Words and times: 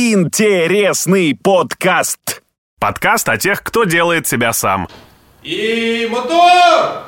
Интересный 0.00 1.34
подкаст. 1.34 2.42
Подкаст 2.78 3.28
о 3.28 3.36
тех, 3.36 3.64
кто 3.64 3.82
делает 3.82 4.28
себя 4.28 4.52
сам. 4.52 4.86
И 5.42 6.06
мотор! 6.08 7.02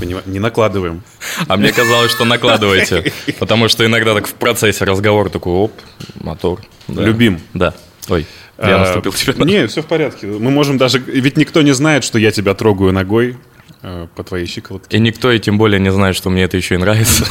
Не 0.00 0.40
накладываем. 0.40 1.04
А 1.46 1.56
мне 1.56 1.70
казалось, 1.72 2.10
что 2.10 2.24
накладываете. 2.24 3.12
Потому 3.38 3.68
что 3.68 3.86
иногда 3.86 4.12
так 4.12 4.26
в 4.26 4.34
процессе 4.34 4.82
разговора 4.84 5.28
такой, 5.28 5.52
оп, 5.52 5.72
мотор. 6.20 6.62
Да. 6.88 7.04
Любим. 7.04 7.40
Да. 7.54 7.74
Ой, 8.08 8.26
я 8.58 8.74
А, 8.74 8.78
наступил 8.80 9.12
тебе 9.12 9.34
на... 9.34 9.44
Не, 9.44 9.68
все 9.68 9.82
в 9.82 9.86
порядке. 9.86 10.26
Мы 10.26 10.50
можем 10.50 10.78
даже... 10.78 10.98
Ведь 10.98 11.36
никто 11.36 11.62
не 11.62 11.70
знает, 11.70 12.02
что 12.02 12.18
я 12.18 12.32
тебя 12.32 12.54
трогаю 12.54 12.92
ногой 12.92 13.36
э, 13.82 14.08
по 14.16 14.24
твоей 14.24 14.46
щиколотке. 14.46 14.96
И 14.96 15.00
никто, 15.00 15.30
и 15.30 15.38
тем 15.38 15.58
более 15.58 15.78
не 15.78 15.92
знает, 15.92 16.16
что 16.16 16.28
мне 16.30 16.42
это 16.42 16.56
еще 16.56 16.74
и 16.74 16.78
нравится. 16.78 17.24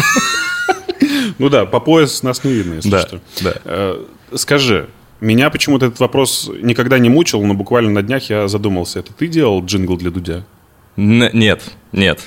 Ну 1.37 1.49
да, 1.49 1.65
по 1.65 1.81
пояс 1.81 2.23
нас 2.23 2.45
не 2.45 2.53
видно, 2.53 2.75
если 2.75 2.89
Да, 2.89 3.01
что. 3.01 3.19
да. 3.41 3.97
Скажи, 4.33 4.87
меня 5.21 5.49
почему-то 5.49 5.85
этот 5.87 5.99
вопрос 5.99 6.49
никогда 6.61 6.99
не 6.99 7.09
мучил, 7.09 7.43
но 7.43 7.53
буквально 7.53 7.89
на 7.91 8.01
днях 8.01 8.29
я 8.29 8.47
задумался. 8.47 8.99
Это 8.99 9.13
ты 9.13 9.27
делал 9.27 9.63
джингл 9.63 9.97
для 9.97 10.11
Дудя? 10.11 10.43
Н- 10.97 11.29
Нет, 11.33 11.61
нет. 11.91 12.19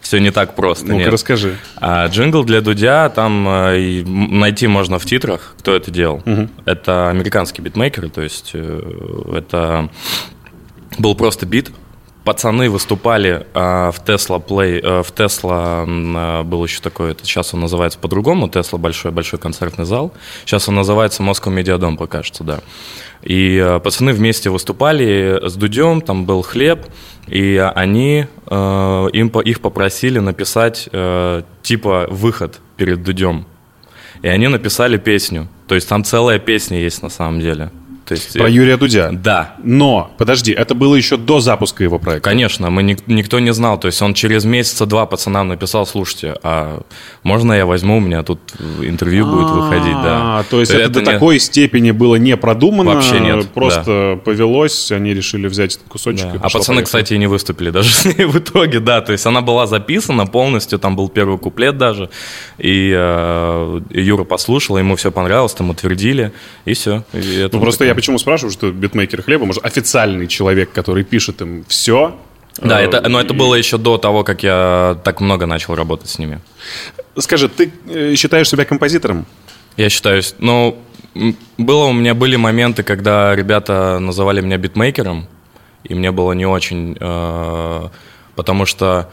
Все 0.00 0.18
не 0.18 0.30
так 0.30 0.54
просто. 0.56 0.86
Ну-ка, 0.86 0.98
нет. 1.04 1.12
расскажи. 1.12 1.56
А 1.76 2.06
джингл 2.06 2.42
для 2.44 2.62
Дудя 2.62 3.10
там 3.10 3.46
э, 3.46 4.02
найти 4.04 4.66
можно 4.66 4.98
в 4.98 5.04
титрах, 5.04 5.54
кто 5.58 5.74
это 5.76 5.90
делал. 5.90 6.22
Это 6.64 7.10
американские 7.10 7.64
битмейкеры, 7.64 8.08
то 8.08 8.22
есть 8.22 8.50
э, 8.54 9.32
это 9.36 9.90
был 10.98 11.14
просто 11.14 11.44
бит. 11.46 11.70
Пацаны 12.24 12.68
выступали 12.68 13.46
а, 13.54 13.90
в 13.92 14.04
Tesla 14.04 14.44
Play, 14.44 14.80
э, 14.82 15.02
в 15.02 15.10
Tesla 15.12 15.86
э, 15.86 16.42
был 16.42 16.62
еще 16.64 16.82
такой, 16.82 17.12
это 17.12 17.24
сейчас 17.24 17.54
он 17.54 17.60
называется 17.60 17.98
по-другому, 17.98 18.46
Tesla 18.46 18.76
большой 18.76 19.10
большой 19.10 19.38
концертный 19.38 19.86
зал. 19.86 20.12
Сейчас 20.44 20.68
он 20.68 20.74
называется 20.74 21.22
Moscow 21.22 21.50
Медиадом, 21.50 21.96
пока 21.96 22.22
что, 22.22 22.44
да. 22.44 22.60
И 23.22 23.56
э, 23.56 23.80
пацаны 23.80 24.12
вместе 24.12 24.50
выступали 24.50 25.40
с 25.42 25.54
Дудем, 25.54 26.02
там 26.02 26.26
был 26.26 26.42
хлеб, 26.42 26.86
и 27.26 27.56
они 27.74 28.26
э, 28.46 29.08
им 29.12 29.28
их 29.28 29.60
попросили 29.60 30.18
написать 30.18 30.90
э, 30.92 31.42
типа 31.62 32.06
выход 32.10 32.60
перед 32.76 33.02
Дудем. 33.02 33.46
И 34.20 34.28
они 34.28 34.48
написали 34.48 34.98
песню. 34.98 35.48
То 35.66 35.74
есть 35.74 35.88
там 35.88 36.04
целая 36.04 36.38
песня 36.38 36.80
есть 36.80 37.02
на 37.02 37.08
самом 37.08 37.40
деле. 37.40 37.70
То 38.10 38.14
есть, 38.14 38.32
Про 38.32 38.48
э, 38.48 38.50
Юрия 38.50 38.76
Дудя. 38.76 39.10
Да, 39.12 39.54
Но, 39.62 40.10
подожди, 40.18 40.50
это 40.50 40.74
было 40.74 40.96
еще 40.96 41.16
до 41.16 41.38
запуска 41.38 41.84
его 41.84 42.00
проекта. 42.00 42.28
Конечно, 42.28 42.68
мы 42.68 42.82
ник- 42.82 43.06
никто 43.06 43.38
не 43.38 43.52
знал. 43.52 43.78
То 43.78 43.86
есть 43.86 44.02
он 44.02 44.14
через 44.14 44.44
месяца 44.44 44.84
два 44.84 45.06
пацанам 45.06 45.46
написал, 45.46 45.86
слушайте, 45.86 46.34
а 46.42 46.82
можно 47.22 47.52
я 47.52 47.66
возьму, 47.66 47.98
у 47.98 48.00
меня 48.00 48.24
тут 48.24 48.40
интервью 48.80 49.26
будет 49.26 49.50
выходить, 49.50 49.94
да. 50.02 50.40
А, 50.40 50.44
То 50.50 50.58
есть 50.58 50.72
это, 50.72 50.88
до 50.88 51.02
такой 51.02 51.38
степени 51.38 51.92
было 51.92 52.16
не 52.16 52.36
продумано. 52.36 52.94
Вообще 52.94 53.20
нет, 53.20 53.48
Просто 53.50 54.18
повелось, 54.24 54.90
они 54.90 55.14
решили 55.14 55.46
взять 55.46 55.76
этот 55.76 55.86
кусочек. 55.86 56.26
А 56.40 56.50
пацаны, 56.50 56.82
кстати, 56.82 57.14
и 57.14 57.18
не 57.18 57.28
выступили 57.28 57.70
даже 57.70 57.90
с 57.90 58.06
ней 58.06 58.24
в 58.26 58.36
итоге, 58.36 58.80
да. 58.80 59.02
То 59.02 59.12
есть 59.12 59.24
она 59.24 59.40
была 59.40 59.68
записана 59.68 60.26
полностью, 60.26 60.80
там 60.80 60.96
был 60.96 61.08
первый 61.08 61.38
куплет 61.38 61.78
даже. 61.78 62.10
И 62.58 62.92
э, 62.92 63.80
Юра 63.90 64.24
послушал, 64.24 64.78
ему 64.78 64.96
все 64.96 65.12
понравилось, 65.12 65.52
там 65.52 65.70
утвердили, 65.70 66.32
и 66.64 66.72
все. 66.72 67.04
Ну, 67.12 67.60
просто 67.60 67.84
я 67.84 67.94
почему 68.00 68.18
спрашиваю, 68.18 68.50
что 68.50 68.72
битмейкер 68.72 69.22
хлеба, 69.22 69.44
может, 69.44 69.62
официальный 69.62 70.26
человек, 70.26 70.72
который 70.72 71.04
пишет 71.04 71.42
им 71.42 71.66
все. 71.68 72.16
Да, 72.56 72.80
это, 72.80 73.06
но 73.10 73.20
это 73.20 73.34
было 73.34 73.54
еще 73.54 73.76
до 73.76 73.98
того, 73.98 74.24
как 74.24 74.42
я 74.42 74.98
так 75.04 75.20
много 75.20 75.44
начал 75.44 75.74
работать 75.74 76.08
с 76.08 76.18
ними. 76.18 76.40
Скажи, 77.18 77.50
ты 77.50 77.70
э, 77.88 78.14
считаешь 78.16 78.48
себя 78.48 78.64
композитором? 78.64 79.26
Я 79.76 79.90
считаю, 79.90 80.22
ну, 80.38 80.78
было 81.58 81.84
у 81.84 81.92
меня 81.92 82.14
были 82.14 82.36
моменты, 82.36 82.82
когда 82.82 83.36
ребята 83.36 83.98
называли 83.98 84.40
меня 84.40 84.56
битмейкером, 84.56 85.26
и 85.84 85.94
мне 85.94 86.10
было 86.10 86.32
не 86.32 86.46
очень, 86.46 86.96
э, 86.98 87.88
потому 88.34 88.64
что, 88.64 89.10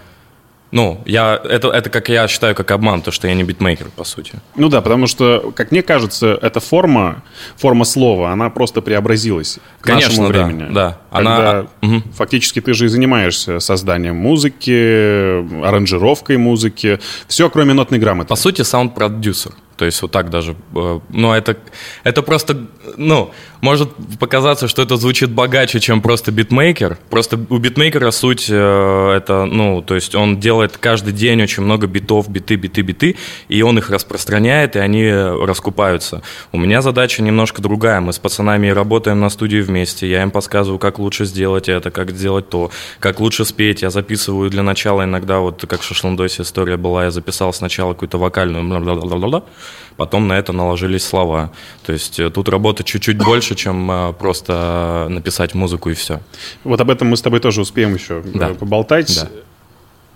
ну, 0.71 1.01
я 1.05 1.39
это 1.43 1.69
это 1.69 1.89
как 1.89 2.09
я 2.09 2.27
считаю 2.27 2.55
как 2.55 2.71
обман, 2.71 3.01
то 3.01 3.11
что 3.11 3.27
я 3.27 3.33
не 3.33 3.43
битмейкер 3.43 3.87
по 3.95 4.03
сути. 4.03 4.33
Ну 4.55 4.69
да, 4.69 4.81
потому 4.81 5.07
что, 5.07 5.51
как 5.55 5.71
мне 5.71 5.81
кажется, 5.81 6.37
эта 6.41 6.59
форма, 6.59 7.23
форма 7.55 7.85
слова, 7.85 8.31
она 8.31 8.49
просто 8.49 8.81
преобразилась 8.81 9.59
к 9.79 9.85
Конечно, 9.85 10.09
нашему 10.09 10.33
да, 10.33 10.45
времени. 10.45 10.73
да. 10.73 10.97
Когда 11.11 11.49
Она- 11.59 11.67
мгм. 11.81 12.03
фактически 12.13 12.59
ты 12.61 12.73
же 12.73 12.85
и 12.85 12.87
занимаешься 12.89 13.59
созданием 13.59 14.15
музыки, 14.17 15.63
аранжировкой 15.65 16.37
музыки, 16.37 16.99
все, 17.27 17.49
кроме 17.49 17.73
нотной 17.73 17.99
грамоты. 17.99 18.27
По 18.29 18.35
сути, 18.35 18.61
саунд-продюсер. 18.61 19.51
То 19.77 19.85
есть 19.85 20.01
вот 20.01 20.11
так 20.11 20.29
даже. 20.29 20.55
э, 20.75 20.99
Ну, 21.09 21.33
это, 21.33 21.55
это 22.03 22.21
просто, 22.23 22.65
ну, 22.97 23.31
может 23.61 23.89
показаться, 24.19 24.67
что 24.67 24.81
это 24.81 24.97
звучит 24.97 25.29
богаче, 25.29 25.79
чем 25.79 26.01
просто 26.01 26.31
битмейкер. 26.31 26.97
Просто 27.09 27.39
у 27.49 27.57
битмейкера 27.57 28.11
суть 28.11 28.47
э, 28.49 29.11
это, 29.15 29.45
ну, 29.45 29.81
то 29.81 29.95
есть 29.95 30.15
он 30.15 30.39
делает 30.39 30.77
каждый 30.77 31.13
день 31.13 31.41
очень 31.41 31.63
много 31.63 31.87
битов, 31.87 32.27
биты, 32.29 32.55
биты, 32.55 32.81
биты, 32.81 33.15
и 33.47 33.61
он 33.61 33.77
их 33.77 33.89
распространяет, 33.89 34.75
и 34.75 34.79
они 34.79 35.11
раскупаются. 35.11 36.23
У 36.51 36.57
меня 36.57 36.81
задача 36.81 37.21
немножко 37.21 37.61
другая. 37.61 38.01
Мы 38.01 38.13
с 38.13 38.19
пацанами 38.19 38.69
работаем 38.69 39.19
на 39.19 39.29
студии 39.29 39.61
вместе. 39.61 40.09
Я 40.09 40.23
им 40.23 40.31
подсказываю, 40.31 40.79
как 40.79 40.97
лучше 40.99 41.25
сделать 41.25 41.69
это, 41.69 41.91
как 41.91 42.11
сделать 42.11 42.49
то, 42.49 42.71
как 42.99 43.19
лучше 43.19 43.45
спеть. 43.45 43.83
Я 43.83 43.91
записываю 43.91 44.49
для 44.49 44.63
начала 44.63 45.03
иногда, 45.03 45.39
вот 45.39 45.63
как 45.67 45.81
в 45.81 45.83
Шашлындосе 45.83 46.41
история 46.41 46.77
была, 46.77 47.05
я 47.05 47.11
записал 47.11 47.53
сначала 47.53 47.93
какую-то 47.93 48.17
вокальную, 48.17 48.63
потом 49.95 50.27
на 50.27 50.33
это 50.37 50.53
наложились 50.53 51.03
слова. 51.03 51.51
То 51.85 51.93
есть 51.93 52.19
э, 52.19 52.29
тут 52.29 52.49
работа 52.49 52.83
чуть-чуть 52.83 53.17
больше, 53.17 53.55
чем 53.55 53.89
э, 53.91 54.13
просто 54.13 55.07
написать 55.09 55.53
музыку 55.53 55.89
и 55.89 55.93
все. 55.93 56.21
Вот 56.63 56.79
об 56.81 56.89
этом 56.89 57.07
мы 57.09 57.17
с 57.17 57.21
тобой 57.21 57.39
тоже 57.39 57.61
успеем 57.61 57.93
еще 57.95 58.21
э, 58.25 58.31
Да. 58.37 58.47
поболтать. 58.49 59.15
Да. 59.23 59.29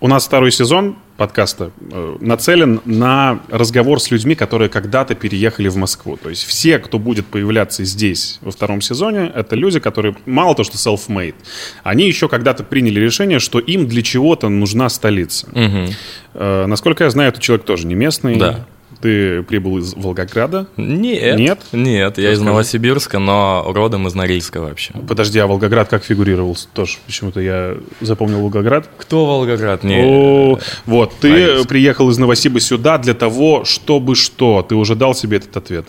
У 0.00 0.08
нас 0.08 0.26
второй 0.26 0.50
сезон 0.50 0.96
подкаста 1.16 1.70
нацелен 2.18 2.80
на 2.84 3.38
разговор 3.48 4.00
с 4.00 4.10
людьми, 4.10 4.34
которые 4.34 4.68
когда-то 4.68 5.14
переехали 5.14 5.68
в 5.68 5.76
Москву. 5.76 6.16
То 6.20 6.28
есть 6.28 6.42
все, 6.42 6.80
кто 6.80 6.98
будет 6.98 7.26
появляться 7.28 7.84
здесь 7.84 8.38
во 8.42 8.50
втором 8.50 8.80
сезоне, 8.80 9.30
это 9.32 9.54
люди, 9.54 9.78
которые 9.78 10.16
мало 10.26 10.56
то, 10.56 10.64
что 10.64 10.76
self-made, 10.76 11.36
они 11.84 12.08
еще 12.08 12.28
когда-то 12.28 12.64
приняли 12.64 12.98
решение, 12.98 13.38
что 13.38 13.60
им 13.60 13.86
для 13.86 14.02
чего-то 14.02 14.48
нужна 14.48 14.88
столица. 14.88 15.46
Э, 16.34 16.66
Насколько 16.66 17.04
я 17.04 17.10
знаю, 17.10 17.28
этот 17.28 17.40
человек 17.40 17.64
тоже 17.64 17.86
не 17.86 17.94
местный. 17.94 18.34
Да. 18.36 18.66
Ты 19.02 19.42
прибыл 19.42 19.78
из 19.78 19.94
Волгограда. 19.94 20.68
Нет. 20.76 21.36
Нет? 21.36 21.58
Нет, 21.72 22.18
я 22.18 22.32
из. 22.32 22.40
Новосибирска, 22.40 23.18
но 23.18 23.64
родом 23.74 24.06
из 24.06 24.14
Норильска 24.14 24.60
вообще. 24.60 24.94
Подожди, 25.08 25.40
а 25.40 25.48
Волгоград 25.48 25.88
как 25.88 26.04
фигурировал? 26.04 26.56
Тоже 26.72 26.98
почему-то 27.04 27.40
я 27.40 27.76
запомнил 28.00 28.40
Волгоград. 28.40 28.88
Кто 28.98 29.26
Волгоград? 29.26 29.82
Не, 29.82 30.04
О, 30.04 30.58
вот, 30.86 31.14
ты 31.20 31.30
Норильск. 31.30 31.68
приехал 31.68 32.10
из 32.10 32.18
Новосиба 32.18 32.60
сюда 32.60 32.96
для 32.98 33.14
того, 33.14 33.64
чтобы 33.64 34.14
что? 34.14 34.62
Ты 34.62 34.76
уже 34.76 34.94
дал 34.94 35.16
себе 35.16 35.38
этот 35.38 35.56
ответ? 35.56 35.88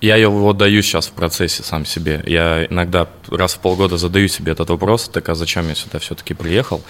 Я 0.00 0.16
его 0.16 0.52
даю 0.54 0.80
сейчас 0.80 1.08
в 1.08 1.12
процессе 1.12 1.62
сам 1.62 1.84
себе. 1.84 2.22
Я 2.26 2.64
иногда 2.64 3.08
раз 3.28 3.54
в 3.54 3.58
полгода 3.58 3.98
задаю 3.98 4.26
себе 4.28 4.52
этот 4.52 4.70
вопрос, 4.70 5.08
так 5.08 5.28
а 5.28 5.34
зачем 5.34 5.68
я 5.68 5.74
сюда 5.74 5.98
все-таки 5.98 6.32
приехал? 6.32 6.82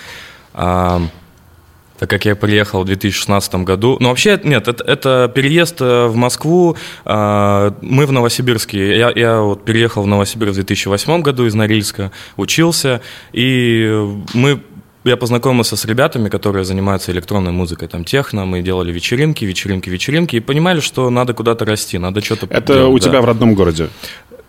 Так 2.02 2.10
как 2.10 2.24
я 2.24 2.34
приехал 2.34 2.82
в 2.82 2.86
2016 2.86 3.54
году. 3.62 3.96
Ну, 4.00 4.08
вообще, 4.08 4.40
нет, 4.42 4.66
это, 4.66 4.82
это 4.82 5.30
переезд 5.32 5.80
э, 5.80 6.06
в 6.08 6.16
Москву. 6.16 6.76
а, 7.04 7.76
Мы 7.80 8.06
в 8.06 8.10
Новосибирске. 8.10 8.98
Я, 8.98 9.12
я 9.14 9.40
вот 9.40 9.64
переехал 9.64 10.02
в 10.02 10.08
Новосибирск 10.08 10.54
в 10.54 10.56
2008 10.56 11.22
году 11.22 11.46
из 11.46 11.54
Норильска, 11.54 12.10
учился. 12.36 13.02
И 13.32 14.04
мы 14.34 14.60
я 15.04 15.16
познакомился 15.16 15.76
с 15.76 15.84
ребятами, 15.84 16.28
которые 16.28 16.64
занимаются 16.64 17.12
электронной 17.12 17.52
музыкой, 17.52 17.86
там 17.86 18.04
техно, 18.04 18.46
мы 18.46 18.62
делали 18.62 18.90
вечеринки, 18.92 19.44
вечеринки, 19.44 19.88
вечеринки, 19.88 20.36
и 20.36 20.40
понимали, 20.40 20.80
что 20.80 21.08
надо 21.10 21.34
куда-то 21.34 21.64
расти, 21.64 21.98
надо 21.98 22.20
что-то 22.20 22.46
Это 22.50 22.74
делать, 22.74 22.94
у 22.94 22.98
да. 22.98 23.10
тебя 23.10 23.20
в 23.20 23.24
родном 23.24 23.54
городе? 23.54 23.90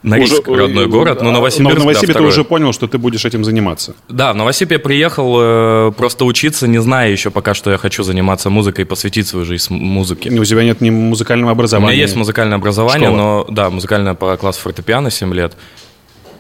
Норильск, 0.03 0.47
Уже- 0.47 0.61
родной 0.63 0.88
город, 0.88 1.21
но 1.21 1.31
Новосибирск, 1.31 1.63
Но 1.63 1.69
в 1.69 1.73
да, 1.73 1.79
Новосибе 1.79 2.07
ты 2.07 2.11
второй. 2.13 2.29
уже 2.29 2.44
понял, 2.44 2.73
что 2.73 2.88
ты 2.88 2.97
будешь 2.97 3.23
этим 3.25 3.44
заниматься. 3.45 3.95
Да, 4.09 4.33
в 4.33 4.35
Новосиб 4.35 4.71
я 4.71 4.79
приехал 4.79 5.38
э, 5.39 5.91
просто 5.95 6.25
учиться, 6.25 6.67
не 6.67 6.79
зная 6.81 7.09
еще 7.09 7.31
пока, 7.31 7.53
что 7.53 7.71
я 7.71 7.77
хочу 7.77 8.03
заниматься 8.03 8.50
музыкой 8.50 8.83
и 8.83 8.88
посвятить 8.88 9.27
свою 9.27 9.45
жизнь 9.45 9.73
музыке. 9.73 10.29
У 10.29 10.44
тебя 10.44 10.63
нет 10.63 10.81
ни 10.81 10.89
музыкального 10.89 11.51
У 11.51 11.53
образования. 11.53 11.94
меня 11.94 12.01
есть 12.03 12.15
музыкальное 12.17 12.57
образование, 12.57 13.07
Школа. 13.07 13.17
но 13.17 13.45
да, 13.50 13.69
музыкальное 13.69 14.13
по 14.13 14.35
классу 14.35 14.59
фортепиано 14.61 15.09
7 15.09 15.33
лет. 15.33 15.53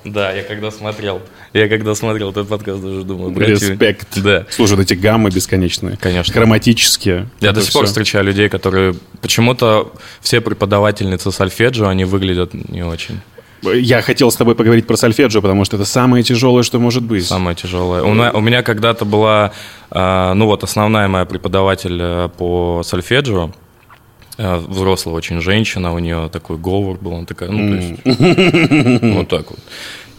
Да, 0.05 0.33
я 0.33 0.43
когда 0.43 0.69
смотрел, 0.69 1.21
я 1.53 1.69
когда 1.69 1.95
смотрел 1.95 2.31
этот 2.31 2.49
подкаст, 2.49 2.81
даже 2.81 3.03
думаю, 3.03 3.31
братья- 3.31 3.53
Респект. 3.53 4.21
Да. 4.21 4.45
Слушай, 4.49 4.75
вот 4.75 4.81
эти 4.81 4.95
гаммы 4.95 5.29
бесконечные. 5.29 5.95
Конечно. 5.95 6.33
Хроматические. 6.33 7.29
Я 7.39 7.53
до 7.53 7.61
сих 7.61 7.71
пор 7.71 7.85
встречаю 7.85 8.25
людей, 8.25 8.49
которые 8.49 8.95
почему-то 9.21 9.93
все 10.19 10.41
преподавательницы 10.41 11.31
сольфеджио, 11.31 11.87
они 11.87 12.03
выглядят 12.03 12.53
не 12.53 12.83
очень. 12.83 13.21
Я 13.71 14.01
хотел 14.01 14.29
с 14.29 14.35
тобой 14.35 14.55
поговорить 14.55 14.87
про 14.87 14.97
сольфеджио, 14.97 15.41
потому 15.41 15.65
что 15.65 15.77
это 15.77 15.85
самое 15.85 16.23
тяжелое, 16.23 16.63
что 16.63 16.79
может 16.79 17.03
быть. 17.03 17.25
Самое 17.25 17.55
тяжелое. 17.55 18.03
У 18.03 18.13
меня, 18.13 18.31
у 18.31 18.41
меня 18.41 18.63
когда-то 18.63 19.05
была, 19.05 19.51
э, 19.91 20.33
ну 20.33 20.45
вот, 20.45 20.63
основная 20.63 21.07
моя 21.07 21.25
преподаватель 21.25 21.97
э, 22.01 22.29
по 22.37 22.81
сольфеджио. 22.83 23.51
Э, 24.37 24.57
Взрослая 24.57 25.15
очень 25.15 25.41
женщина, 25.41 25.93
у 25.93 25.99
нее 25.99 26.29
такой 26.31 26.57
говор 26.57 26.97
был, 26.97 27.13
она 27.15 27.25
такая, 27.25 27.49
ну, 27.49 27.69
то 27.69 27.75
есть, 27.75 29.15
вот 29.15 29.27
так 29.29 29.49
вот. 29.49 29.59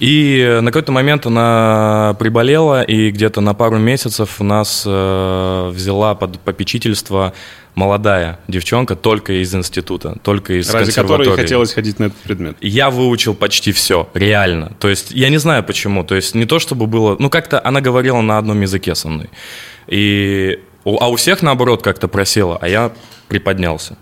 И 0.00 0.58
на 0.60 0.70
какой-то 0.72 0.92
момент 0.92 1.24
она 1.26 2.16
приболела, 2.18 2.82
и 2.82 3.10
где-то 3.10 3.40
на 3.40 3.54
пару 3.54 3.78
месяцев 3.78 4.40
нас 4.40 4.82
э, 4.86 5.70
взяла 5.72 6.14
под 6.14 6.40
попечительство 6.40 7.32
молодая 7.76 8.38
девчонка 8.48 8.96
только 8.96 9.40
из 9.42 9.54
института, 9.54 10.16
только 10.22 10.54
из 10.60 10.68
Ради 10.70 10.90
которой 10.92 11.18
консерватории. 11.18 11.42
хотелось 11.42 11.72
ходить 11.72 11.98
на 12.00 12.04
этот 12.04 12.18
предмет. 12.18 12.56
Я 12.60 12.90
выучил 12.90 13.34
почти 13.34 13.72
все, 13.72 14.08
реально. 14.14 14.72
То 14.80 14.88
есть 14.88 15.12
я 15.12 15.28
не 15.28 15.38
знаю 15.38 15.62
почему. 15.64 16.04
То 16.04 16.14
есть 16.16 16.34
не 16.34 16.44
то 16.44 16.58
чтобы 16.58 16.86
было... 16.86 17.16
Ну 17.18 17.30
как-то 17.30 17.60
она 17.64 17.80
говорила 17.80 18.20
на 18.20 18.38
одном 18.38 18.60
языке 18.60 18.94
со 18.94 19.08
мной. 19.08 19.30
И... 19.86 20.58
у- 20.84 20.98
А 21.00 21.08
у 21.08 21.16
всех 21.16 21.42
наоборот 21.42 21.82
как-то 21.82 22.08
просело, 22.08 22.58
а 22.60 22.68
я 22.68 22.92
приподнялся. 23.28 23.96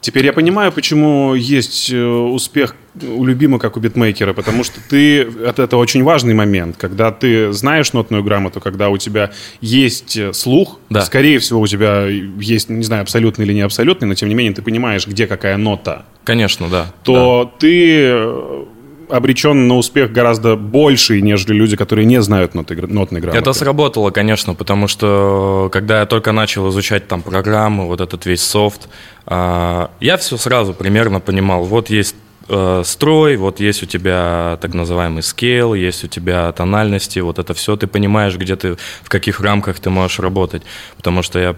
Теперь 0.00 0.26
я 0.26 0.32
понимаю, 0.32 0.70
почему 0.72 1.34
есть 1.34 1.90
э, 1.92 2.00
успех 2.04 2.76
у 3.02 3.24
любимого, 3.24 3.58
как 3.58 3.76
у 3.76 3.80
битмейкера, 3.80 4.32
потому 4.32 4.62
что 4.64 4.80
ты, 4.88 5.22
это, 5.22 5.62
это 5.64 5.76
очень 5.76 6.02
важный 6.02 6.32
момент, 6.34 6.76
когда 6.78 7.10
ты 7.10 7.52
знаешь 7.52 7.92
нотную 7.92 8.22
грамоту, 8.22 8.60
когда 8.60 8.88
у 8.88 8.96
тебя 8.98 9.32
есть 9.60 10.16
э, 10.16 10.32
слух, 10.32 10.78
Да. 10.90 11.02
скорее 11.02 11.38
всего 11.40 11.60
у 11.60 11.66
тебя 11.66 12.06
есть, 12.06 12.68
не 12.70 12.84
знаю, 12.84 13.02
абсолютный 13.02 13.44
или 13.46 13.52
не 13.54 13.62
абсолютный, 13.62 14.06
но 14.08 14.14
тем 14.14 14.28
не 14.28 14.34
менее 14.34 14.54
ты 14.54 14.62
понимаешь, 14.62 15.06
где 15.06 15.26
какая 15.26 15.56
нота, 15.56 16.04
Конечно, 16.24 16.68
да. 16.68 16.92
то 17.02 17.52
ты 17.58 17.96
э, 18.04 18.64
обречен 19.08 19.68
на 19.68 19.76
успех 19.76 20.12
гораздо 20.12 20.56
больший, 20.56 21.20
нежели 21.22 21.54
люди, 21.54 21.76
которые 21.76 22.04
не 22.06 22.20
знают 22.22 22.54
ноты, 22.54 22.74
нотной 22.74 23.20
грамоты. 23.20 23.38
Это 23.38 23.52
сработало, 23.52 24.10
конечно, 24.10 24.54
потому 24.54 24.88
что 24.88 25.68
когда 25.72 26.00
я 26.00 26.06
только 26.06 26.32
начал 26.32 26.68
изучать 26.70 27.08
там 27.08 27.22
программы, 27.22 27.86
вот 27.86 28.00
этот 28.00 28.26
весь 28.26 28.42
софт, 28.42 28.88
а, 29.26 29.90
я 30.00 30.16
все 30.16 30.36
сразу 30.36 30.74
примерно 30.74 31.20
понимал. 31.20 31.64
Вот 31.64 31.90
есть 31.90 32.16
э, 32.48 32.82
строй, 32.84 33.36
вот 33.36 33.60
есть 33.60 33.82
у 33.82 33.86
тебя 33.86 34.58
так 34.60 34.74
называемый 34.74 35.22
скейл, 35.22 35.74
есть 35.74 36.04
у 36.04 36.08
тебя 36.08 36.52
тональности, 36.52 37.18
вот 37.20 37.38
это 37.38 37.54
все 37.54 37.76
ты 37.76 37.86
понимаешь, 37.86 38.36
где 38.36 38.56
ты, 38.56 38.76
в 39.02 39.08
каких 39.08 39.40
рамках 39.40 39.78
ты 39.80 39.90
можешь 39.90 40.18
работать. 40.18 40.62
Потому 40.96 41.22
что 41.22 41.38
я 41.38 41.56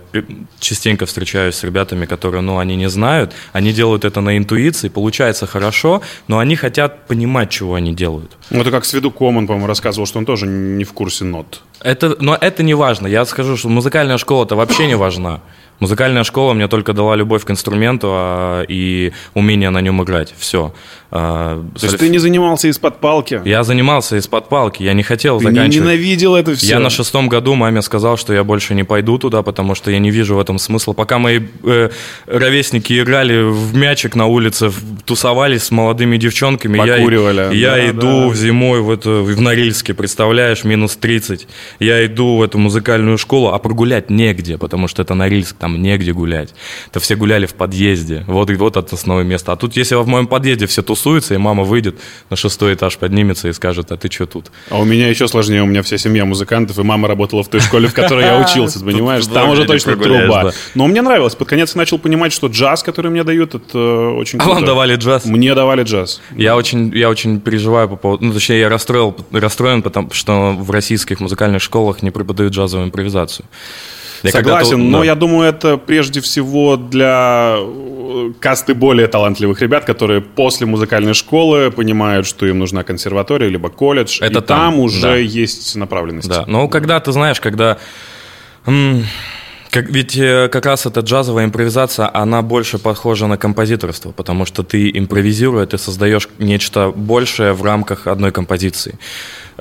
частенько 0.60 1.06
встречаюсь 1.06 1.54
с 1.54 1.64
ребятами, 1.64 2.06
которые, 2.06 2.40
ну, 2.40 2.58
они 2.58 2.76
не 2.76 2.88
знают, 2.88 3.32
они 3.52 3.72
делают 3.72 4.04
это 4.04 4.20
на 4.20 4.36
интуиции, 4.36 4.88
получается 4.88 5.46
хорошо, 5.46 6.02
но 6.26 6.38
они 6.38 6.56
хотят 6.56 7.06
понимать, 7.06 7.50
чего 7.50 7.74
они 7.74 7.94
делают. 7.94 8.36
Ну, 8.50 8.60
это 8.60 8.70
как 8.70 8.84
Сведуком, 8.84 9.36
он, 9.36 9.46
по-моему, 9.46 9.66
рассказывал, 9.66 10.06
что 10.06 10.18
он 10.18 10.24
тоже 10.24 10.46
не 10.46 10.84
в 10.84 10.92
курсе 10.92 11.24
нот. 11.24 11.62
Это, 11.80 12.16
но 12.20 12.36
это 12.40 12.62
не 12.62 12.74
важно. 12.74 13.06
Я 13.06 13.24
скажу, 13.24 13.56
что 13.56 13.68
музыкальная 13.68 14.18
школа-то 14.18 14.56
вообще 14.56 14.86
не 14.86 14.96
важна. 14.96 15.40
Музыкальная 15.80 16.24
школа 16.24 16.54
мне 16.54 16.68
только 16.68 16.92
дала 16.92 17.14
любовь 17.16 17.44
к 17.44 17.50
инструменту 17.50 18.08
а, 18.10 18.62
и 18.68 19.12
умение 19.34 19.70
на 19.70 19.80
нем 19.80 20.02
играть. 20.02 20.34
Все. 20.38 20.72
То 21.10 21.62
есть 21.80 21.96
ты 21.98 22.08
не 22.10 22.18
занимался 22.18 22.68
из-под 22.68 23.00
палки? 23.00 23.40
Я 23.46 23.64
занимался 23.64 24.16
из-под 24.16 24.48
палки, 24.50 24.82
я 24.82 24.92
не 24.92 25.02
хотел 25.02 25.38
Ты 25.38 25.46
заканчивать. 25.46 25.76
ненавидел 25.86 26.36
это 26.36 26.54
все? 26.54 26.66
Я 26.66 26.80
на 26.80 26.90
шестом 26.90 27.28
году 27.28 27.54
маме 27.54 27.80
сказал, 27.80 28.18
что 28.18 28.34
я 28.34 28.44
больше 28.44 28.74
не 28.74 28.84
пойду 28.84 29.16
туда, 29.18 29.42
потому 29.42 29.74
что 29.74 29.90
я 29.90 29.98
не 30.00 30.10
вижу 30.10 30.36
в 30.36 30.40
этом 30.40 30.58
смысла. 30.58 30.92
Пока 30.92 31.18
мои 31.18 31.40
э, 31.64 31.88
ровесники 32.26 33.00
играли 33.00 33.40
в 33.42 33.74
мячик 33.74 34.16
на 34.16 34.26
улице, 34.26 34.70
тусовались 35.06 35.62
с 35.62 35.70
молодыми 35.70 36.18
девчонками, 36.18 36.76
я, 36.86 36.96
Покуривали. 36.96 37.56
я 37.56 37.70
Да, 37.76 37.90
иду 37.90 38.28
да. 38.28 38.34
зимой 38.34 38.80
в, 38.82 38.90
это, 38.90 39.08
в 39.22 39.40
Норильске, 39.40 39.94
представляешь, 39.94 40.64
минус 40.64 40.96
30. 40.96 41.48
Я 41.80 42.04
иду 42.04 42.36
в 42.36 42.42
эту 42.42 42.58
музыкальную 42.58 43.16
школу, 43.16 43.48
а 43.48 43.58
прогулять 43.58 44.10
негде, 44.10 44.58
потому 44.58 44.88
что 44.88 45.00
это 45.02 45.14
Норильск, 45.14 45.56
там 45.56 45.67
негде 45.76 46.12
гулять. 46.12 46.54
Это 46.90 47.00
все 47.00 47.14
гуляли 47.16 47.46
в 47.46 47.54
подъезде. 47.54 48.24
Вот, 48.26 48.50
и 48.50 48.54
вот 48.54 48.76
это 48.76 48.94
основное 48.94 49.24
место. 49.24 49.52
А 49.52 49.56
тут, 49.56 49.76
если 49.76 49.94
в 49.96 50.06
моем 50.06 50.26
подъезде 50.26 50.66
все 50.66 50.82
тусуются, 50.82 51.34
и 51.34 51.36
мама 51.36 51.64
выйдет 51.64 51.96
на 52.30 52.36
шестой 52.36 52.74
этаж, 52.74 52.96
поднимется 52.98 53.48
и 53.48 53.52
скажет, 53.52 53.92
а 53.92 53.96
ты 53.96 54.10
что 54.10 54.26
тут? 54.26 54.50
А 54.70 54.78
у 54.78 54.84
меня 54.84 55.08
еще 55.08 55.28
сложнее, 55.28 55.62
у 55.62 55.66
меня 55.66 55.82
вся 55.82 55.98
семья 55.98 56.24
музыкантов, 56.24 56.78
и 56.78 56.82
мама 56.82 57.08
работала 57.08 57.42
в 57.42 57.48
той 57.48 57.60
школе, 57.60 57.88
в 57.88 57.94
которой 57.94 58.24
я 58.24 58.38
учился, 58.44 58.78
ты 58.80 58.84
понимаешь? 58.84 59.26
Там 59.26 59.50
уже 59.50 59.64
точно 59.64 59.96
труба. 59.96 60.52
Но 60.74 60.86
мне 60.86 61.02
нравилось. 61.02 61.34
Под 61.34 61.48
конец 61.48 61.74
я 61.74 61.78
начал 61.78 61.98
понимать, 61.98 62.32
что 62.32 62.46
джаз, 62.48 62.82
который 62.82 63.10
мне 63.10 63.24
дают, 63.24 63.54
это 63.54 64.10
очень 64.10 64.38
А 64.38 64.42
круто. 64.42 64.56
вам 64.56 64.64
давали 64.64 64.96
джаз? 64.96 65.24
Мне 65.24 65.54
давали 65.54 65.82
джаз. 65.82 66.20
Я 66.36 66.56
очень, 66.56 66.92
я 66.96 67.08
очень 67.10 67.40
переживаю 67.40 67.88
по 67.88 67.96
поводу... 67.96 68.24
Ну, 68.24 68.32
точнее, 68.32 68.60
я 68.60 68.68
расстроил, 68.68 69.16
расстроен, 69.32 69.82
потому 69.82 70.10
что 70.12 70.52
в 70.52 70.70
российских 70.70 71.20
музыкальных 71.20 71.62
школах 71.62 72.02
не 72.02 72.10
преподают 72.10 72.54
джазовую 72.54 72.86
импровизацию. 72.88 73.46
Я 74.22 74.30
Согласен, 74.30 74.70
когда-то- 74.70 74.90
но 74.90 74.98
да. 75.00 75.04
я 75.04 75.14
думаю, 75.14 75.48
это 75.48 75.76
прежде 75.76 76.20
всего 76.20 76.76
для 76.76 77.56
э, 77.58 78.32
касты 78.40 78.74
более 78.74 79.06
талантливых 79.06 79.60
ребят, 79.62 79.84
которые 79.84 80.20
после 80.20 80.66
музыкальной 80.66 81.14
школы 81.14 81.70
понимают, 81.70 82.26
что 82.26 82.46
им 82.46 82.58
нужна 82.58 82.82
консерватория 82.82 83.48
либо 83.48 83.68
колледж, 83.68 84.18
Это 84.20 84.40
и 84.40 84.42
там, 84.42 84.72
там, 84.72 84.78
уже 84.80 85.02
да. 85.02 85.16
есть 85.16 85.76
направленность. 85.76 86.28
Да, 86.28 86.44
но 86.46 86.68
когда 86.68 86.98
ты 87.00 87.12
знаешь, 87.12 87.40
когда... 87.40 87.78
как, 89.70 89.90
ведь 89.90 90.16
э, 90.16 90.48
как 90.50 90.66
раз 90.66 90.86
эта 90.86 91.00
джазовая 91.00 91.44
импровизация, 91.44 92.10
она 92.12 92.42
больше 92.42 92.78
похожа 92.78 93.26
на 93.26 93.36
композиторство, 93.36 94.12
потому 94.12 94.46
что 94.46 94.62
ты 94.62 94.90
импровизируя, 94.90 95.66
ты 95.66 95.78
создаешь 95.78 96.28
нечто 96.38 96.90
большее 96.90 97.52
в 97.52 97.62
рамках 97.62 98.06
одной 98.06 98.32
композиции. 98.32 98.98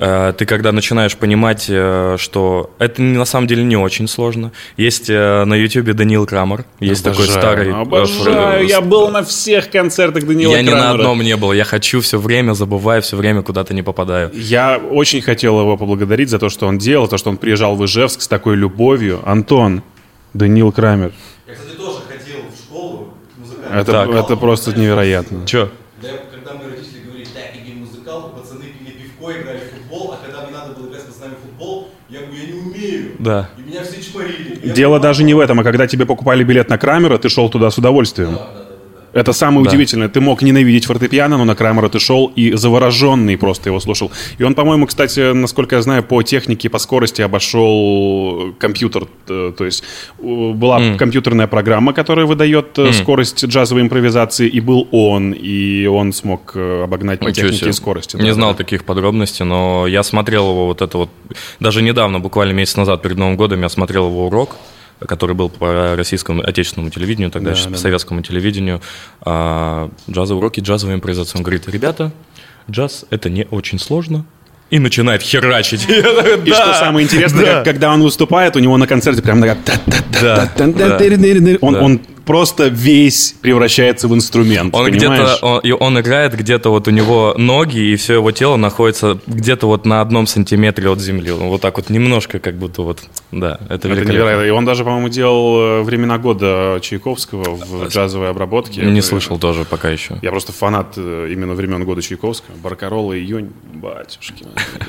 Э, 0.00 0.32
Ты 0.36 0.46
когда 0.46 0.70
начинаешь 0.72 1.16
понимать, 1.16 1.66
э, 1.68 2.16
что 2.18 2.70
это 2.78 3.02
на 3.02 3.24
самом 3.24 3.48
деле 3.48 3.64
не 3.64 3.76
очень 3.76 4.06
сложно. 4.06 4.52
Есть 4.76 5.10
э, 5.10 5.44
на 5.44 5.54
ютубе 5.54 5.92
Даниил 5.92 6.24
Крамер, 6.24 6.64
есть 6.78 7.02
такой 7.02 7.24
Обожаю, 7.24 7.40
старый... 7.42 7.68
э, 7.68 7.72
Обожаю, 7.74 8.66
я 8.68 8.80
был 8.80 9.08
на 9.08 9.24
всех 9.24 9.70
концертах 9.70 10.24
Данила 10.24 10.52
Я 10.54 10.62
ни 10.62 10.66
на 10.70 10.76
Крамера. 10.76 10.90
одном 10.94 11.20
не 11.22 11.36
был, 11.36 11.52
я 11.52 11.64
хочу 11.64 12.00
все 12.00 12.18
время, 12.18 12.52
забываю, 12.54 13.02
все 13.02 13.16
время 13.16 13.42
куда-то 13.42 13.74
не 13.74 13.82
попадаю. 13.82 14.30
Я 14.34 14.78
очень 14.78 15.20
хотел 15.20 15.60
его 15.60 15.76
поблагодарить 15.76 16.28
за 16.30 16.38
то, 16.38 16.48
что 16.48 16.66
он 16.68 16.78
делал, 16.78 17.08
то, 17.08 17.18
что 17.18 17.30
он 17.30 17.36
приезжал 17.36 17.74
в 17.74 17.84
Ижевск 17.84 18.20
с 18.22 18.28
такой 18.28 18.54
любовью. 18.54 19.20
Антон, 19.26 19.82
Данил 20.32 20.70
Крамер. 20.70 21.12
Я, 21.48 21.54
кстати, 21.54 21.76
тоже 21.76 21.98
ходил 22.08 22.36
в 22.52 22.56
школу 22.56 23.14
музыкальную. 23.36 23.80
Это, 23.82 23.92
Так. 23.92 24.10
это 24.10 24.36
просто 24.36 24.78
невероятно. 24.78 25.44
Че? 25.46 25.70
Да, 26.00 26.08
когда 26.30 26.54
мои 26.54 26.68
родители 26.70 27.00
говорили, 27.04 27.24
так, 27.34 27.50
иди 27.60 27.72
в 27.72 27.76
музыкалку, 27.78 28.38
пацаны 28.40 28.64
пили 28.66 28.92
пивко, 28.92 29.32
играли 29.32 29.58
в 29.58 29.74
футбол, 29.74 30.12
а 30.12 30.24
когда 30.24 30.42
мне 30.46 30.56
надо 30.56 30.74
было 30.74 30.88
играть 30.88 31.02
с 31.02 31.06
пацанами 31.06 31.34
в 31.34 31.46
футбол, 31.46 31.88
я 32.10 32.20
говорю, 32.20 32.36
я 32.36 32.46
не 32.46 32.52
умею. 32.60 33.07
Да. 33.18 33.50
И 33.58 33.62
меня 33.62 33.82
все 33.82 34.02
чморили. 34.02 34.60
Я 34.62 34.72
Дело 34.72 34.90
говорю, 34.90 35.02
даже 35.02 35.24
не 35.24 35.34
в 35.34 35.38
этом, 35.40 35.60
а 35.60 35.64
когда 35.64 35.86
тебе 35.86 36.06
покупали 36.06 36.44
билет 36.44 36.68
на 36.68 36.78
Крамера, 36.78 37.18
ты 37.18 37.28
шел 37.28 37.48
туда 37.48 37.70
с 37.70 37.78
удовольствием. 37.78 38.38
Это 39.12 39.32
самое 39.32 39.64
Да. 39.64 39.70
удивительное. 39.70 40.08
Ты 40.08 40.20
мог 40.20 40.42
ненавидеть 40.42 40.84
фортепиано, 40.86 41.38
но 41.38 41.44
на 41.44 41.54
Крамера 41.54 41.88
ты 41.88 41.98
шел 41.98 42.26
и 42.36 42.52
завороженный 42.52 43.36
просто 43.38 43.70
его 43.70 43.80
слушал. 43.80 44.10
И 44.38 44.42
он, 44.44 44.54
по-моему, 44.54 44.86
кстати, 44.86 45.32
насколько 45.32 45.76
я 45.76 45.82
знаю, 45.82 46.02
по 46.02 46.22
технике, 46.22 46.68
по 46.68 46.78
скорости 46.78 47.22
обошел 47.22 48.52
компьютер. 48.58 49.06
Э, 49.28 49.52
То 49.56 49.64
есть 49.64 49.84
была 50.18 50.96
компьютерная 50.96 51.46
программа, 51.46 51.92
которая 51.92 52.26
выдает 52.26 52.78
э, 52.78 52.92
скорость 52.92 53.44
джазовой 53.44 53.82
импровизации, 53.82 54.48
и 54.48 54.60
был 54.60 54.88
он, 54.92 55.32
и 55.32 55.86
он 55.86 56.12
смог 56.12 56.52
э, 56.54 56.82
обогнать 56.84 57.20
по 57.20 57.28
Ничего 57.28 57.46
технике 57.46 57.58
себе. 57.60 57.70
и 57.70 57.72
скорости. 57.72 58.16
Не 58.16 58.28
Да, 58.28 58.34
знал 58.34 58.50
да. 58.52 58.56
таких 58.58 58.84
подробностей, 58.84 59.44
но 59.44 59.86
я 59.86 60.02
смотрел 60.02 60.50
его 60.50 60.66
вот 60.66 60.82
это 60.82 60.98
вот... 60.98 61.10
Даже 61.60 61.82
недавно, 61.82 62.20
буквально 62.20 62.52
месяц 62.52 62.76
назад, 62.76 63.02
перед 63.02 63.16
Новым 63.16 63.36
годом, 63.36 63.60
я 63.62 63.68
смотрел 63.68 64.06
его 64.08 64.26
урок, 64.26 64.56
который 65.06 65.34
был 65.34 65.48
по 65.48 65.94
российскому 65.96 66.42
отечественному 66.42 66.90
телевидению, 66.90 67.30
тогда 67.30 67.50
да, 67.50 67.56
еще 67.56 67.66
да, 67.66 67.72
по 67.72 67.78
советскому 67.78 68.20
да. 68.20 68.28
телевидению. 68.28 68.80
А, 69.22 69.90
джазовые 70.10 70.40
уроки, 70.40 70.60
джазовая 70.60 70.96
импровизация. 70.96 71.38
Он 71.38 71.42
говорит, 71.42 71.68
ребята, 71.68 72.12
джаз— 72.70 73.04
это 73.10 73.30
не 73.30 73.46
очень 73.50 73.78
сложно, 73.78 74.24
и 74.70 74.78
начинает 74.78 75.22
херачить. 75.22 75.86
И 75.88 76.52
что 76.52 76.74
самое 76.78 77.04
интересное, 77.04 77.64
когда 77.64 77.92
он 77.92 78.02
выступает, 78.02 78.54
у 78.56 78.58
него 78.58 78.76
на 78.76 78.86
концерте 78.86 79.22
прям 79.22 79.40
такая... 79.40 79.56
Он 81.76 82.00
просто 82.28 82.68
весь 82.68 83.34
превращается 83.40 84.06
в 84.06 84.14
инструмент, 84.14 84.74
Он 84.74 84.90
где-то, 84.90 85.38
он, 85.40 85.62
он 85.80 85.98
играет 85.98 86.36
где-то 86.36 86.68
вот 86.68 86.86
у 86.86 86.90
него 86.90 87.34
ноги 87.38 87.78
и 87.78 87.96
все 87.96 88.14
его 88.14 88.32
тело 88.32 88.56
находится 88.56 89.18
где-то 89.26 89.66
вот 89.66 89.86
на 89.86 90.02
одном 90.02 90.26
сантиметре 90.26 90.90
от 90.90 91.00
земли. 91.00 91.30
Он 91.32 91.48
Вот 91.48 91.62
так 91.62 91.78
вот 91.78 91.88
немножко 91.88 92.38
как 92.38 92.56
будто 92.56 92.82
вот, 92.82 92.98
да, 93.32 93.58
это, 93.70 93.88
Это 93.88 94.04
невероятно. 94.04 94.44
И 94.44 94.50
он 94.50 94.66
даже, 94.66 94.84
по-моему, 94.84 95.08
делал 95.08 95.80
э, 95.80 95.82
«Времена 95.82 96.18
года» 96.18 96.78
Чайковского 96.82 97.56
в 97.56 97.88
джазовой 97.88 98.28
обработке. 98.28 98.82
Не 98.82 98.98
Это- 98.98 99.08
слышал 99.08 99.38
тоже 99.38 99.64
пока 99.64 99.88
еще. 99.88 100.18
Я 100.20 100.30
просто 100.30 100.52
фанат 100.52 100.98
э, 100.98 101.30
именно 101.32 101.54
времен 101.54 101.82
года 101.84 102.02
Чайковского. 102.02 102.54
Баркарола, 102.62 103.18
июнь, 103.18 103.52
батюшки. 103.72 104.44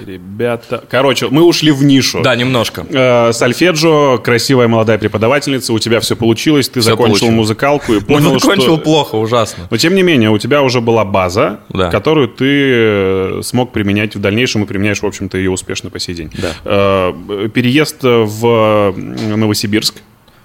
Ребята. 0.06 0.84
Короче, 0.90 1.30
мы 1.30 1.44
ушли 1.44 1.72
в 1.72 1.86
нишу. 1.86 2.22
Да, 2.22 2.36
немножко. 2.36 2.86
Э, 2.90 3.32
Сальфеджио, 3.32 4.18
красивая 4.18 4.68
молодая 4.68 4.98
преподавательница, 4.98 5.72
у 5.72 5.80
тебя 5.80 6.02
все 6.02 6.18
получилось, 6.18 6.68
ты 6.68 6.82
Всё 6.82 6.90
закончил 6.90 7.29
получилось. 7.30 7.48
музыкалку 7.50 7.94
и 7.94 8.00
Ну, 8.00 8.02
понял, 8.06 8.40
закончил 8.40 8.76
что... 8.76 8.78
плохо, 8.78 9.16
ужасно. 9.16 9.68
Но 9.70 9.78
тем 9.78 9.96
не 9.96 10.04
менее, 10.04 10.30
у 10.30 10.38
тебя 10.38 10.62
уже 10.62 10.82
была 10.82 11.06
база, 11.06 11.60
Да. 11.70 11.90
которую 11.90 12.28
ты 12.28 12.46
э, 12.48 13.42
смог 13.44 13.72
применять 13.72 14.16
в 14.16 14.20
дальнейшем 14.20 14.64
и 14.64 14.66
применяешь, 14.66 15.02
в 15.02 15.06
общем-то, 15.06 15.38
ее 15.38 15.52
успешно 15.52 15.90
по 15.90 16.00
сей 16.00 16.16
день. 16.16 16.32
Да. 16.34 16.52
Э, 16.66 17.50
Переезд 17.54 17.98
в 18.04 18.94
Новосибирск 19.36 19.96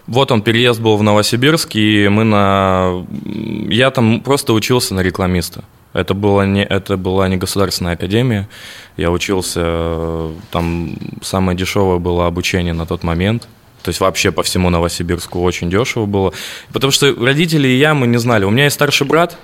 Вот 0.07 0.31
он, 0.31 0.43
переезд 0.43 0.81
был 0.81 0.97
в 0.97 1.03
Новосибирск, 1.03 1.77
и 1.77 2.09
мы 2.09 2.25
на... 2.25 3.05
Я 3.69 3.91
там 3.91 4.21
просто 4.21 4.53
учился 4.53 4.95
на 4.95 5.01
рекламиста. 5.01 5.65
Это, 5.95 6.13
было 6.13 6.43
не, 6.45 6.65
это 6.65 6.97
была 6.97 7.29
не 7.29 7.37
государственная 7.37 7.93
академия. 7.95 8.49
Я 8.97 9.11
учился, 9.13 10.33
там 10.51 10.97
самое 11.23 11.57
дешевое 11.57 11.99
было 11.99 12.27
обучение 12.27 12.75
на 12.75 12.85
тот 12.85 13.03
момент. 13.05 13.49
То 13.85 13.91
есть 13.91 14.01
вообще 14.01 14.33
по 14.33 14.43
всему 14.43 14.71
Новосибирску 14.71 15.43
очень 15.43 15.71
дешево 15.71 16.07
было. 16.07 16.33
Потому 16.73 16.91
что 16.91 17.15
родители 17.15 17.69
и 17.69 17.77
я, 17.77 17.93
мы 17.93 18.07
не 18.07 18.17
знали. 18.17 18.45
У 18.45 18.51
меня 18.51 18.65
есть 18.65 18.75
старший 18.75 19.07
брат, 19.07 19.37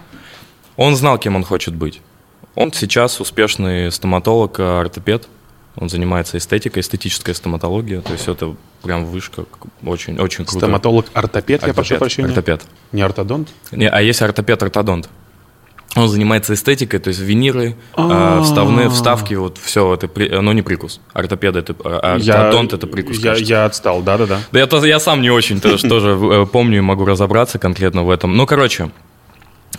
он 0.76 0.96
знал, 0.96 1.18
кем 1.18 1.36
он 1.36 1.44
хочет 1.44 1.74
быть. 1.74 2.00
Он 2.54 2.72
сейчас 2.72 3.20
успешный 3.20 3.92
стоматолог, 3.92 4.58
ортопед. 4.58 5.28
Он 5.76 5.90
занимается 5.90 6.38
эстетикой, 6.38 6.80
эстетическая 6.80 7.34
стоматология. 7.34 8.00
То 8.00 8.12
есть 8.12 8.28
это 8.28 8.56
прям 8.82 9.04
вышка, 9.04 9.44
очень, 9.84 10.18
очень 10.18 10.46
круто. 10.46 10.66
Стоматолог-ортопед, 10.66 11.66
я 11.66 11.74
прошу 11.74 11.96
прощения? 11.96 12.28
Ортопед. 12.28 12.62
Не 12.92 13.02
ортодонт? 13.02 13.50
Не, 13.72 13.90
а 13.90 14.00
есть 14.00 14.22
ортопед-ортодонт. 14.22 15.10
Он 15.96 16.08
занимается 16.08 16.54
эстетикой, 16.54 17.00
то 17.00 17.08
есть 17.08 17.18
виниры, 17.20 17.74
а, 17.94 18.42
вставные 18.42 18.88
вставки, 18.90 19.34
вот 19.34 19.58
все 19.58 19.92
это, 19.94 20.06
при- 20.06 20.28
оно 20.32 20.52
не 20.52 20.62
прикус. 20.62 21.00
Ортопед 21.12 21.56
это, 21.56 21.74
а 21.84 22.16
ортодонт 22.44 22.72
это 22.72 22.86
прикус. 22.86 23.18
Я, 23.18 23.34
я 23.34 23.64
отстал, 23.64 24.00
да-да-да. 24.00 24.38
Да 24.52 24.58
я, 24.60 24.66
тоже- 24.68 24.86
я 24.86 25.00
сам 25.00 25.20
не 25.20 25.30
очень 25.30 25.60
тоже, 25.60 25.88
тоже 25.88 26.10
э, 26.10 26.46
помню 26.46 26.78
и 26.78 26.80
могу 26.80 27.04
разобраться 27.04 27.58
конкретно 27.58 28.04
в 28.04 28.10
этом. 28.10 28.36
Ну, 28.36 28.46
короче, 28.46 28.90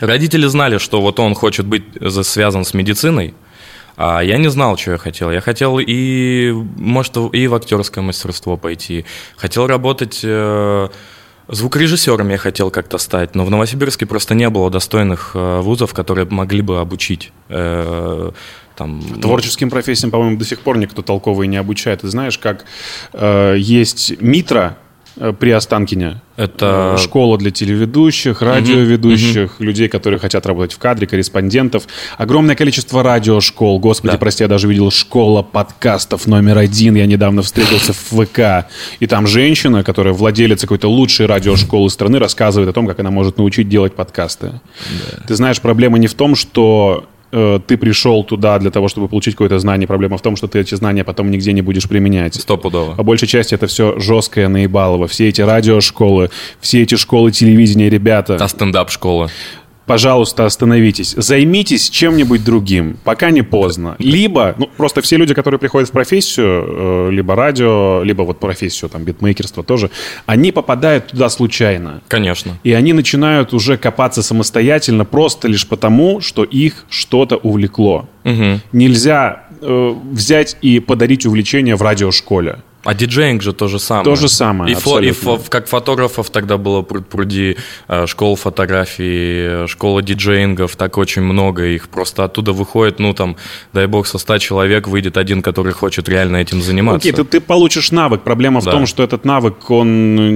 родители 0.02 0.48
знали, 0.48 0.80
что 0.80 1.00
вот 1.02 1.18
он 1.20 1.34
хочет 1.34 1.66
быть 1.66 1.84
за- 2.02 2.24
связан 2.24 2.66
с 2.66 2.74
медициной, 2.74 3.34
а 3.96 4.20
я 4.22 4.38
не 4.38 4.50
знал, 4.50 4.78
что 4.78 4.92
я 4.92 4.98
хотел. 4.98 5.32
Я 5.32 5.40
хотел 5.40 5.80
и, 5.80 6.52
может, 6.78 7.16
и 7.32 7.48
в 7.48 7.56
актерское 7.56 8.04
мастерство 8.04 8.58
пойти. 8.58 9.06
Хотел 9.38 9.66
работать 9.68 10.20
э, 10.24 10.90
звукорежиссером, 11.52 12.30
я 12.30 12.38
хотел 12.38 12.72
как-то 12.72 12.98
стать. 12.98 13.36
Но 13.36 13.46
в 13.46 13.52
Новосибирске 13.52 14.06
просто 14.06 14.34
не 14.34 14.50
было 14.50 14.70
достойных 14.72 15.32
э, 15.34 15.60
вузов, 15.62 15.94
которые 15.94 16.26
могли 16.30 16.62
бы 16.62 16.80
обучить. 16.80 17.32
э, 17.50 18.32
там, 18.76 19.02
Творческим 19.22 19.70
профессиям, 19.70 20.12
по-моему, 20.12 20.38
до 20.38 20.46
сих 20.46 20.62
пор 20.62 20.78
никто 20.78 21.02
толковый 21.02 21.48
не 21.48 21.58
обучает. 21.58 22.02
Ты 22.02 22.08
знаешь, 22.08 22.38
как 22.38 22.66
э, 23.14 23.56
есть 23.58 24.20
Митра 24.22 24.78
при 25.40 25.52
Останкине. 25.52 26.22
Это- 26.38 26.96
Э, 26.98 27.02
школа 27.02 27.38
для 27.38 27.52
телеведущих, 27.52 28.42
радиоведущих, 28.42 29.60
людей, 29.60 29.88
которые 29.90 30.20
хотят 30.20 30.46
работать 30.46 30.74
в 30.74 30.80
кадре, 30.80 31.06
корреспондентов. 31.08 31.84
Огромное 32.18 32.56
количество 32.56 33.04
радиошкол. 33.04 33.80
Господи, 33.80 34.14
Да. 34.14 34.18
прости, 34.18 34.44
я 34.44 34.48
даже 34.48 34.68
видел 34.68 34.90
школа 34.92 35.42
подкастов 35.42 36.28
номер 36.28 36.58
один. 36.58 36.96
Я 36.96 37.06
недавно 37.06 37.42
встретился 37.42 37.94
в 37.94 38.26
ВК. 38.26 38.68
И 39.00 39.08
там 39.08 39.28
женщина, 39.28 39.84
которая 39.84 40.14
владелец 40.14 40.62
какой-то 40.62 40.88
лучшей 40.90 41.26
радиошколы 41.26 41.90
страны, 41.90 42.18
рассказывает 42.20 42.70
о 42.70 42.74
том, 42.74 42.88
как 42.88 43.00
она 43.00 43.12
может 43.12 43.38
научить 43.38 43.70
делать 43.70 43.94
подкасты. 43.96 44.62
Ты 45.28 45.36
знаешь, 45.36 45.60
проблема 45.62 45.98
не 46.00 46.08
в 46.08 46.14
том, 46.14 46.36
что 46.36 47.06
э, 47.32 47.60
ты 47.66 47.78
пришел 47.78 48.24
туда 48.24 48.60
для 48.60 48.72
того, 48.72 48.88
чтобы 48.88 49.08
получить 49.08 49.36
какое-то 49.36 49.60
знание. 49.60 49.88
Проблема 49.88 50.18
в 50.18 50.22
том, 50.22 50.36
что 50.36 50.48
ты 50.48 50.60
эти 50.60 50.76
знания 50.76 51.04
потом 51.04 51.32
нигде 51.32 51.54
не 51.54 51.62
будешь 51.62 51.88
применять. 51.88 52.36
Стопудово. 52.36 52.96
По 52.96 53.04
большей 53.04 53.28
части 53.28 53.56
это 53.56 53.68
все 53.68 54.00
жесткое 54.00 54.48
наебалово. 54.48 55.08
Все 55.08 55.30
эти 55.30 55.42
радиошколы, 55.42 56.30
все 56.60 56.84
эти 56.84 56.96
школы 56.96 57.32
телевидения, 57.32 57.90
ребята, 57.90 58.38
Та 58.38 58.48
стендап-школа. 58.48 59.30
Пожалуйста, 59.92 60.46
остановитесь. 60.46 61.16
Займитесь 61.18 61.90
чем-нибудь 61.90 62.46
другим, 62.46 62.98
пока 63.04 63.30
не 63.30 63.42
поздно. 63.42 63.98
Либо, 64.00 64.56
ну, 64.58 64.70
просто 64.78 65.02
все 65.02 65.18
люди, 65.18 65.34
которые 65.34 65.60
приходят 65.60 65.90
в 65.90 65.92
профессию, 65.92 66.66
э, 66.66 67.10
либо 67.12 67.36
радио, 67.36 68.02
либо 68.02 68.22
вот 68.22 68.40
профессию, 68.40 68.90
там, 68.90 69.04
битмейкерство 69.04 69.64
тоже, 69.64 69.90
они 70.26 70.54
попадают 70.54 71.08
туда 71.08 71.28
случайно. 71.30 72.02
Конечно. 72.08 72.58
И 72.64 72.72
они 72.72 72.94
начинают 72.94 73.54
уже 73.54 73.76
копаться 73.76 74.24
самостоятельно 74.24 75.04
просто 75.04 75.50
лишь 75.50 75.68
потому, 75.68 76.22
что 76.22 76.46
их 76.46 76.86
что-то 76.90 77.36
увлекло. 77.36 78.08
Нельзя 78.72 79.44
э, 79.62 79.96
взять 80.14 80.56
и 80.62 80.80
подарить 80.80 81.26
увлечение 81.26 81.76
в 81.76 81.82
радиошколе. 81.82 82.60
А 82.84 82.94
диджеинг 82.96 83.44
же 83.44 83.54
то 83.54 83.68
же 83.68 83.78
самое. 83.80 84.06
То 84.06 84.16
же 84.16 84.28
самое, 84.28 84.72
И, 84.74 84.76
фо- 84.76 85.04
и 85.06 85.12
фо- 85.12 85.40
как 85.50 85.68
фотографов 85.68 86.32
тогда 86.32 86.58
было 86.58 86.82
пруд 86.82 87.08
пруди, 87.08 87.58
э, 87.88 88.08
школа 88.08 88.36
фотографии, 88.36 89.66
э, 89.66 89.68
школа 89.68 90.02
диджеингов, 90.02 90.76
так 90.76 90.98
очень 90.98 91.22
много 91.22 91.66
их. 91.66 91.90
Просто 91.90 92.24
оттуда 92.24 92.54
выходит, 92.54 93.00
ну 93.00 93.14
там, 93.14 93.36
дай 93.74 93.86
бог, 93.86 94.08
со 94.08 94.18
100 94.18 94.40
человек 94.40 94.88
выйдет 94.88 95.18
один, 95.18 95.42
который 95.44 95.74
хочет 95.74 96.10
реально 96.10 96.38
этим 96.38 96.62
заниматься. 96.62 97.08
Окей, 97.08 97.12
ты, 97.12 97.24
ты 97.24 97.40
получишь 97.40 97.92
навык. 97.92 98.22
Проблема 98.24 98.62
в 98.62 98.66
Да. 98.66 98.72
том, 98.72 98.88
что 98.88 99.04
этот 99.04 99.26
навык, 99.26 99.70
он 99.70 100.20
э, 100.20 100.32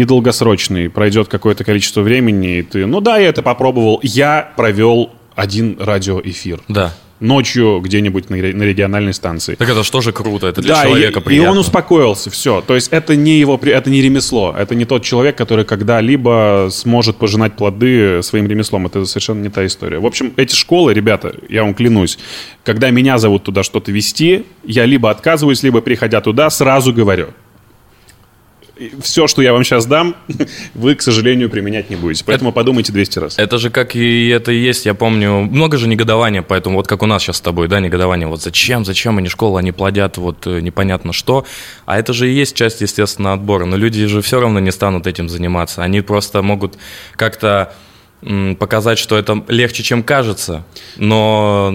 недолгосрочный. 0.00 0.88
Пройдет 0.90 1.28
какое-то 1.28 1.64
количество 1.64 2.02
времени, 2.02 2.58
и 2.58 2.62
ты... 2.62 2.86
Ну 2.86 3.00
да, 3.00 3.18
я 3.18 3.28
это 3.28 3.42
попробовал. 3.42 3.98
Я 4.02 4.52
провел 4.56 5.10
один 5.34 5.76
радиоэфир. 5.80 6.60
Да. 6.68 6.94
Ночью 7.20 7.80
где-нибудь 7.84 8.30
на, 8.30 8.36
ре- 8.36 8.54
на 8.54 8.62
региональной 8.62 9.12
станции. 9.12 9.54
Так 9.54 9.68
это 9.68 9.82
что 9.84 10.00
же 10.00 10.10
круто, 10.12 10.46
это 10.46 10.62
для 10.62 10.74
Да, 10.74 10.82
и, 10.84 10.86
человека 10.88 11.20
и 11.20 11.22
приятно. 11.22 11.50
он 11.52 11.58
успокоился, 11.58 12.30
все. 12.30 12.62
То 12.66 12.74
есть 12.74 12.88
это 12.92 13.14
не 13.14 13.38
его, 13.38 13.60
это 13.62 13.90
не 13.90 14.00
ремесло, 14.00 14.54
это 14.58 14.74
не 14.74 14.86
тот 14.86 15.02
человек, 15.04 15.36
который 15.36 15.64
когда-либо 15.66 16.68
сможет 16.70 17.16
пожинать 17.16 17.56
плоды 17.56 18.22
своим 18.22 18.46
ремеслом. 18.46 18.86
Это 18.86 19.04
совершенно 19.04 19.42
не 19.42 19.50
та 19.50 19.66
история. 19.66 19.98
В 19.98 20.06
общем, 20.06 20.32
эти 20.36 20.54
школы, 20.54 20.94
ребята, 20.94 21.34
я 21.48 21.62
вам 21.62 21.74
клянусь, 21.74 22.18
когда 22.64 22.90
меня 22.90 23.18
зовут 23.18 23.44
туда 23.44 23.62
что-то 23.62 23.92
вести, 23.92 24.44
я 24.64 24.86
либо 24.86 25.10
отказываюсь, 25.10 25.62
либо 25.62 25.80
приходя 25.82 26.20
туда, 26.20 26.48
сразу 26.50 26.92
говорю. 26.92 27.28
Все, 29.02 29.26
что 29.26 29.42
я 29.42 29.52
вам 29.52 29.64
сейчас 29.64 29.86
дам, 29.86 30.16
вы, 30.74 30.94
к 30.94 31.02
сожалению, 31.02 31.50
применять 31.50 31.90
не 31.90 31.96
будете. 31.96 32.24
Поэтому 32.24 32.52
подумайте 32.52 32.92
200 32.92 33.18
раз. 33.18 33.38
Это 33.38 33.58
же 33.58 33.70
как 33.70 33.94
и 33.94 34.28
это 34.28 34.52
и 34.52 34.58
есть, 34.58 34.86
я 34.86 34.94
помню, 34.94 35.42
много 35.42 35.76
же 35.76 35.86
негодования, 35.86 36.42
поэтому 36.42 36.76
вот 36.76 36.86
как 36.86 37.02
у 37.02 37.06
нас 37.06 37.22
сейчас 37.22 37.36
с 37.36 37.40
тобой, 37.40 37.68
да, 37.68 37.80
негодование, 37.80 38.26
вот 38.26 38.40
зачем, 38.42 38.84
зачем 38.84 39.18
они 39.18 39.28
школу, 39.28 39.56
они 39.56 39.72
плодят 39.72 40.16
вот 40.16 40.46
э, 40.46 40.60
непонятно 40.60 41.12
что, 41.12 41.44
а 41.84 41.98
это 41.98 42.12
же 42.12 42.30
и 42.30 42.34
есть 42.34 42.56
часть, 42.56 42.80
естественно, 42.80 43.32
отбора, 43.32 43.66
но 43.66 43.76
люди 43.76 44.06
же 44.06 44.22
все 44.22 44.40
равно 44.40 44.60
не 44.60 44.72
станут 44.72 45.06
этим 45.06 45.28
заниматься, 45.28 45.82
они 45.82 46.00
просто 46.00 46.42
могут 46.42 46.76
как-то 47.16 47.74
показать, 48.58 48.98
что 48.98 49.16
это 49.16 49.44
легче, 49.48 49.82
чем 49.82 50.02
кажется, 50.02 50.64
но 50.96 51.72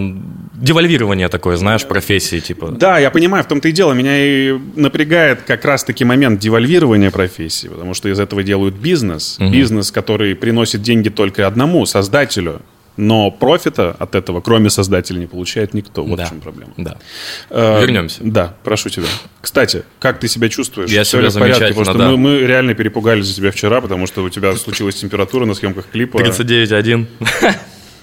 девальвирование 0.54 1.28
такое, 1.28 1.56
знаешь, 1.56 1.84
профессии, 1.84 2.40
типа. 2.40 2.68
Да, 2.68 2.98
я 2.98 3.10
понимаю, 3.10 3.44
в 3.44 3.48
том-то 3.48 3.68
и 3.68 3.72
дело. 3.72 3.92
Меня 3.92 4.16
и 4.18 4.58
напрягает 4.76 5.42
как 5.42 5.64
раз-таки 5.64 6.04
момент 6.04 6.40
девальвирования 6.40 7.10
профессии, 7.10 7.68
потому 7.68 7.94
что 7.94 8.08
из 8.08 8.18
этого 8.20 8.42
делают 8.42 8.74
бизнес. 8.76 9.38
Бизнес, 9.38 9.90
который 9.90 10.34
приносит 10.34 10.82
деньги 10.82 11.08
только 11.08 11.46
одному, 11.46 11.86
создателю. 11.86 12.60
Но 12.96 13.30
профита 13.30 13.94
от 13.98 14.14
этого, 14.14 14.40
кроме 14.40 14.70
создателя, 14.70 15.18
не 15.18 15.26
получает 15.26 15.74
никто. 15.74 16.02
Вот 16.04 16.16
Да. 16.16 16.24
в 16.24 16.28
чем 16.30 16.40
проблема. 16.40 16.72
Да. 16.78 16.96
Э, 17.50 17.80
Вернемся. 17.80 18.20
Да, 18.22 18.54
прошу 18.64 18.88
тебя. 18.88 19.06
Кстати, 19.42 19.82
как 19.98 20.18
ты 20.18 20.28
себя 20.28 20.48
чувствуешь? 20.48 20.90
Я 20.90 21.02
Всё 21.04 21.18
себя 21.18 21.22
ли 21.24 21.28
в 21.28 21.34
порядке? 21.34 21.54
замечательно, 21.60 21.84
Потому 21.84 21.98
что 21.98 22.10
да. 22.10 22.10
мы, 22.16 22.16
мы 22.40 22.46
реально 22.46 22.74
перепугались 22.74 23.26
за 23.26 23.34
тебя 23.34 23.50
вчера, 23.50 23.80
потому 23.80 24.06
что 24.06 24.22
у 24.24 24.30
тебя 24.30 24.54
случилась 24.56 24.94
температура 24.94 25.44
на 25.44 25.54
съемках 25.54 25.88
клипа. 25.90 26.16
39.1. 26.18 27.06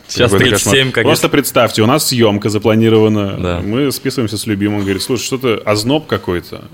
Сейчас 0.07 0.31
Какой-то 0.31 0.49
37, 0.57 0.71
кошмар. 0.73 0.93
как 0.93 1.03
Просто 1.05 1.29
представьте, 1.29 1.81
у 1.81 1.85
нас 1.87 2.07
съемка 2.09 2.49
запланирована. 2.49 3.37
Да. 3.37 3.61
Мы 3.61 3.91
списываемся 3.91 4.37
с 4.37 4.45
любимым. 4.45 4.81
Говорит, 4.81 5.01
слушай, 5.01 5.23
что-то 5.23 5.61
озноб 5.65 6.05
какой-то. 6.07 6.65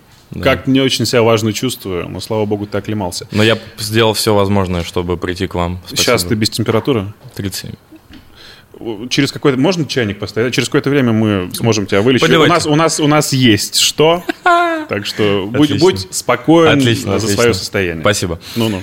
Как 0.43 0.67
не 0.67 0.81
очень 0.81 1.05
себя 1.05 1.21
важно 1.23 1.53
чувствую, 1.53 2.07
но, 2.09 2.19
слава 2.19 2.45
богу, 2.45 2.65
ты 2.67 2.77
оклемался. 2.77 3.27
Но 3.31 3.43
я 3.43 3.57
сделал 3.77 4.13
все 4.13 4.33
возможное, 4.33 4.83
чтобы 4.83 5.15
прийти 5.15 5.47
к 5.47 5.55
вам. 5.55 5.79
Спасибо. 5.88 6.01
Сейчас 6.01 6.23
ты 6.23 6.35
без 6.35 6.49
температуры? 6.49 7.13
37. 7.35 7.71
Через 9.09 9.31
какой-то... 9.31 9.59
Можно 9.59 9.86
чайник 9.86 10.19
поставить? 10.19 10.53
Через 10.53 10.69
какое-то 10.69 10.89
время 10.89 11.12
мы 11.12 11.50
сможем 11.53 11.86
тебя 11.86 12.01
вылечить. 12.01 12.24
У 12.24 12.27
Подливайте. 12.27 12.53
нас, 12.53 12.65
у, 12.65 12.75
нас, 12.75 13.00
у 13.00 13.07
нас 13.07 13.33
есть 13.33 13.77
что. 13.77 14.24
Так 14.89 15.05
что 15.05 15.48
будь, 15.48 15.79
будь 15.79 16.07
спокоен 16.09 16.79
Отлично, 16.79 17.12
за 17.12 17.17
отлично. 17.17 17.36
свое 17.36 17.53
состояние. 17.53 18.01
Спасибо. 18.01 18.39
Ну-ну. 18.55 18.81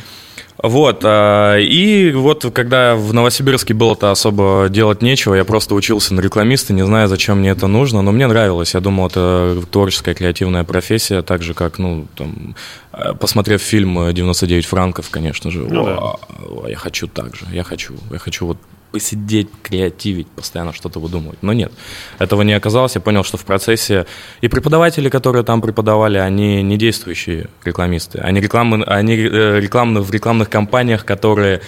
Вот, 0.63 1.01
а, 1.05 1.59
и 1.59 2.13
вот 2.13 2.51
когда 2.55 2.95
в 2.95 3.13
Новосибирске 3.13 3.75
было-то 3.75 4.11
особо 4.11 4.69
делать 4.71 5.03
нечего, 5.03 5.35
я 5.35 5.45
просто 5.45 5.75
учился 5.75 6.15
на 6.15 6.21
рекламиста, 6.21 6.73
не 6.73 6.85
знаю, 6.85 7.09
зачем 7.09 7.41
мне 7.41 7.51
это 7.51 7.67
нужно, 7.67 8.03
но 8.03 8.13
мне 8.13 8.27
нравилось. 8.27 8.75
Я 8.75 8.81
думал, 8.81 9.09
это 9.09 9.63
творческая, 9.71 10.15
креативная 10.15 10.65
профессия, 10.65 11.23
так 11.23 11.43
же, 11.43 11.53
как, 11.53 11.79
ну, 11.79 12.07
там, 12.15 12.55
э, 12.93 13.13
посмотрев 13.15 13.61
фильм 13.61 13.99
«99 13.99 14.63
франков», 14.63 15.11
конечно 15.11 15.51
же, 15.51 15.67
Ну 15.69 15.85
да. 15.85 15.99
«О, 15.99 16.21
о, 16.49 16.69
я 16.69 16.77
хочу 16.77 17.07
так 17.07 17.37
же, 17.37 17.45
я 17.53 17.63
хочу, 17.63 17.95
я 18.11 18.19
хочу 18.19 18.47
вот 18.47 18.59
посидеть, 18.93 19.49
креативить, 19.63 20.29
постоянно 20.29 20.73
что-то 20.73 21.01
выдумывать. 21.01 21.43
Но 21.43 21.53
нет, 21.53 21.73
этого 22.19 22.43
не 22.43 22.53
оказалось. 22.53 22.95
Я 22.95 23.01
понял, 23.01 23.25
что 23.25 23.37
в 23.37 23.45
процессе 23.45 24.07
и 24.41 24.49
преподаватели, 24.49 25.09
которые 25.09 25.45
там 25.45 25.61
преподавали, 25.61 26.19
они 26.19 26.63
не 26.63 26.77
действующие 26.77 27.49
рекламисты. 27.65 28.19
Они, 28.19 28.41
рекламы, 28.41 28.85
они 28.85 29.15
э, 29.15 29.61
рекламны, 29.61 30.01
в 30.01 30.11
рекламных 30.11 30.49
кампаниях, 30.49 31.05
которые 31.05 31.61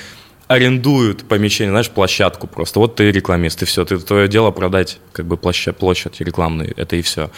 арендуют 0.49 1.29
помещение, 1.29 1.71
знаешь, 1.71 1.91
площадку 1.91 2.47
просто. 2.47 2.81
Вот 2.81 2.97
ты 2.97 3.13
рекламист, 3.13 3.63
и 3.63 3.67
все. 3.67 3.85
Ты, 3.85 3.99
твое 3.99 4.29
дело 4.29 4.51
продать 4.51 4.99
как 5.13 5.27
бы 5.27 5.37
площадь, 5.37 5.77
площадь 5.77 6.21
рекламную, 6.21 6.73
это 6.77 6.97
и 6.97 7.03
все. 7.03 7.31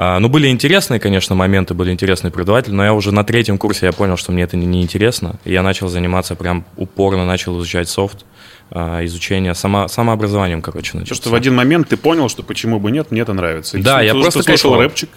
А, 0.00 0.18
ну, 0.20 0.28
были 0.28 0.48
интересные, 0.48 1.00
конечно, 1.00 1.34
моменты, 1.34 1.74
были 1.74 1.90
интересные 1.90 2.30
преподаватели, 2.30 2.72
но 2.72 2.84
я 2.84 2.94
уже 2.94 3.12
на 3.12 3.24
третьем 3.24 3.58
курсе 3.58 3.86
я 3.86 3.92
понял, 3.92 4.16
что 4.16 4.32
мне 4.32 4.44
это 4.44 4.56
не, 4.56 4.64
не 4.64 4.82
интересно. 4.82 5.38
И 5.44 5.52
я 5.52 5.62
начал 5.62 5.88
заниматься 5.88 6.36
прям 6.36 6.64
упорно, 6.76 7.26
начал 7.26 7.58
изучать 7.58 7.88
софт, 7.88 8.24
изучение, 8.72 9.54
само, 9.54 9.88
самообразованием, 9.88 10.60
короче, 10.62 10.96
начал. 10.96 11.08
Потому 11.08 11.16
что 11.16 11.30
в 11.30 11.34
один 11.34 11.54
момент 11.54 11.88
ты 11.88 11.96
понял, 11.96 12.28
что 12.28 12.42
почему 12.42 12.78
бы 12.80 12.90
нет, 12.90 13.10
мне 13.10 13.22
это 13.22 13.32
нравится. 13.32 13.78
И 13.78 13.82
Да, 13.82 13.98
ты- 13.98 14.04
я 14.06 14.12
ты 14.12 14.20
просто 14.20 14.42
слушал 14.42 14.70
кайфовал. 14.70 14.80
рэпчик. 14.80 15.08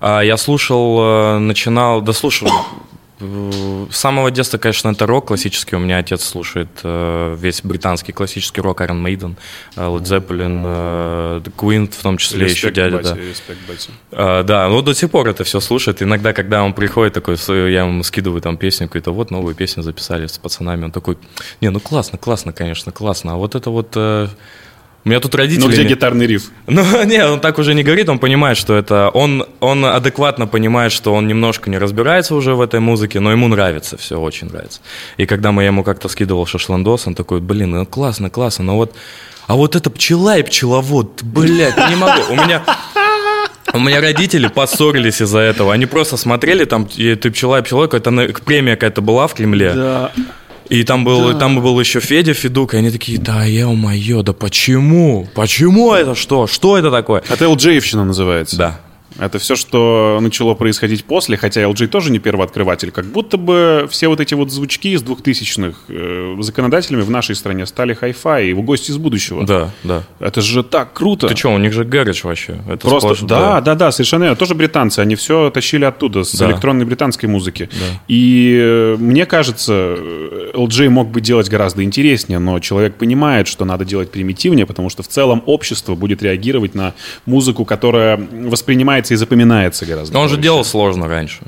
А, 0.00 0.20
Я 0.22 0.36
слушал, 0.36 0.98
э, 1.00 1.38
начинал, 1.38 2.00
да 2.02 2.12
слушал, 2.12 2.48
э, 2.48 2.52
с 3.90 3.96
самого 3.96 4.30
детства, 4.30 4.58
конечно, 4.58 4.88
это 4.90 5.06
рок 5.06 5.28
классический. 5.28 5.76
У 5.76 5.78
меня 5.78 5.98
отец 5.98 6.24
слушает 6.24 6.68
э, 6.82 7.36
весь 7.38 7.62
британский 7.62 8.12
классический 8.12 8.60
рок, 8.60 8.80
Iron 8.80 9.02
Maiden, 9.02 9.36
э, 9.76 9.80
Led 9.80 10.02
Zeppelin, 10.02 10.62
э, 10.64 11.40
Queen, 11.56 11.90
в 11.90 12.02
том 12.02 12.16
числе 12.18 12.46
еще 12.46 12.68
Респект, 12.68 12.76
дядя, 12.76 12.96
батя, 12.96 13.14
да. 13.14 13.20
респект. 13.20 13.60
А, 14.12 14.42
да, 14.42 14.68
ну 14.68 14.82
до 14.82 14.94
сих 14.94 15.10
пор 15.10 15.28
это 15.28 15.44
все 15.44 15.60
слушает. 15.60 16.02
Иногда, 16.02 16.32
когда 16.32 16.62
он 16.62 16.72
приходит 16.72 17.14
такой, 17.14 17.36
я 17.70 17.82
ему 17.82 18.02
скидываю 18.02 18.40
там 18.40 18.56
песню, 18.56 18.86
какую-то 18.86 19.12
вот 19.12 19.30
новую 19.30 19.54
песню 19.54 19.82
записали 19.82 20.26
с 20.26 20.38
пацанами, 20.38 20.84
он 20.84 20.92
такой, 20.92 21.16
не, 21.60 21.70
ну 21.70 21.80
классно, 21.80 22.18
классно, 22.18 22.52
конечно, 22.52 22.92
классно. 22.92 23.34
А 23.34 23.36
вот 23.36 23.54
это 23.54 23.70
вот... 23.70 23.96
у 25.04 25.08
меня 25.08 25.20
тут 25.20 25.34
родители... 25.34 25.66
Ну, 25.66 25.70
где 25.70 25.84
гитарный 25.84 26.26
риф? 26.26 26.50
ну, 26.66 26.82
не, 27.04 27.22
он 27.24 27.40
так 27.40 27.58
уже 27.58 27.74
не 27.74 27.82
говорит, 27.82 28.08
он 28.08 28.18
понимает, 28.18 28.56
что 28.56 28.74
это... 28.74 29.10
Он, 29.10 29.44
он 29.60 29.84
адекватно 29.84 30.46
понимает, 30.46 30.92
что 30.92 31.12
он 31.12 31.26
немножко 31.26 31.68
не 31.68 31.76
разбирается 31.76 32.34
уже 32.34 32.54
в 32.54 32.60
этой 32.62 32.80
музыке, 32.80 33.20
но 33.20 33.30
ему 33.30 33.48
нравится, 33.48 33.98
все 33.98 34.18
очень 34.18 34.48
нравится. 34.48 34.80
И 35.18 35.26
когда 35.26 35.52
мы 35.52 35.62
я 35.62 35.66
ему 35.68 35.84
как-то 35.84 36.08
скидывал 36.08 36.46
шашландос, 36.46 37.06
он 37.06 37.14
такой, 37.14 37.40
блин, 37.40 37.72
ну 37.72 37.86
классно, 37.86 38.30
классно, 38.30 38.64
но 38.64 38.76
вот... 38.76 38.94
А 39.46 39.56
вот 39.56 39.76
это 39.76 39.90
пчела 39.90 40.38
и 40.38 40.42
пчеловод, 40.42 41.22
блядь, 41.22 41.76
не 41.90 41.96
могу. 41.96 42.22
У 42.30 42.36
меня... 42.36 42.62
У 43.74 43.78
меня 43.80 44.00
родители 44.00 44.46
поссорились 44.46 45.20
из-за 45.20 45.40
этого. 45.40 45.72
Они 45.72 45.86
просто 45.86 46.16
смотрели, 46.16 46.64
там, 46.64 46.88
и 46.94 47.14
ты 47.16 47.30
пчела 47.30 47.58
и 47.58 47.62
пчеловод, 47.62 47.90
какая-то 47.90 48.10
на- 48.10 48.28
премия 48.28 48.76
какая-то 48.76 49.02
была 49.02 49.26
в 49.26 49.34
Кремле. 49.34 49.72
Да. 49.72 50.12
И 50.68 50.82
там 50.84 51.04
был, 51.04 51.38
там 51.38 51.60
был 51.60 51.78
еще 51.78 52.00
Федя 52.00 52.34
Федук, 52.34 52.74
и 52.74 52.78
они 52.78 52.90
такие, 52.90 53.18
да, 53.18 53.44
ё-моё, 53.44 54.22
да 54.22 54.32
почему? 54.32 55.28
Почему 55.34 55.92
это 55.92 56.14
что? 56.14 56.46
Что 56.46 56.78
это 56.78 56.90
такое? 56.90 57.22
Это 57.28 57.44
LJ-евщина 57.44 58.04
называется. 58.04 58.56
Да. 58.56 58.80
Это 59.18 59.38
все, 59.38 59.54
что 59.56 60.18
начало 60.20 60.54
происходить 60.54 61.04
после, 61.04 61.36
хотя 61.36 61.62
LG 61.62 61.86
тоже 61.86 62.10
не 62.10 62.18
первооткрыватель. 62.18 62.90
Как 62.90 63.04
будто 63.06 63.36
бы 63.36 63.86
все 63.90 64.08
вот 64.08 64.20
эти 64.20 64.34
вот 64.34 64.50
звучки 64.50 64.92
из 64.92 65.02
2000-х 65.02 65.76
э, 65.88 66.36
законодателями 66.40 67.02
в 67.02 67.10
нашей 67.10 67.34
стране 67.36 67.66
стали 67.66 67.94
хай-фай 67.94 68.48
и 68.48 68.52
в 68.52 68.62
гости 68.62 68.90
из 68.90 68.96
будущего. 68.98 69.46
Да, 69.46 69.70
да. 69.84 70.02
Это 70.18 70.40
же 70.40 70.62
так 70.64 70.92
круто. 70.92 71.28
Ты 71.28 71.36
что, 71.36 71.50
у 71.54 71.58
них 71.58 71.72
же 71.72 71.84
Гэридж 71.84 72.22
вообще. 72.24 72.56
Это 72.68 72.88
Просто, 72.88 73.10
сплошь- 73.14 73.26
да, 73.26 73.60
да, 73.60 73.74
да, 73.74 73.92
совершенно 73.92 74.24
верно. 74.24 74.36
Тоже 74.36 74.54
британцы, 74.54 74.98
они 75.00 75.14
все 75.14 75.50
тащили 75.50 75.84
оттуда, 75.84 76.24
с 76.24 76.34
Да. 76.36 76.50
электронной 76.50 76.84
британской 76.84 77.28
музыки. 77.28 77.68
И 78.08 78.58
э, 78.60 78.96
мне 78.98 79.26
кажется, 79.26 79.72
э, 79.96 80.50
LJ 80.54 80.88
мог 80.88 81.08
бы 81.08 81.20
делать 81.20 81.48
гораздо 81.48 81.84
интереснее, 81.84 82.38
но 82.40 82.58
человек 82.58 82.96
понимает, 82.96 83.46
что 83.48 83.64
надо 83.64 83.84
делать 83.84 84.10
примитивнее, 84.10 84.66
потому 84.66 84.90
что 84.90 85.02
в 85.02 85.08
целом 85.08 85.42
общество 85.46 85.94
будет 85.94 86.22
реагировать 86.22 86.74
на 86.74 86.94
музыку, 87.26 87.64
которая 87.64 88.16
воспринимается 89.04 89.14
и 89.14 89.16
запоминается 89.16 89.86
гораздо 89.86 90.14
Но 90.14 90.20
он 90.20 90.28
же 90.28 90.34
проще. 90.34 90.42
делал 90.42 90.64
сложно 90.64 91.08
раньше. 91.08 91.42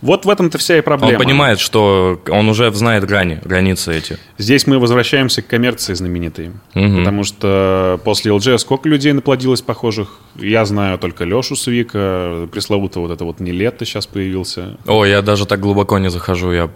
Вот 0.00 0.24
в 0.24 0.30
этом-то 0.30 0.58
вся 0.58 0.78
и 0.78 0.80
проблема. 0.80 1.14
Он 1.14 1.18
понимает, 1.18 1.58
что 1.58 2.20
он 2.30 2.48
уже 2.48 2.72
знает 2.72 3.04
грани, 3.04 3.40
границы 3.44 3.98
эти. 3.98 4.16
Здесь 4.38 4.66
мы 4.68 4.78
возвращаемся 4.78 5.42
к 5.42 5.48
коммерции 5.48 5.92
знаменитой. 5.92 6.52
Мгм. 6.74 6.98
Потому 6.98 7.24
что 7.24 8.00
после 8.04 8.30
LG 8.30 8.58
сколько 8.58 8.88
людей 8.88 9.12
наплодилось 9.12 9.60
похожих? 9.60 10.20
Я 10.36 10.64
знаю 10.64 10.98
только 10.98 11.24
Лешу 11.24 11.56
Свика, 11.56 12.48
пресловутого 12.52 13.08
вот 13.08 13.12
это 13.12 13.24
вот 13.24 13.40
не 13.40 13.50
лето 13.50 13.84
сейчас 13.84 14.06
появился. 14.06 14.78
О, 14.86 15.04
я 15.04 15.20
даже 15.20 15.46
так 15.46 15.58
глубоко 15.58 15.98
не 15.98 16.10
захожу. 16.10 16.52
Я, 16.52 16.70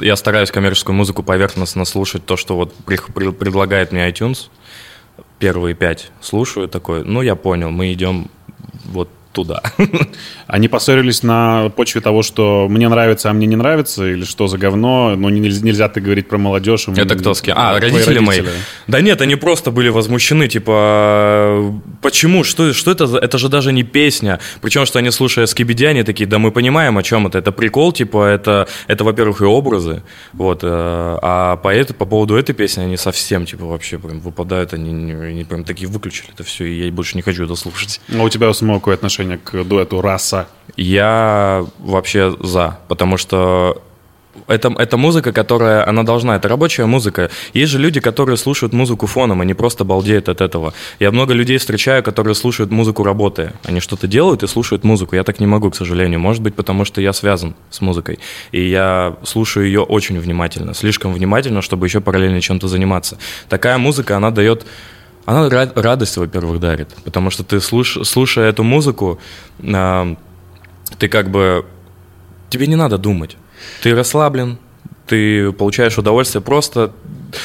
я 0.00 0.16
стараюсь 0.16 0.50
коммерческую 0.50 0.96
музыку 0.96 1.22
поверхностно 1.22 1.84
слушать, 1.84 2.26
то, 2.26 2.36
что 2.36 2.56
вот 2.56 2.74
предлагает 2.84 3.92
мне 3.92 4.10
iTunes. 4.10 4.48
Первые 5.38 5.76
пять 5.76 6.10
слушаю 6.20 6.68
такой, 6.68 7.04
ну, 7.04 7.22
я 7.22 7.36
понял, 7.36 7.70
мы 7.70 7.92
идем 7.92 8.30
вот 8.86 9.08
туда. 9.34 9.62
Они 10.46 10.68
поссорились 10.68 11.22
на 11.22 11.68
почве 11.76 12.00
того, 12.00 12.22
что 12.22 12.66
мне 12.70 12.88
нравится, 12.88 13.30
а 13.30 13.32
мне 13.32 13.46
не 13.46 13.56
нравится, 13.56 14.06
или 14.06 14.24
что 14.24 14.46
за 14.46 14.56
говно, 14.56 15.14
но 15.16 15.28
не- 15.28 15.40
нельзя, 15.40 15.88
ты 15.88 16.00
говорить 16.00 16.28
про 16.28 16.38
молодежь. 16.38 16.88
Это 16.88 17.16
кто 17.16 17.34
с 17.34 17.42
кем? 17.42 17.56
А, 17.58 17.78
родители 17.78 18.20
мои. 18.20 18.42
Да 18.86 19.00
нет, 19.00 19.20
они 19.20 19.36
просто 19.36 19.70
были 19.70 19.90
возмущены, 19.90 20.48
типа, 20.48 21.74
почему, 22.00 22.44
что, 22.44 22.72
что 22.72 22.90
это, 22.90 23.04
это 23.18 23.38
же 23.38 23.48
даже 23.48 23.72
не 23.72 23.82
песня. 23.82 24.38
Причем, 24.62 24.86
что 24.86 24.98
они, 24.98 25.10
слушая 25.10 25.46
Скибиди, 25.46 25.84
они 25.84 26.04
такие, 26.04 26.26
да 26.26 26.38
мы 26.38 26.52
понимаем, 26.52 26.96
о 26.96 27.02
чем 27.02 27.26
это, 27.26 27.38
это 27.38 27.52
прикол, 27.52 27.92
типа, 27.92 28.24
это, 28.26 28.68
это 28.86 29.04
во-первых, 29.04 29.42
и 29.42 29.44
образы, 29.44 30.02
вот, 30.32 30.60
э, 30.62 30.68
а 30.68 31.56
по, 31.56 31.68
это, 31.68 31.92
по 31.92 32.06
поводу 32.06 32.36
этой 32.36 32.54
песни 32.54 32.82
они 32.82 32.96
совсем, 32.96 33.46
типа, 33.46 33.64
вообще 33.64 33.98
прям 33.98 34.20
выпадают, 34.20 34.72
они, 34.72 35.12
они 35.12 35.44
прям 35.44 35.64
такие 35.64 35.88
выключили 35.88 36.28
это 36.32 36.44
все, 36.44 36.64
и 36.64 36.86
я 36.86 36.92
больше 36.92 37.16
не 37.16 37.22
хочу 37.22 37.44
это 37.44 37.56
слушать. 37.56 38.00
А 38.14 38.22
у 38.22 38.28
тебя 38.28 38.52
самого 38.54 38.78
какое 38.78 38.94
отношение 38.94 39.23
к 39.42 39.64
дуэту 39.64 40.00
«Раса»? 40.00 40.46
Я 40.76 41.64
вообще 41.78 42.36
за, 42.40 42.78
потому 42.88 43.16
что 43.16 43.82
это, 44.48 44.74
это 44.78 44.96
музыка, 44.96 45.32
которая, 45.32 45.88
она 45.88 46.02
должна, 46.02 46.36
это 46.36 46.48
рабочая 46.48 46.86
музыка. 46.86 47.30
Есть 47.52 47.72
же 47.72 47.78
люди, 47.78 48.00
которые 48.00 48.36
слушают 48.36 48.72
музыку 48.72 49.06
фоном, 49.06 49.40
они 49.40 49.54
просто 49.54 49.84
балдеют 49.84 50.28
от 50.28 50.40
этого. 50.40 50.74
Я 51.00 51.10
много 51.10 51.34
людей 51.34 51.58
встречаю, 51.58 52.02
которые 52.02 52.34
слушают 52.34 52.70
музыку 52.70 53.04
работая. 53.04 53.54
Они 53.64 53.80
что-то 53.80 54.06
делают 54.06 54.42
и 54.42 54.46
слушают 54.46 54.84
музыку. 54.84 55.16
Я 55.16 55.24
так 55.24 55.40
не 55.40 55.46
могу, 55.46 55.70
к 55.70 55.76
сожалению. 55.76 56.20
Может 56.20 56.42
быть, 56.42 56.54
потому 56.54 56.84
что 56.84 57.00
я 57.00 57.12
связан 57.12 57.54
с 57.70 57.80
музыкой. 57.80 58.18
И 58.52 58.68
я 58.68 59.16
слушаю 59.22 59.66
ее 59.66 59.80
очень 59.80 60.18
внимательно, 60.18 60.74
слишком 60.74 61.12
внимательно, 61.12 61.62
чтобы 61.62 61.86
еще 61.86 62.00
параллельно 62.00 62.40
чем-то 62.40 62.68
заниматься. 62.68 63.18
Такая 63.48 63.78
музыка, 63.78 64.16
она 64.16 64.30
дает 64.30 64.66
она 65.24 65.48
ра- 65.48 65.72
радость, 65.80 66.16
во-первых, 66.16 66.60
дарит, 66.60 66.94
потому 67.04 67.30
что 67.30 67.42
ты, 67.44 67.56
слуш- 67.56 68.04
слушая 68.04 68.50
эту 68.50 68.62
музыку, 68.62 69.18
а, 69.62 70.16
ты 70.98 71.08
как 71.08 71.30
бы... 71.30 71.64
Тебе 72.50 72.66
не 72.66 72.76
надо 72.76 72.98
думать. 72.98 73.36
Ты 73.82 73.94
расслаблен, 73.94 74.58
ты 75.06 75.52
получаешь 75.52 75.98
удовольствие 75.98 76.42
просто... 76.42 76.92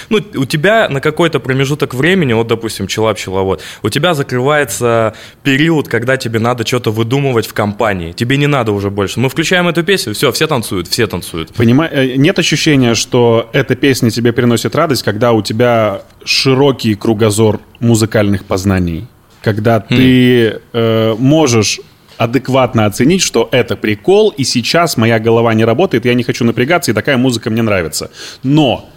Ну, 0.10 0.20
у 0.36 0.46
тебя 0.46 0.90
на 0.90 1.02
какой-то 1.02 1.40
промежуток 1.40 1.94
времени, 1.94 2.34
вот, 2.34 2.48
допустим, 2.48 2.88
пчела-пчеловод, 2.88 3.62
у 3.84 3.90
тебя 3.90 4.14
закрывается 4.14 5.14
период, 5.44 5.88
когда 5.88 6.18
тебе 6.18 6.40
надо 6.40 6.66
что-то 6.66 6.92
выдумывать 6.92 7.48
в 7.48 7.54
компании. 7.54 8.12
Тебе 8.12 8.38
не 8.38 8.48
надо 8.48 8.72
уже 8.72 8.90
больше. 8.90 9.20
Мы 9.20 9.30
включаем 9.30 9.68
эту 9.68 9.84
песню, 9.84 10.14
все, 10.14 10.32
все 10.32 10.48
танцуют, 10.48 10.88
все 10.88 11.08
танцуют. 11.08 11.52
Понима- 11.52 11.90
э, 11.92 12.16
Нет 12.16 12.40
ощущения, 12.40 12.96
что 12.96 13.50
эта 13.54 13.76
песня 13.76 14.10
тебе 14.10 14.32
приносит 14.34 14.76
радость, 14.76 15.04
когда 15.04 15.32
у 15.32 15.42
тебя 15.42 16.02
широкий 16.24 16.96
кругозор 16.96 17.60
музыкальных 17.80 18.46
познаний, 18.46 19.08
когда 19.42 19.80
ты 19.80 20.60
э, 20.74 21.16
можешь 21.18 21.80
адекватно 22.18 22.86
оценить, 22.86 23.22
что 23.22 23.48
это 23.52 23.78
прикол, 23.78 24.30
и 24.38 24.44
сейчас 24.44 24.98
моя 24.98 25.20
голова 25.20 25.54
не 25.54 25.64
работает, 25.64 26.06
я 26.06 26.14
не 26.14 26.24
хочу 26.24 26.44
напрягаться, 26.44 26.92
и 26.92 26.94
такая 26.94 27.16
музыка 27.16 27.50
мне 27.50 27.62
нравится. 27.62 28.12
Но 28.44 28.90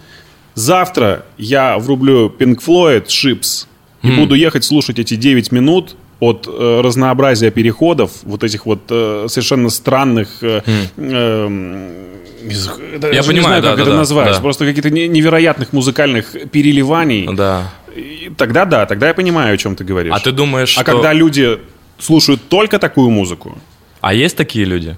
завтра 0.55 1.25
я 1.37 1.77
врублю 1.77 2.29
Pink 2.29 2.59
Floyd, 2.65 3.05
Ships, 3.07 3.67
и 4.03 4.11
буду 4.11 4.35
ехать 4.35 4.63
слушать 4.65 4.99
эти 4.99 5.15
9 5.15 5.51
минут 5.51 5.95
от 6.19 6.47
э, 6.47 6.81
разнообразия 6.83 7.51
переходов, 7.51 8.11
вот 8.23 8.43
этих 8.43 8.65
вот 8.65 8.79
э, 8.89 9.25
совершенно 9.29 9.69
странных... 9.69 10.27
э, 10.41 10.61
эм, 10.97 11.91
из- 12.49 12.69
да, 12.99 13.09
Я 13.09 13.21
не 13.21 13.27
понимаю, 13.27 13.61
знаю, 13.61 13.61
да, 13.61 13.69
как 13.69 13.77
да, 13.77 13.81
это 13.83 13.91
да, 13.91 13.97
назвать. 13.97 14.33
да. 14.33 14.39
Просто 14.41 14.65
каких-то 14.65 14.89
не- 14.89 15.07
невероятных 15.07 15.73
музыкальных 15.73 16.49
переливаний. 16.51 17.27
Да. 17.33 17.71
И 17.95 18.31
тогда 18.37 18.65
да, 18.65 18.85
тогда 18.85 19.07
я 19.07 19.13
понимаю, 19.13 19.53
о 19.53 19.57
чем 19.57 19.75
ты 19.75 19.83
говоришь. 19.83 20.13
А 20.15 20.19
ты 20.19 20.31
думаешь, 20.31 20.77
А 20.77 20.81
что... 20.81 20.91
когда 20.91 21.13
люди 21.13 21.59
слушают 21.99 22.41
только 22.49 22.79
такую 22.79 23.09
музыку, 23.09 23.57
А 24.01 24.13
есть 24.13 24.35
такие 24.35 24.65
люди? 24.65 24.97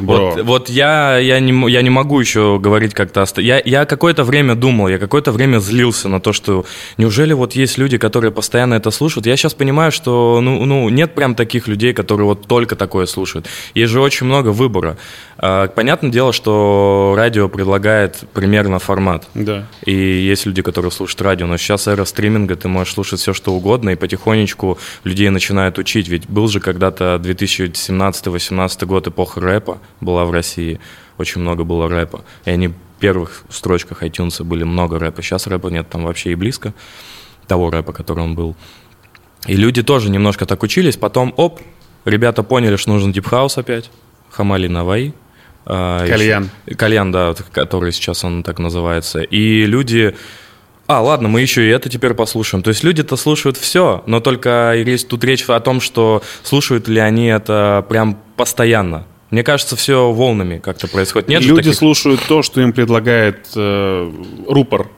Бро, 0.00 0.30
Вот, 0.30 0.42
вот 0.42 0.68
я, 0.70 1.18
я, 1.18 1.40
не, 1.40 1.70
я 1.70 1.82
не 1.82 1.90
могу 1.90 2.18
еще 2.20 2.58
говорить 2.58 2.94
как-то... 2.94 3.22
оста- 3.22 3.40
Я, 3.42 3.60
я 3.64 3.84
какое-то 3.84 4.24
время 4.24 4.54
думал, 4.54 4.88
я 4.88 4.98
какое-то 4.98 5.32
время 5.32 5.58
злился 5.58 6.08
на 6.08 6.20
то, 6.20 6.32
что 6.32 6.64
неужели 6.98 7.32
вот 7.32 7.54
есть 7.54 7.78
люди, 7.78 7.98
которые 7.98 8.30
постоянно 8.32 8.74
это 8.74 8.90
слушают. 8.90 9.26
Я 9.26 9.36
сейчас 9.36 9.54
понимаю, 9.54 9.92
что 9.92 10.40
ну, 10.42 10.64
ну, 10.64 10.88
нет 10.88 11.14
прям 11.14 11.34
таких 11.34 11.68
людей, 11.68 11.92
которые 11.92 12.26
вот 12.26 12.46
только 12.46 12.76
такое 12.76 13.06
слушают. 13.06 13.46
Есть 13.74 13.92
же 13.92 14.00
очень 14.00 14.26
много 14.26 14.48
выбора. 14.48 14.96
А, 15.38 15.68
Понятное 15.68 16.10
дело, 16.10 16.32
что 16.32 17.14
радио 17.16 17.48
предлагает 17.48 18.20
примерно 18.34 18.78
формат. 18.78 19.28
да. 19.34 19.66
И 19.86 19.92
есть 19.94 20.46
люди, 20.46 20.62
которые 20.62 20.90
слушают 20.90 21.22
радио, 21.22 21.46
но 21.46 21.56
сейчас 21.56 21.86
эра 21.88 22.04
стриминга, 22.04 22.56
ты 22.56 22.68
можешь 22.68 22.94
слушать 22.94 23.20
все, 23.20 23.32
что 23.32 23.52
угодно, 23.52 23.90
и 23.90 23.94
потихонечку 23.96 24.78
людей 25.04 25.28
начинают 25.30 25.78
учить. 25.78 26.08
Ведь 26.08 26.28
был 26.28 26.48
же 26.48 26.60
когда-то 26.60 27.18
2017-2018 27.22 28.86
год 28.86 29.08
эпоха 29.08 29.40
рэпа 29.40 29.78
была 30.00 30.24
в 30.24 30.30
России, 30.30 30.80
очень 31.18 31.40
много 31.40 31.64
было 31.64 31.88
рэпа, 31.88 32.24
и 32.44 32.50
они 32.50 32.72
первых 33.00 33.42
строчках 33.48 34.02
iTunes 34.02 34.44
были 34.44 34.62
много 34.62 34.98
рэпа. 34.98 35.22
Сейчас 35.22 35.46
рэпа 35.46 35.68
нет 35.68 35.88
там 35.88 36.04
вообще 36.04 36.32
и 36.32 36.34
близко 36.36 36.72
того 37.48 37.70
рэпа, 37.70 37.92
который 37.92 38.22
он 38.22 38.34
был. 38.36 38.54
И 39.46 39.56
люди 39.56 39.82
тоже 39.82 40.10
немножко 40.10 40.46
так 40.46 40.62
учились. 40.62 40.96
Потом, 40.96 41.34
оп, 41.36 41.60
ребята 42.04 42.42
поняли, 42.42 42.76
что 42.76 42.90
нужен 42.92 43.10
deep 43.10 43.31
house 43.31 43.58
опять. 43.58 43.90
HammAli 44.30 44.68
Navai. 44.68 45.14
А, 45.66 46.06
Кальян. 46.06 46.50
еще- 46.66 46.76
Кальян, 46.76 47.10
да, 47.10 47.34
который 47.50 47.90
сейчас 47.92 48.22
он 48.22 48.42
так 48.42 48.58
называется. 48.58 49.20
И 49.22 49.64
люди... 49.64 50.14
А, 50.86 51.00
ладно, 51.00 51.28
мы 51.28 51.40
еще 51.40 51.66
и 51.66 51.70
это 51.70 51.88
теперь 51.88 52.14
послушаем. 52.14 52.62
То 52.62 52.68
есть 52.68 52.84
люди-то 52.84 53.16
слушают 53.16 53.56
все, 53.56 54.02
но 54.06 54.20
только 54.20 54.74
есть 54.76 55.08
тут 55.08 55.24
речь 55.24 55.48
о 55.48 55.60
том, 55.60 55.80
что 55.80 56.22
слушают 56.42 56.88
ли 56.88 56.98
они 57.00 57.26
это 57.26 57.84
прям 57.88 58.18
постоянно. 58.36 59.06
Мне 59.30 59.42
кажется, 59.42 59.76
все 59.76 60.12
волнами 60.12 60.58
как-то 60.58 60.88
происходит. 60.88 61.28
Нет 61.28 61.42
Люди 61.42 61.62
таких- 61.62 61.74
слушают 61.78 62.20
то, 62.28 62.42
что 62.42 62.60
им 62.60 62.72
предлагает 62.72 63.48
э, 63.56 64.12
рупор. 64.48 64.88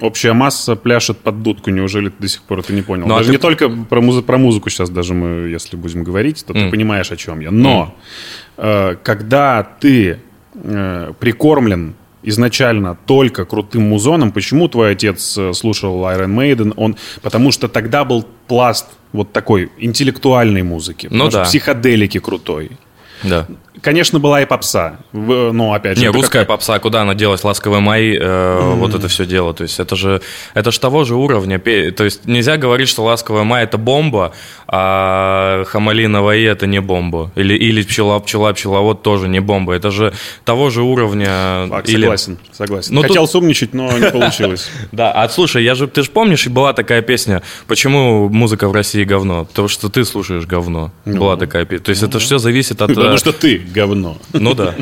Общая 0.00 0.32
масса 0.32 0.76
пляшет 0.76 1.18
под 1.18 1.42
дудку. 1.42 1.70
Неужели 1.70 2.08
ты 2.08 2.14
до 2.20 2.28
сих 2.28 2.42
пор 2.42 2.60
это 2.60 2.72
не 2.72 2.80
понял? 2.82 3.06
Ну, 3.06 3.14
а 3.14 3.18
даже 3.18 3.28
ты- 3.28 3.32
не 3.32 3.38
только 3.38 3.68
про, 3.68 4.00
музы- 4.00 4.22
про 4.22 4.38
музыку 4.38 4.70
сейчас 4.70 4.88
даже 4.90 5.12
мы, 5.14 5.48
если 5.50 5.76
будем 5.76 6.04
говорить, 6.04 6.44
то 6.46 6.52
ты 6.54 6.58
М. 6.60 6.70
понимаешь, 6.70 7.10
о 7.12 7.16
чем 7.16 7.40
я. 7.40 7.50
Но 7.50 7.94
э, 8.56 8.96
когда 9.02 9.62
ты 9.78 10.18
э, 10.54 11.12
прикормлен 11.20 11.94
изначально 12.22 12.96
только 13.06 13.44
крутым 13.44 13.82
музоном, 13.82 14.32
почему 14.32 14.68
твой 14.68 14.92
отец 14.92 15.36
э, 15.38 15.52
слушал 15.52 16.02
Iron 16.06 16.34
Maiden? 16.34 16.72
Он, 16.76 16.96
потому 17.22 17.52
что 17.52 17.68
тогда 17.68 18.04
был 18.04 18.26
пласт 18.48 18.86
вот 19.12 19.32
такой 19.32 19.70
интеллектуальной 19.78 20.62
музыки. 20.62 21.08
Ну 21.10 21.28
да. 21.28 21.44
Психоделики 21.44 22.18
крутой. 22.18 22.70
Да. 23.24 23.46
Конечно, 23.82 24.18
была 24.18 24.42
и 24.42 24.46
попса. 24.46 24.96
Но, 25.12 25.72
опять 25.72 25.96
же... 25.96 26.02
Не, 26.02 26.08
русская 26.10 26.40
какая- 26.40 26.44
попса, 26.46 26.78
куда 26.80 27.02
она 27.02 27.14
делась, 27.14 27.44
ласковый 27.44 27.80
май, 27.80 28.16
э, 28.20 28.74
вот 28.74 28.94
это 28.94 29.08
все 29.08 29.24
дело. 29.24 29.54
То 29.54 29.62
есть 29.62 29.78
это 29.78 29.96
же, 29.96 30.20
это 30.54 30.70
же 30.72 30.80
того 30.80 31.04
же 31.04 31.14
уровня. 31.14 31.58
То 31.58 32.04
есть 32.04 32.26
нельзя 32.26 32.56
говорить, 32.56 32.88
что 32.88 33.04
ласковый 33.04 33.44
май 33.44 33.64
это 33.64 33.78
бомба, 33.78 34.32
а 34.66 35.64
Хамали 35.66 36.06
Наваи 36.06 36.44
это 36.44 36.66
не 36.66 36.80
бомба. 36.80 37.30
Или, 37.36 37.54
или 37.54 37.82
пчела, 37.82 38.18
пчела, 38.18 38.52
пчеловод 38.52 39.02
тоже 39.02 39.28
не 39.28 39.40
бомба. 39.40 39.74
Это 39.74 39.90
же 39.90 40.12
того 40.44 40.70
же 40.70 40.82
уровня. 40.82 41.68
Так, 41.70 41.88
или- 41.88 42.02
согласен, 42.02 42.38
согласен. 42.52 42.94
Ну, 42.94 43.02
Хотел 43.02 43.22
тут- 43.22 43.30
сумничать, 43.30 43.72
но 43.72 43.96
не 43.98 44.10
получилось. 44.10 44.68
Да, 44.92 45.12
а 45.12 45.28
слушай, 45.28 45.62
я 45.62 45.74
же, 45.74 45.86
ты 45.86 46.02
же 46.02 46.10
помнишь, 46.10 46.46
была 46.48 46.72
такая 46.72 47.02
песня, 47.02 47.42
почему 47.66 48.28
музыка 48.28 48.68
в 48.68 48.72
России 48.72 49.04
говно? 49.04 49.44
Потому 49.44 49.68
что 49.68 49.88
ты 49.88 50.04
слушаешь 50.04 50.44
говно. 50.46 50.90
Была 51.04 51.36
такая 51.36 51.64
песня. 51.64 51.84
То 51.84 51.90
есть 51.90 52.02
это 52.02 52.18
все 52.18 52.38
зависит 52.38 52.82
от... 52.82 52.90
э, 52.90 52.94
Потому 52.94 53.16
что 53.18 53.32
ты 53.32 53.59
говно. 53.60 54.18
Ну 54.32 54.54
да. 54.54 54.74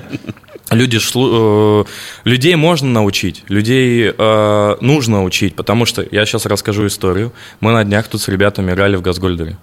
Люди 0.70 0.98
слу- 0.98 1.84
э, 1.84 2.28
людей 2.28 2.54
можно 2.54 2.88
научить, 2.90 3.42
людей 3.48 4.12
э, 4.16 4.76
нужно 4.82 5.24
учить, 5.24 5.56
потому 5.56 5.86
что 5.86 6.04
я 6.10 6.26
сейчас 6.26 6.44
расскажу 6.44 6.86
историю. 6.86 7.32
Мы 7.60 7.72
на 7.72 7.84
днях 7.84 8.08
тут 8.08 8.20
с 8.20 8.28
ребятами 8.28 8.72
играли 8.72 8.96
в 8.96 9.02
Газгольдере. 9.02 9.56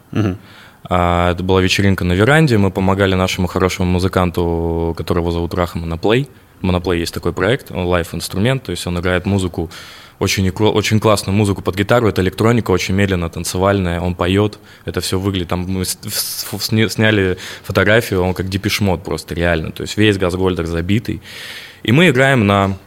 А, 0.87 1.31
это 1.31 1.43
была 1.43 1.61
вечеринка 1.61 2.03
на 2.05 2.13
веранде. 2.13 2.57
Мы 2.57 2.71
помогали 2.71 3.15
нашему 3.15 3.47
хорошему 3.47 3.91
музыканту, 3.91 4.93
которого 4.97 5.31
зовут 5.31 5.53
Раха 5.53 5.77
Моноплей. 5.77 6.27
Моноплей 6.61 6.99
есть 6.99 7.13
такой 7.13 7.33
проект, 7.33 7.71
он 7.71 7.85
лайф-инструмент, 7.85 8.63
то 8.63 8.71
есть 8.71 8.87
он 8.87 8.97
играет 8.99 9.25
музыку, 9.25 9.69
очень, 10.19 10.49
очень 10.49 10.99
классную 10.99 11.35
музыку 11.35 11.61
под 11.61 11.75
гитару, 11.75 12.07
это 12.07 12.21
электроника, 12.21 12.71
очень 12.71 12.95
медленно, 12.95 13.29
танцевальная, 13.29 13.99
он 13.99 14.15
поет, 14.15 14.59
это 14.85 15.01
все 15.01 15.19
выглядит, 15.19 15.49
там 15.49 15.61
мы 15.67 15.85
сняли 15.85 17.37
фотографию, 17.63 18.21
он 18.21 18.33
как 18.33 18.49
депешмот 18.49 19.03
просто, 19.03 19.35
реально, 19.35 19.71
то 19.71 19.83
есть 19.83 19.97
весь 19.97 20.17
Газгольдер 20.17 20.65
забитый. 20.65 21.21
И 21.83 21.91
мы 21.91 22.09
играем 22.09 22.47
на, 22.47 22.77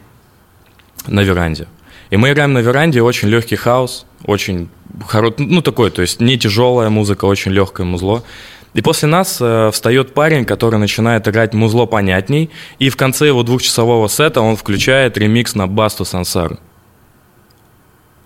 на 1.07 1.21
веранде. 1.21 1.67
И 2.09 2.17
мы 2.17 2.31
играем 2.31 2.53
на 2.53 2.59
веранде 2.59 3.01
очень 3.01 3.29
легкий 3.29 3.55
хаос, 3.55 4.05
очень 4.25 4.69
хоро... 5.07 5.33
ну 5.37 5.61
такой, 5.61 5.91
то 5.91 6.01
есть 6.01 6.19
не 6.19 6.37
тяжелая 6.37 6.89
музыка, 6.89 7.25
очень 7.25 7.51
легкое 7.51 7.85
музло. 7.85 8.23
И 8.73 8.81
после 8.81 9.07
нас 9.07 9.37
э, 9.41 9.71
встает 9.71 10.13
парень, 10.13 10.45
который 10.45 10.79
начинает 10.79 11.27
играть 11.27 11.53
музло 11.53 11.85
понятней, 11.85 12.51
и 12.77 12.89
в 12.89 12.97
конце 12.97 13.27
его 13.27 13.43
двухчасового 13.43 14.07
сета 14.07 14.41
он 14.41 14.55
включает 14.55 15.17
ремикс 15.17 15.55
на 15.55 15.67
Басту 15.67 16.05
Сансару. 16.05 16.59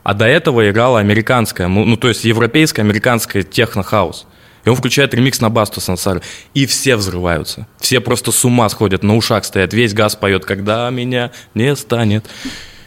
А 0.04 0.13
до 0.13 0.26
этого 0.26 0.70
играла 0.70 1.00
американская, 1.00 1.68
ну 1.68 1.98
то 1.98 2.10
есть 2.10 2.26
европейская, 2.26 2.82
американская 2.82 3.44
техно-хаус. 3.44 4.28
И 4.66 4.70
он 4.70 4.76
включает 4.76 5.13
ремикс 5.13 5.42
на 5.42 5.50
Басту 5.50 5.82
Сансары. 5.82 6.22
И 6.54 6.66
все 6.66 6.96
взрываются. 6.96 7.68
Все 7.80 8.00
просто 8.00 8.32
с 8.32 8.46
ума 8.46 8.70
сходят, 8.70 9.04
на 9.04 9.16
ушах 9.16 9.44
стоят. 9.44 9.74
Весь 9.74 9.94
газ 9.94 10.16
поет, 10.16 10.46
когда 10.46 10.89
меня 10.89 11.32
не 11.54 11.76
станет. 11.76 12.26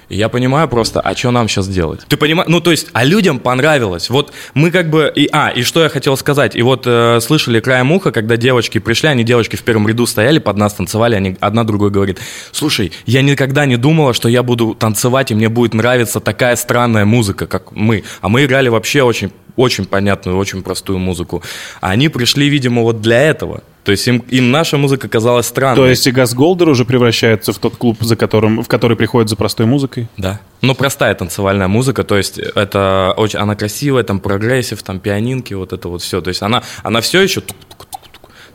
Я 0.08 0.28
понимаю 0.28 0.68
просто, 0.68 1.00
а 1.00 1.16
что 1.16 1.32
нам 1.32 1.48
сейчас 1.48 1.66
делать? 1.68 2.00
Ты 2.08 2.16
понимаешь? 2.16 2.48
Ну, 2.48 2.60
то 2.60 2.70
есть, 2.70 2.88
а 2.92 3.04
людям 3.04 3.40
понравилось. 3.40 4.08
Вот 4.08 4.32
мы 4.54 4.70
как 4.70 4.88
бы... 4.88 5.12
И, 5.14 5.28
а, 5.32 5.48
и 5.48 5.62
что 5.62 5.82
я 5.82 5.88
хотел 5.88 6.16
сказать. 6.16 6.54
И 6.54 6.62
вот 6.62 6.84
э, 6.86 7.18
слышали 7.20 7.58
краем 7.58 7.90
уха, 7.90 8.12
когда 8.12 8.36
девочки 8.36 8.78
пришли, 8.78 9.08
они 9.08 9.24
девочки 9.24 9.56
в 9.56 9.62
первом 9.62 9.88
ряду 9.88 10.06
стояли, 10.06 10.38
под 10.38 10.56
нас 10.56 10.74
танцевали, 10.74 11.16
они 11.16 11.36
одна 11.40 11.64
другой 11.64 11.90
говорит, 11.90 12.20
слушай, 12.52 12.92
я 13.04 13.22
никогда 13.22 13.66
не 13.66 13.76
думала, 13.76 14.14
что 14.14 14.28
я 14.28 14.42
буду 14.44 14.74
танцевать, 14.74 15.32
и 15.32 15.34
мне 15.34 15.48
будет 15.48 15.74
нравиться 15.74 16.20
такая 16.20 16.54
странная 16.54 17.04
музыка, 17.04 17.46
как 17.46 17.72
мы. 17.72 18.04
А 18.20 18.28
мы 18.28 18.44
играли 18.44 18.68
вообще 18.68 19.02
очень 19.02 19.32
очень 19.56 19.86
понятную, 19.86 20.36
очень 20.36 20.62
простую 20.62 20.98
музыку. 20.98 21.42
А 21.80 21.90
они 21.90 22.10
пришли, 22.10 22.48
видимо, 22.48 22.82
вот 22.82 23.00
для 23.00 23.22
этого. 23.22 23.62
То 23.86 23.92
есть 23.92 24.08
им, 24.08 24.18
им 24.30 24.50
наша 24.50 24.78
музыка 24.78 25.08
казалась 25.08 25.46
странной. 25.46 25.76
То 25.76 25.86
есть 25.86 26.04
и 26.08 26.10
Газгольдер 26.10 26.68
уже 26.68 26.84
превращается 26.84 27.52
в 27.52 27.58
тот 27.58 27.76
клуб, 27.76 27.98
за 28.00 28.16
которым, 28.16 28.64
в 28.64 28.66
который 28.66 28.96
приходит 28.96 29.30
за 29.30 29.36
простой 29.36 29.64
музыкой? 29.66 30.08
Да. 30.16 30.40
Ну, 30.60 30.74
простая 30.74 31.14
танцевальная 31.14 31.68
музыка, 31.68 32.02
то 32.02 32.16
есть 32.16 32.36
это 32.36 33.14
очень, 33.16 33.38
она 33.38 33.54
красивая, 33.54 34.02
там 34.02 34.18
progressive, 34.18 34.82
там 34.82 34.98
пианинки, 34.98 35.54
вот 35.54 35.72
это 35.72 35.88
вот 35.88 36.02
все. 36.02 36.20
То 36.20 36.30
есть 36.30 36.42
она, 36.42 36.64
она 36.82 37.00
все 37.00 37.20
еще 37.20 37.44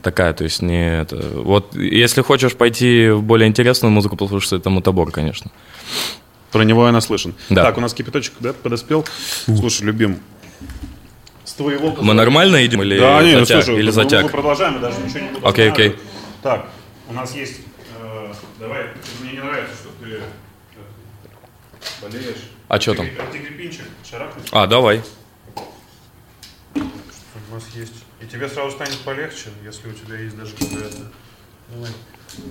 такая, 0.02 0.34
то 0.34 0.44
есть 0.44 0.62
не 0.62 1.00
это. 1.00 1.16
Вот 1.16 1.78
если 1.78 2.22
хочешь 2.22 2.54
пойти 2.54 3.08
в 3.12 3.24
более 3.24 3.48
интересную 3.48 3.90
музыку 3.94 4.18
послушать, 4.18 4.52
это 4.52 4.70
Mutabor, 4.70 5.12
конечно. 5.12 5.50
Про 6.52 6.64
него 6.64 6.86
я 6.88 6.92
наслышан. 6.92 7.36
Да. 7.50 7.64
Так, 7.64 7.78
у 7.78 7.80
нас 7.80 7.94
кипяточек 7.94 8.34
да, 8.42 8.52
подоспел. 8.52 9.06
Слушай, 9.46 9.84
любим. 9.84 10.20
С 11.52 11.54
твоего 11.56 11.92
Мы 12.02 12.14
нормально 12.14 12.56
едем 12.56 12.82
или 12.82 12.98
Да, 12.98 13.22
не, 13.22 13.34
ну, 13.34 13.40
затяг? 13.42 13.66
слушай, 13.66 13.78
или 13.78 13.88
мы- 13.88 13.92
затяг? 13.92 14.24
Мы 14.24 14.30
продолжаем, 14.30 14.76
мы 14.76 14.80
даже 14.80 15.02
ничего 15.02 15.20
не 15.20 15.30
буду 15.32 15.46
Окей, 15.46 15.70
окей. 15.70 15.96
Так, 16.42 16.66
у 17.10 17.14
нас 17.14 17.36
есть... 17.36 17.60
э, 18.00 18.34
давай, 18.58 18.86
мне 19.20 19.34
не 19.34 19.40
нравится, 19.40 19.74
что 19.76 19.90
ты 20.02 20.12
э, 20.14 20.20
болеешь. 22.02 22.38
А 22.70 22.80
что 22.80 22.96
там? 22.96 23.06
Антигриппинчик, 23.20 23.84
шарахнуть. 24.10 24.48
А, 24.54 24.66
давай. 24.66 25.02
У 26.74 27.54
нас 27.54 27.64
есть. 27.76 27.96
И 28.22 28.26
тебе 28.28 28.48
сразу 28.48 28.72
станет 28.72 29.00
полегче, 29.00 29.50
если 29.66 29.90
у 29.90 29.92
тебя 29.94 30.20
есть 30.20 30.38
даже 30.38 30.54
какая-то... 30.54 31.12
Давай. 31.74 31.92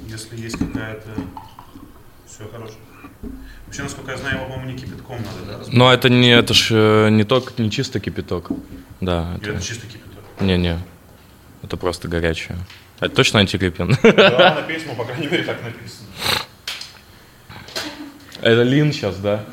Если 0.08 0.36
есть 0.38 0.58
какая-то... 0.58 1.08
Все, 2.26 2.46
хорошо. 2.52 2.74
Вообще, 3.64 3.82
насколько 3.82 4.10
я 4.10 4.18
знаю, 4.18 4.36
его, 4.36 4.44
по-моему, 4.44 4.72
не 4.72 4.76
кипятком 4.78 5.16
надо, 5.22 5.64
да? 5.64 5.64
Но 5.72 5.90
это 5.90 6.10
не, 6.10 6.28
это 6.36 6.52
ж 6.52 6.68
э, 6.72 7.08
не, 7.08 7.24
ток, 7.24 7.58
не 7.58 7.70
чисто 7.70 7.98
кипяток. 7.98 8.50
Да, 9.00 9.34
Или 9.40 9.48
это... 9.48 9.58
это 9.58 9.66
чисто 9.66 9.86
кипяток? 9.86 10.24
Не-не. 10.40 10.78
Это 11.62 11.76
просто 11.76 12.08
горячее. 12.08 12.58
Это 13.00 13.14
точно 13.14 13.40
антигриппин? 13.40 13.96
Да, 14.02 14.56
написано, 14.60 14.94
по 14.98 15.04
крайней 15.04 15.26
мере, 15.28 15.42
так 15.44 15.62
написано. 15.62 16.08
Это 18.42 18.62
лин 18.62 18.92
сейчас, 18.92 19.16
да? 19.16 19.44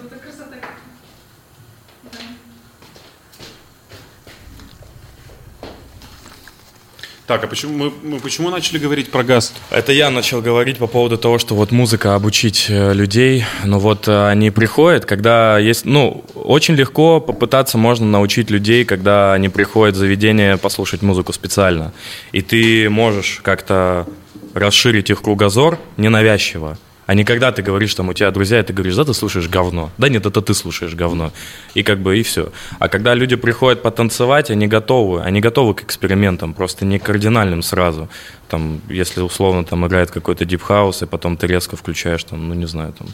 Так, 7.27 7.43
а 7.43 7.47
почему 7.47 7.73
мы, 7.77 7.93
мы 8.03 8.19
почему 8.21 8.49
начали 8.49 8.77
говорить 8.77 9.11
про 9.11 9.21
газ? 9.21 9.53
Это 9.69 9.91
я 9.91 10.09
начал 10.09 10.41
говорить 10.41 10.77
по 10.77 10.87
поводу 10.87 11.17
того, 11.17 11.39
что 11.39 11.55
вот 11.55 11.71
музыка 11.71 12.15
обучить 12.15 12.67
э, 12.69 12.93
людей, 12.93 13.43
но 13.65 13.79
вот 13.79 14.07
э, 14.07 14.29
они 14.29 14.49
приходят, 14.49 15.03
когда 15.03 15.59
есть, 15.59 15.83
ну, 15.83 16.23
очень 16.35 16.75
легко 16.75 17.19
попытаться 17.19 17.77
можно 17.77 18.05
научить 18.05 18.49
людей, 18.49 18.85
когда 18.85 19.33
они 19.33 19.49
приходят 19.49 19.95
в 19.95 19.97
заведение 19.97 20.55
послушать 20.55 21.01
музыку 21.01 21.33
специально, 21.33 21.91
и 22.31 22.41
ты 22.41 22.89
можешь 22.89 23.41
как-то 23.43 24.07
расширить 24.53 25.09
их 25.09 25.21
кругозор 25.21 25.79
ненавязчиво. 25.97 26.77
А 27.07 27.15
не 27.15 27.23
когда 27.23 27.53
ты 27.53 27.61
говоришь, 27.61 27.95
там, 27.95 28.09
у 28.09 28.13
тебя 28.13 28.29
друзья, 28.31 28.59
и 28.59 28.63
ты 28.63 28.73
говоришь, 28.73 28.95
да, 28.95 29.05
ты 29.05 29.13
слушаешь 29.13 29.47
говно. 29.47 29.91
Да 29.97 30.09
нет, 30.09 30.25
это 30.25 30.41
ты 30.41 30.53
слушаешь 30.53 30.93
говно. 30.93 31.31
И 31.73 31.81
как 31.81 31.99
бы, 31.99 32.19
и 32.19 32.21
все. 32.21 32.51
А 32.79 32.89
когда 32.89 33.15
люди 33.15 33.37
приходят 33.37 33.81
потанцевать, 33.81 34.51
они 34.51 34.67
готовы. 34.67 35.21
Они 35.21 35.39
готовы 35.39 35.73
к 35.73 35.83
экспериментам, 35.83 36.53
просто 36.53 36.83
не 36.83 36.99
кардинальным 36.99 37.63
сразу. 37.63 38.09
Там, 38.49 38.81
если 38.89 39.21
условно 39.21 39.63
там 39.63 39.87
играет 39.87 40.11
какой-то 40.11 40.43
deep 40.43 40.66
house, 40.66 41.01
и 41.01 41.05
потом 41.05 41.37
ты 41.37 41.47
резко 41.47 41.77
включаешь, 41.77 42.25
там, 42.25 42.49
ну, 42.49 42.53
не 42.53 42.67
знаю, 42.67 42.91
там, 42.91 43.07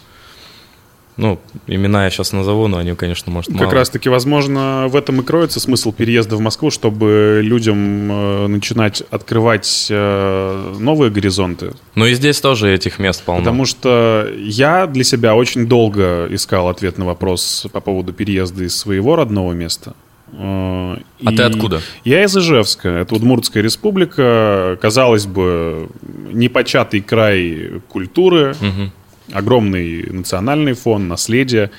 Ну, 1.15 1.39
имена 1.67 2.05
я 2.05 2.09
сейчас 2.09 2.31
назову, 2.33 2.67
но 2.67 2.77
они, 2.77 2.95
конечно, 2.95 3.31
может, 3.31 3.51
Как 3.51 3.61
мало. 3.61 3.73
раз-таки, 3.73 4.09
возможно, 4.09 4.87
в 4.89 4.95
этом 4.95 5.21
и 5.21 5.23
кроется 5.23 5.59
смысл 5.59 5.91
переезда 5.91 6.35
в 6.35 6.39
Москву, 6.39 6.71
чтобы 6.71 7.41
людям 7.43 8.11
э, 8.11 8.47
начинать 8.47 9.03
открывать 9.11 9.87
э, 9.89 10.75
новые 10.79 11.11
горизонты. 11.11 11.73
Ну 11.95 12.05
и 12.05 12.13
здесь 12.15 12.41
тоже 12.41 12.73
этих 12.73 12.97
мест 12.99 13.23
полно. 13.23 13.41
Потому 13.41 13.65
что 13.65 14.27
я 14.39 14.87
для 14.87 15.03
себя 15.03 15.35
очень 15.35 15.67
долго 15.67 16.27
искал 16.31 16.67
ответ 16.69 16.97
на 16.97 17.05
вопрос 17.05 17.67
по 17.71 17.79
поводу 17.79 18.11
переезда 18.13 18.63
из 18.63 18.75
своего 18.75 19.15
родного 19.15 19.53
места. 19.53 19.93
Э, 20.31 20.97
А 21.25 21.31
и 21.31 21.35
ты 21.35 21.43
откуда? 21.43 21.81
Я 22.03 22.23
из 22.23 22.35
Ижевска. 22.35 22.89
Это 22.89 23.13
Удмуртская 23.13 23.61
республика. 23.61 24.79
Казалось 24.81 25.27
бы, 25.27 25.89
непочатый 26.31 27.01
край 27.01 27.73
культуры, 27.87 28.55
огромный 29.31 30.03
национальный 30.09 30.73
фон, 30.73 31.07
наследие, 31.07 31.71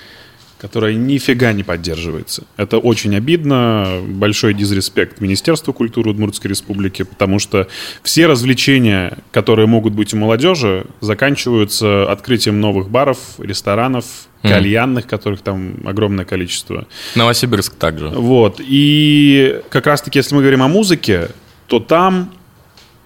которое 0.59 0.95
нифига 0.95 1.53
не 1.53 1.63
поддерживается. 1.63 2.45
Это 2.57 2.79
очень 2.79 3.15
обидно. 3.15 4.01
Большой 4.07 4.55
дизреспект 4.55 5.21
Министерству 5.21 5.75
культуры 5.75 6.11
Удмуртской 6.11 6.49
республики, 6.49 7.03
потому 7.03 7.39
что 7.39 7.69
все 8.03 8.27
развлечения, 8.27 9.19
которые 9.31 9.67
могут 9.67 9.93
быть 9.93 10.15
у 10.15 10.17
молодежи, 10.17 10.87
заканчиваются 11.03 12.11
открытием 12.11 12.61
новых 12.61 12.89
баров, 12.89 13.19
ресторанов, 13.39 14.07
кальянных, 14.41 15.07
которых 15.07 15.43
там 15.43 15.75
огромное 15.85 16.25
количество. 16.25 16.87
Новосибирск 17.15 17.75
также. 17.75 18.09
Вот. 18.09 18.59
И 18.61 19.61
как 19.69 19.87
раз-таки, 19.87 20.19
если 20.19 20.35
мы 20.35 20.41
говорим 20.41 20.63
о 20.63 20.69
музыке, 20.69 21.29
то 21.67 21.79
там 21.79 22.33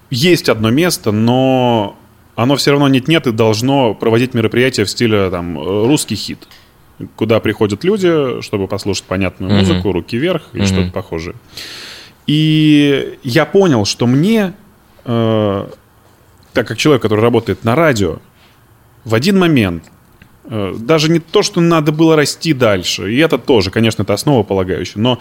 есть 0.09 0.49
одно 0.49 0.69
место, 0.69 1.11
но 1.11 1.97
оно 2.43 2.55
все 2.55 2.71
равно 2.71 2.87
нет-нет 2.87 3.27
и 3.27 3.31
должно 3.31 3.93
проводить 3.93 4.33
мероприятия 4.33 4.85
в 4.85 4.89
стиле 4.89 5.29
там 5.29 5.57
русский 5.57 6.15
хит, 6.15 6.47
куда 7.15 7.39
приходят 7.39 7.83
люди, 7.83 8.41
чтобы 8.41 8.67
послушать 8.67 9.03
понятную 9.05 9.51
Мгм. 9.51 9.59
музыку, 9.59 9.91
руки 9.91 10.17
вверх 10.17 10.49
или 10.53 10.61
Мгм. 10.61 10.67
что-то 10.67 10.91
похожее. 10.91 11.35
И 12.27 13.17
я 13.23 13.45
понял, 13.45 13.85
что 13.85 14.07
мне, 14.07 14.53
э, 15.05 15.67
так 16.53 16.67
как 16.67 16.77
человек, 16.77 17.01
который 17.01 17.21
работает 17.21 17.63
на 17.63 17.75
радио, 17.75 18.19
в 19.03 19.13
один 19.15 19.37
момент 19.37 19.83
э, 20.51 20.75
даже 20.79 21.11
не 21.11 21.19
то, 21.19 21.43
что 21.43 21.61
надо 21.61 21.91
было 21.91 22.15
расти 22.15 22.53
дальше, 22.53 23.13
и 23.13 23.17
это 23.17 23.37
тоже, 23.37 23.69
конечно, 23.69 24.01
это 24.03 24.13
основополагающее, 24.13 24.95
но 25.01 25.19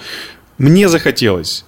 мне 0.56 0.88
захотелось 0.88 1.66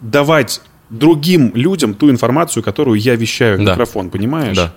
давать 0.00 0.60
другим 0.90 1.52
людям 1.54 1.94
ту 1.94 2.10
информацию, 2.10 2.62
которую 2.62 2.98
я 3.00 3.14
вещаю 3.16 3.58
в 3.58 3.64
Да. 3.64 3.72
микрофон, 3.72 4.10
понимаешь? 4.10 4.56
Да. 4.56 4.72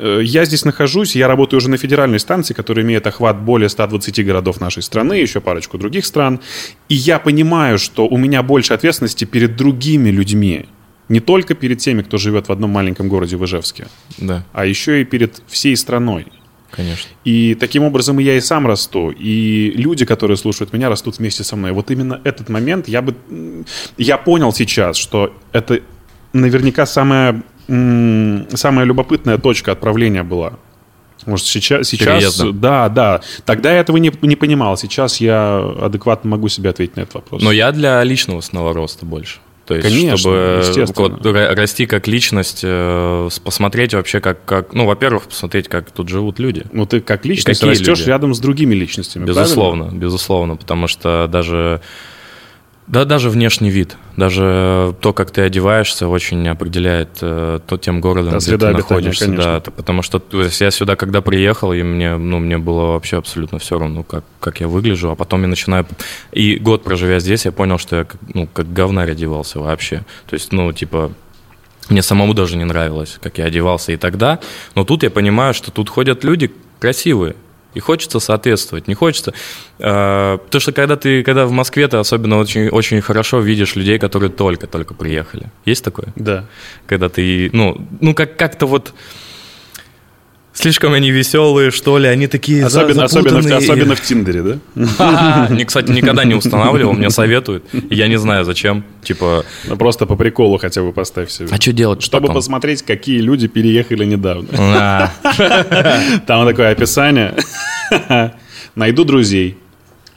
Э, 0.00 0.20
Я 0.24 0.44
здесь 0.44 0.64
нахожусь, 0.64 1.16
я 1.16 1.26
работаю 1.28 1.58
уже 1.58 1.68
на 1.70 1.76
федеральной 1.76 2.18
станции, 2.20 2.54
которая 2.54 2.84
имеет 2.84 3.06
охват 3.06 3.40
более 3.40 3.68
120 3.68 4.24
городов 4.24 4.60
нашей 4.60 4.82
страны, 4.82 5.14
еще 5.14 5.40
парочку 5.40 5.76
других 5.78 6.06
стран. 6.06 6.40
И 6.88 6.94
я 6.94 7.18
понимаю, 7.18 7.78
что 7.78 8.06
у 8.06 8.16
меня 8.16 8.42
больше 8.42 8.74
ответственности 8.74 9.24
перед 9.24 9.56
другими 9.56 10.10
людьми. 10.10 10.66
Не 11.08 11.20
только 11.20 11.54
перед 11.54 11.78
теми, 11.78 12.02
кто 12.02 12.16
живет 12.18 12.48
в 12.48 12.52
одном 12.52 12.70
маленьком 12.70 13.08
городе 13.08 13.36
в 13.36 13.44
Ижевске, 13.44 13.86
Да, 14.18 14.44
а 14.52 14.66
еще 14.66 15.00
и 15.00 15.04
перед 15.04 15.42
всей 15.48 15.76
страной. 15.76 16.26
Конечно. 16.70 17.10
И 17.24 17.54
таким 17.54 17.84
образом 17.84 18.20
и 18.20 18.24
я 18.24 18.36
и 18.36 18.40
сам 18.40 18.66
расту, 18.66 19.10
и 19.10 19.72
люди, 19.76 20.04
которые 20.04 20.36
слушают 20.36 20.72
меня, 20.72 20.88
растут 20.88 21.18
вместе 21.18 21.44
со 21.44 21.56
мной. 21.56 21.72
Вот 21.72 21.90
именно 21.90 22.20
этот 22.24 22.48
момент 22.48 22.88
я 22.88 23.02
бы... 23.02 23.14
Я 23.96 24.18
понял 24.18 24.52
сейчас, 24.52 24.96
что 24.96 25.34
это 25.52 25.80
наверняка 26.32 26.86
самая, 26.86 27.42
самая 27.66 28.84
любопытная 28.84 29.38
точка 29.38 29.72
отправления 29.72 30.22
была. 30.22 30.54
Может, 31.26 31.46
сейчас... 31.46 31.88
сейчас 31.88 32.36
Переезда. 32.36 32.52
да, 32.52 32.88
да. 32.88 33.20
Тогда 33.44 33.72
я 33.72 33.80
этого 33.80 33.96
не, 33.96 34.12
не 34.22 34.36
понимал. 34.36 34.76
Сейчас 34.76 35.20
я 35.20 35.58
адекватно 35.80 36.30
могу 36.30 36.48
себе 36.48 36.70
ответить 36.70 36.96
на 36.96 37.02
этот 37.02 37.14
вопрос. 37.14 37.42
Но 37.42 37.52
я 37.52 37.72
для 37.72 38.02
личного 38.04 38.40
снова 38.40 38.72
роста 38.72 39.04
больше. 39.04 39.38
То 39.68 39.74
есть, 39.74 39.86
Конечно, 39.86 40.16
чтобы 40.16 40.62
естественно. 40.66 41.08
вот 41.10 41.26
ра- 41.26 41.54
расти 41.54 41.84
как 41.84 42.08
личность, 42.08 42.60
э, 42.62 43.28
посмотреть 43.44 43.92
вообще, 43.92 44.18
как, 44.20 44.42
как... 44.46 44.72
Ну, 44.72 44.86
во-первых, 44.86 45.24
посмотреть, 45.24 45.68
как 45.68 45.90
тут 45.90 46.08
живут 46.08 46.38
люди. 46.38 46.64
Ну, 46.72 46.86
ты 46.86 47.00
как 47.00 47.26
личность 47.26 47.62
растешь 47.62 47.98
люди? 47.98 48.08
рядом 48.08 48.34
с 48.34 48.38
другими 48.40 48.74
личностями, 48.74 49.26
Безусловно, 49.26 49.84
правильно? 49.84 50.00
безусловно, 50.02 50.56
потому 50.56 50.88
что 50.88 51.28
даже... 51.30 51.82
Да, 52.88 53.04
даже 53.04 53.28
внешний 53.28 53.68
вид, 53.68 53.98
даже 54.16 54.94
то, 55.02 55.12
как 55.12 55.30
ты 55.30 55.42
одеваешься, 55.42 56.08
очень 56.08 56.48
определяет 56.48 57.18
э, 57.20 57.60
то 57.66 57.76
тем 57.76 58.00
городом, 58.00 58.32
Да, 58.32 58.38
где 58.38 58.56
ты 58.56 58.70
находишься. 58.70 59.26
конечно. 59.26 59.60
Да, 59.64 59.70
потому 59.70 60.00
что 60.00 60.18
то 60.18 60.42
есть, 60.42 60.58
я 60.62 60.70
сюда, 60.70 60.96
когда 60.96 61.20
приехал, 61.20 61.74
и 61.74 61.82
мне, 61.82 62.16
ну, 62.16 62.38
мне 62.38 62.56
было 62.56 62.92
вообще 62.92 63.18
абсолютно 63.18 63.58
все 63.58 63.78
равно, 63.78 64.04
как, 64.04 64.24
как 64.40 64.60
я 64.60 64.68
выгляжу, 64.68 65.10
а 65.10 65.16
потом 65.16 65.42
я 65.42 65.48
начинаю... 65.48 65.86
И 66.32 66.56
год 66.56 66.82
проживя 66.82 67.20
здесь, 67.20 67.44
я 67.44 67.52
понял, 67.52 67.76
что 67.76 67.96
я 67.96 68.06
ну, 68.32 68.46
как 68.46 68.72
говнарь 68.72 69.10
одевался 69.10 69.60
вообще. 69.60 69.98
То 70.26 70.34
есть, 70.34 70.52
ну, 70.52 70.72
типа, 70.72 71.12
мне 71.90 72.00
самому 72.00 72.32
даже 72.32 72.56
не 72.56 72.64
нравилось, 72.64 73.18
как 73.20 73.36
я 73.36 73.44
одевался 73.44 73.92
и 73.92 73.96
тогда. 73.98 74.38
Но 74.74 74.84
тут 74.84 75.02
я 75.02 75.10
понимаю, 75.10 75.52
что 75.52 75.70
тут 75.70 75.90
ходят 75.90 76.24
люди 76.24 76.50
красивые. 76.78 77.36
И 77.74 77.80
хочется 77.80 78.18
соответствовать, 78.18 78.88
не 78.88 78.94
хочется. 78.94 79.34
Э, 79.78 80.38
потому 80.38 80.60
что 80.60 80.72
когда 80.72 80.96
ты, 80.96 81.22
когда 81.22 81.46
в 81.46 81.50
Москве, 81.50 81.86
ты 81.86 81.98
особенно 81.98 82.38
очень, 82.38 82.68
очень 82.68 83.00
хорошо 83.00 83.40
видишь 83.40 83.76
людей, 83.76 83.98
которые 83.98 84.30
только-только 84.30 84.94
приехали. 84.94 85.50
Есть 85.64 85.84
такое? 85.84 86.12
Да. 86.16 86.44
Когда 86.86 87.08
ты, 87.08 87.50
ну, 87.52 87.76
ну 88.00 88.14
как, 88.14 88.36
как-то 88.36 88.66
вот 88.66 88.94
слишком 90.58 90.92
они 90.92 91.10
веселые, 91.10 91.70
что 91.70 91.98
ли, 91.98 92.08
они 92.08 92.26
такие 92.26 92.64
Особенно, 92.64 93.04
особенно, 93.04 93.40
в, 93.40 93.46
особенно 93.52 93.94
в 93.94 94.00
Тиндере, 94.00 94.42
да? 94.42 95.48
Кстати, 95.66 95.90
никогда 95.90 96.24
не 96.24 96.34
устанавливал, 96.34 96.92
мне 96.92 97.10
советуют. 97.10 97.64
Я 97.90 98.08
не 98.08 98.18
знаю, 98.18 98.44
зачем. 98.44 98.84
Типа, 99.02 99.44
Ну, 99.66 99.76
просто 99.76 100.06
по 100.06 100.16
приколу 100.16 100.58
хотя 100.58 100.82
бы 100.82 100.92
поставь 100.92 101.30
себе. 101.30 101.48
а 101.50 101.60
что 101.60 101.72
делать 101.72 102.02
Чтобы 102.02 102.22
потом? 102.22 102.36
посмотреть, 102.36 102.82
какие 102.82 103.20
люди 103.20 103.48
переехали 103.48 104.04
недавно. 104.04 104.48
Там 106.26 106.46
такое 106.46 106.72
описание. 106.72 107.34
Найду 108.74 109.04
друзей. 109.04 109.56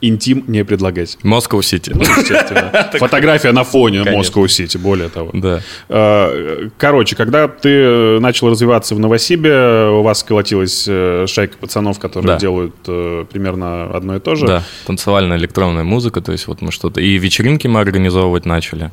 Интим 0.02 0.44
не 0.48 0.66
предлагать. 0.66 1.18
Москва-Сити. 1.22 1.92
Естественно. 1.92 2.90
Фотография 3.00 3.52
на 3.52 3.64
фоне. 3.64 4.04
Москва-Сити, 4.04 4.78
более 4.78 5.10
того. 5.10 5.30
Да. 5.34 5.62
Э, 5.90 6.70
Короче, 6.78 7.16
когда 7.16 7.48
ты 7.48 8.20
начал 8.20 8.50
развиваться 8.50 8.96
в 8.96 9.00
Новосибе, 9.00 9.90
у 9.90 10.02
вас 10.02 10.24
колотилась 10.24 10.86
э, 10.88 11.26
шайка 11.28 11.58
пацанов, 11.58 12.00
которые 12.00 12.34
Да. 12.34 12.38
делают 12.40 12.76
э, 12.88 13.26
примерно 13.32 13.96
одно 13.96 14.16
и 14.16 14.20
то 14.20 14.34
же. 14.36 14.48
Да, 14.48 14.64
танцевальная 14.88 15.38
электронная 15.38 15.84
музыка, 15.84 16.22
то 16.22 16.32
есть 16.32 16.48
вот 16.48 16.62
мы 16.62 16.72
что-то... 16.72 17.00
И 17.00 17.18
вечеринки 17.20 17.68
мы 17.68 17.80
организовывать 17.80 18.46
начали, 18.46 18.90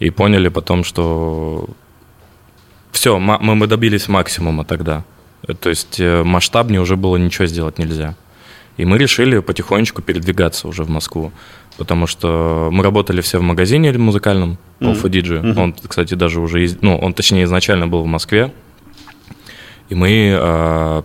и 0.00 0.10
поняли 0.10 0.48
потом, 0.48 0.82
что 0.82 1.68
все, 2.90 3.18
мы, 3.18 3.66
добились 3.66 4.08
максимума 4.08 4.64
тогда. 4.64 5.04
Э, 5.46 5.54
То 5.54 5.68
есть 5.68 6.00
э, 6.00 6.24
масштабнее 6.24 6.80
уже 6.80 6.96
было 6.96 7.16
ничего 7.16 7.46
сделать 7.46 7.78
нельзя. 7.78 8.16
И 8.76 8.84
мы 8.84 8.98
решили 8.98 9.38
потихонечку 9.40 10.00
передвигаться 10.02 10.68
уже 10.68 10.84
в 10.84 10.88
Москву, 10.90 11.32
потому 11.76 12.06
что 12.06 12.68
мы 12.72 12.82
работали 12.82 13.20
все 13.20 13.38
в 13.38 13.42
магазине 13.42 13.92
музыкальном, 13.92 14.58
Alpha 14.80 15.08
DJ. 15.10 15.58
Он, 15.58 15.74
кстати, 15.86 16.14
даже 16.14 16.40
уже, 16.40 16.64
из- 16.64 16.80
ну, 16.80 16.96
он 16.96 17.12
точнее 17.12 17.44
изначально 17.44 17.86
был 17.88 18.02
в 18.02 18.06
Москве. 18.06 18.52
И 19.90 19.94
мы 19.94 20.34
э, 20.40 21.02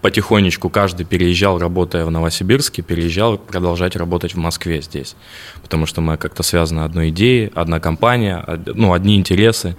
потихонечку 0.00 0.70
каждый 0.70 1.04
переезжал, 1.04 1.58
работая 1.58 2.04
в 2.06 2.10
Новосибирске, 2.10 2.80
переезжал 2.82 3.36
продолжать 3.36 3.96
работать 3.96 4.34
в 4.34 4.38
Москве 4.38 4.80
здесь. 4.80 5.16
Потому 5.62 5.84
что 5.86 6.00
мы 6.00 6.16
как-то 6.16 6.42
связаны 6.42 6.80
одной 6.80 7.10
идеей, 7.10 7.50
одна 7.54 7.80
компания, 7.80 8.42
од- 8.46 8.74
ну, 8.74 8.92
одни 8.94 9.16
интересы. 9.16 9.76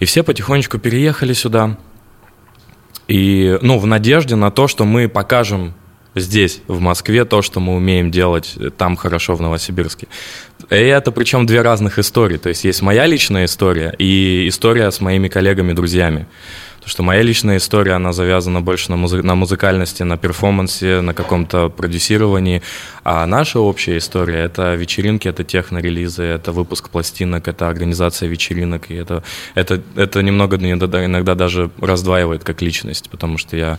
И 0.00 0.06
все 0.06 0.22
потихонечку 0.24 0.78
переехали 0.78 1.34
сюда. 1.34 1.76
И, 3.06 3.58
ну, 3.62 3.78
в 3.78 3.86
надежде 3.86 4.34
на 4.34 4.50
то, 4.50 4.66
что 4.66 4.84
мы 4.84 5.08
покажем 5.08 5.74
здесь, 6.14 6.60
в 6.66 6.80
Москве, 6.80 7.24
то, 7.24 7.42
что 7.42 7.60
мы 7.60 7.74
умеем 7.74 8.10
делать 8.10 8.56
там 8.76 8.96
хорошо, 8.96 9.34
в 9.34 9.40
Новосибирске. 9.42 10.08
И 10.70 10.74
это 10.74 11.10
причем 11.12 11.46
две 11.46 11.62
разных 11.62 11.98
истории. 11.98 12.36
То 12.36 12.48
есть 12.48 12.64
есть 12.64 12.82
моя 12.82 13.06
личная 13.06 13.46
история 13.46 13.94
и 13.98 14.46
история 14.48 14.90
с 14.90 15.00
моими 15.00 15.28
коллегами, 15.28 15.72
друзьями. 15.72 16.26
Потому 16.76 16.90
что 16.90 17.02
моя 17.04 17.22
личная 17.22 17.58
история, 17.58 17.92
она 17.92 18.12
завязана 18.12 18.60
больше 18.60 18.90
на, 18.90 18.96
музы- 18.96 19.22
на 19.22 19.36
музыкальности, 19.36 20.02
на 20.02 20.16
перформансе, 20.16 21.00
на 21.00 21.14
каком-то 21.14 21.68
продюсировании. 21.68 22.60
А 23.04 23.24
наша 23.24 23.60
общая 23.60 23.98
история— 23.98 24.38
это 24.44 24.74
вечеринки, 24.74 25.28
это 25.28 25.44
техно-релизы, 25.44 26.24
это 26.24 26.50
выпуск 26.50 26.90
пластинок, 26.90 27.46
это 27.46 27.68
организация 27.68 28.28
вечеринок. 28.28 28.90
И 28.90 28.94
это, 28.94 29.22
это, 29.54 29.80
это 29.94 30.22
немного 30.22 30.56
иногда 30.56 31.36
даже 31.36 31.70
раздваивает 31.80 32.42
как 32.42 32.62
личность, 32.62 33.08
потому 33.10 33.38
что 33.38 33.56
я 33.56 33.78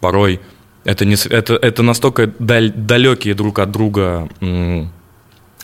порой... 0.00 0.40
Это, 0.84 1.04
не, 1.04 1.14
это, 1.28 1.54
это 1.54 1.82
настолько 1.82 2.26
даль- 2.38 2.72
далекие 2.72 3.34
друг 3.34 3.58
от 3.58 3.70
друга 3.70 4.28
м, 4.40 4.90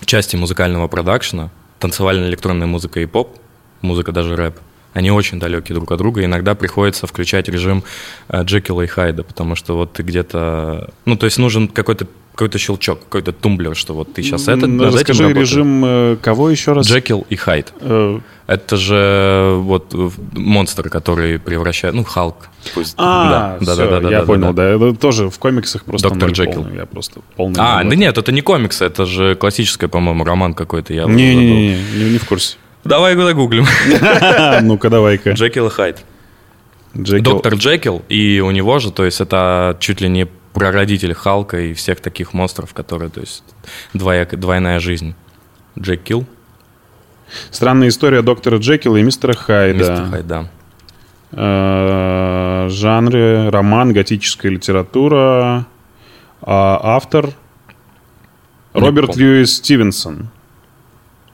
части 0.05 0.37
музыкального 0.37 0.88
продакшена, 0.88 1.50
танцевальная 1.79 2.29
электронная 2.29 2.66
музыка 2.66 3.00
и 3.00 3.07
поп, 3.07 3.38
музыка 3.81 4.12
даже 4.12 4.37
рэп, 4.37 4.59
Они 4.92 5.11
очень 5.11 5.38
далекие 5.38 5.74
друг 5.74 5.92
от 5.92 5.98
друга. 5.98 6.24
Иногда 6.24 6.55
приходится 6.55 7.07
включать 7.07 7.48
режим 7.48 7.85
э, 8.29 8.42
Джекила 8.44 8.83
и 8.83 8.87
Хайда, 8.87 9.24
потому 9.24 9.55
что 9.55 9.76
вот 9.76 9.92
ты 9.94 10.02
где-то... 10.02 10.90
Ну, 11.05 11.16
то 11.16 11.26
есть 11.26 11.38
нужен 11.38 11.68
какой-то 11.68 12.07
какой-то 12.37 12.59
щелчок, 12.59 13.01
какой-то 13.01 13.33
тумблер, 13.33 13.75
что 13.75 13.94
вот 13.94 14.12
ты 14.12 14.22
сейчас 14.22 14.42
это... 14.46 14.66
М, 14.66 14.77
над 14.77 14.88
этим 14.88 14.99
Расскажи 14.99 15.33
режим 15.33 15.83
э, 15.87 16.16
кого 16.20 16.51
еще 16.51 16.72
раз? 16.75 16.87
Джекил 16.87 17.27
и 17.31 17.35
Хайд. 17.35 17.72
Э, 17.81 18.20
Это 18.46 18.77
же 18.77 19.55
вот 19.61 19.94
монстр, 20.35 20.90
который 20.90 21.38
превращает... 21.38 21.94
Ну, 21.94 22.05
Халк. 22.05 22.49
Пусть. 22.75 22.94
А, 22.99 23.57
да, 23.59 23.72
всё, 23.72 23.77
да, 23.77 23.90
да, 23.90 24.01
да, 24.01 24.11
я 24.11 24.20
да, 24.20 24.27
понял, 24.27 24.53
да. 24.53 24.77
да. 24.79 24.87
Это 24.88 24.94
тоже 24.99 25.31
в 25.31 25.38
комиксах 25.38 25.85
просто 25.85 26.11
Доктор 26.11 26.31
Джекил. 26.31 26.62
полный, 26.62 26.77
Я 26.77 26.85
просто 26.85 27.20
полный. 27.37 27.57
А, 27.59 27.83
да 27.83 27.96
нет, 27.96 28.18
это 28.18 28.31
не 28.33 28.42
комикс, 28.42 28.83
это 28.83 29.07
же 29.07 29.35
классическое, 29.35 29.88
по-моему, 29.88 30.22
роман 30.25 30.53
какой-то. 30.53 30.92
Я 30.92 31.07
уже 31.07 31.14
забыл. 31.14 31.25
Не-не-не, 31.25 31.79
не, 32.05 32.11
не 32.11 32.18
в 32.18 32.27
курсе. 32.29 32.59
Давай 32.85 33.14
его 33.14 33.25
загуглим. 33.25 33.64
Ну-ка, 34.62 34.90
давай-ка. 34.90 35.33
Джекил 35.33 35.68
и 35.68 35.70
Хайд. 35.70 36.05
Джекил. 36.96 37.25
Доктор 37.25 37.55
Джекил, 37.55 38.03
и 38.11 38.40
у 38.40 38.51
него 38.51 38.79
же, 38.79 38.90
то 38.92 39.05
есть 39.05 39.20
это 39.20 39.77
чуть 39.81 40.01
ли 40.03 40.09
не 40.09 40.27
прародитель 40.57 41.12
Халка 41.12 41.61
и 41.61 41.75
всех 41.75 42.01
таких 42.01 42.33
монстров, 42.33 42.73
которые, 42.73 43.11
то 43.11 43.21
есть 43.21 43.45
двояк- 43.92 44.37
двойная 44.37 44.81
жизнь. 44.81 45.14
Джекил, 45.79 46.27
Странная 47.51 47.88
история 47.88 48.23
доктора 48.23 48.57
Джекила 48.59 48.97
и 48.97 49.03
мистера 49.03 49.35
Хайда. 49.35 49.79
мистер 49.79 50.07
Хайд, 50.11 50.27
да. 50.27 50.49
Э, 51.33 52.69
жанры 52.71 53.51
роман, 53.51 53.92
готическая 53.92 54.51
литература. 54.53 55.66
А 56.40 56.81
автор 56.97 57.31
Роберт. 58.73 59.16
Льюис 59.16 59.57
Стивенсон. 59.57 60.29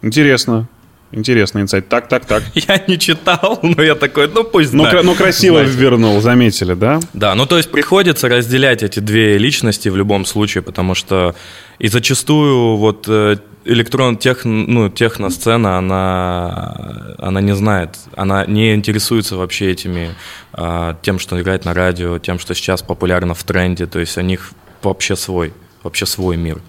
Интересно. 0.00 0.66
Интересный 1.12 1.62
инсайт. 1.62 1.88
Так, 1.88 2.08
так, 2.08 2.24
так. 2.24 2.42
Я 2.54 2.82
не 2.86 2.98
читал, 2.98 3.58
но 3.62 3.82
я 3.82 3.94
такой, 3.94 4.28
ну 4.28 4.44
пусть 4.44 4.70
знает. 4.70 4.90
кра- 4.90 5.02
ну 5.02 5.14
красиво 5.14 5.58
Знаете. 5.58 5.78
вернул, 5.78 6.20
заметили, 6.20 6.72
да? 6.74 7.00
Да, 7.12 7.34
ну 7.34 7.44
то 7.46 7.58
есть 7.58 7.70
приходится 7.70 8.28
разделять 8.28 8.82
эти 8.82 8.98
две 9.00 9.36
личности 9.36 9.90
в 9.90 9.96
любом 9.96 10.24
случае, 10.24 10.62
потому 10.62 10.94
что 10.94 11.34
и 11.78 11.88
зачастую 11.88 12.76
вот 12.76 13.04
э, 13.08 13.36
электрон 13.64 14.16
тех, 14.16 14.44
ну, 14.44 14.88
техносцена, 14.88 15.78
она, 15.78 17.14
она 17.18 17.40
не 17.40 17.54
знает, 17.54 17.98
она 18.16 18.46
не 18.46 18.74
интересуется 18.74 19.36
вообще 19.36 19.70
этими, 19.70 20.14
а, 20.52 20.96
тем, 21.02 21.18
что 21.18 21.40
играет 21.40 21.64
на 21.64 21.74
радио, 21.74 22.18
тем, 22.18 22.38
что 22.38 22.54
сейчас 22.54 22.82
популярно 22.82 23.34
в 23.34 23.44
тренде, 23.44 23.86
то 23.86 23.98
есть 23.98 24.16
у 24.18 24.20
них 24.22 24.52
вообще 24.82 25.16
свой, 25.16 25.52
вообще 25.82 26.06
свой 26.06 26.36
мир, 26.36 26.60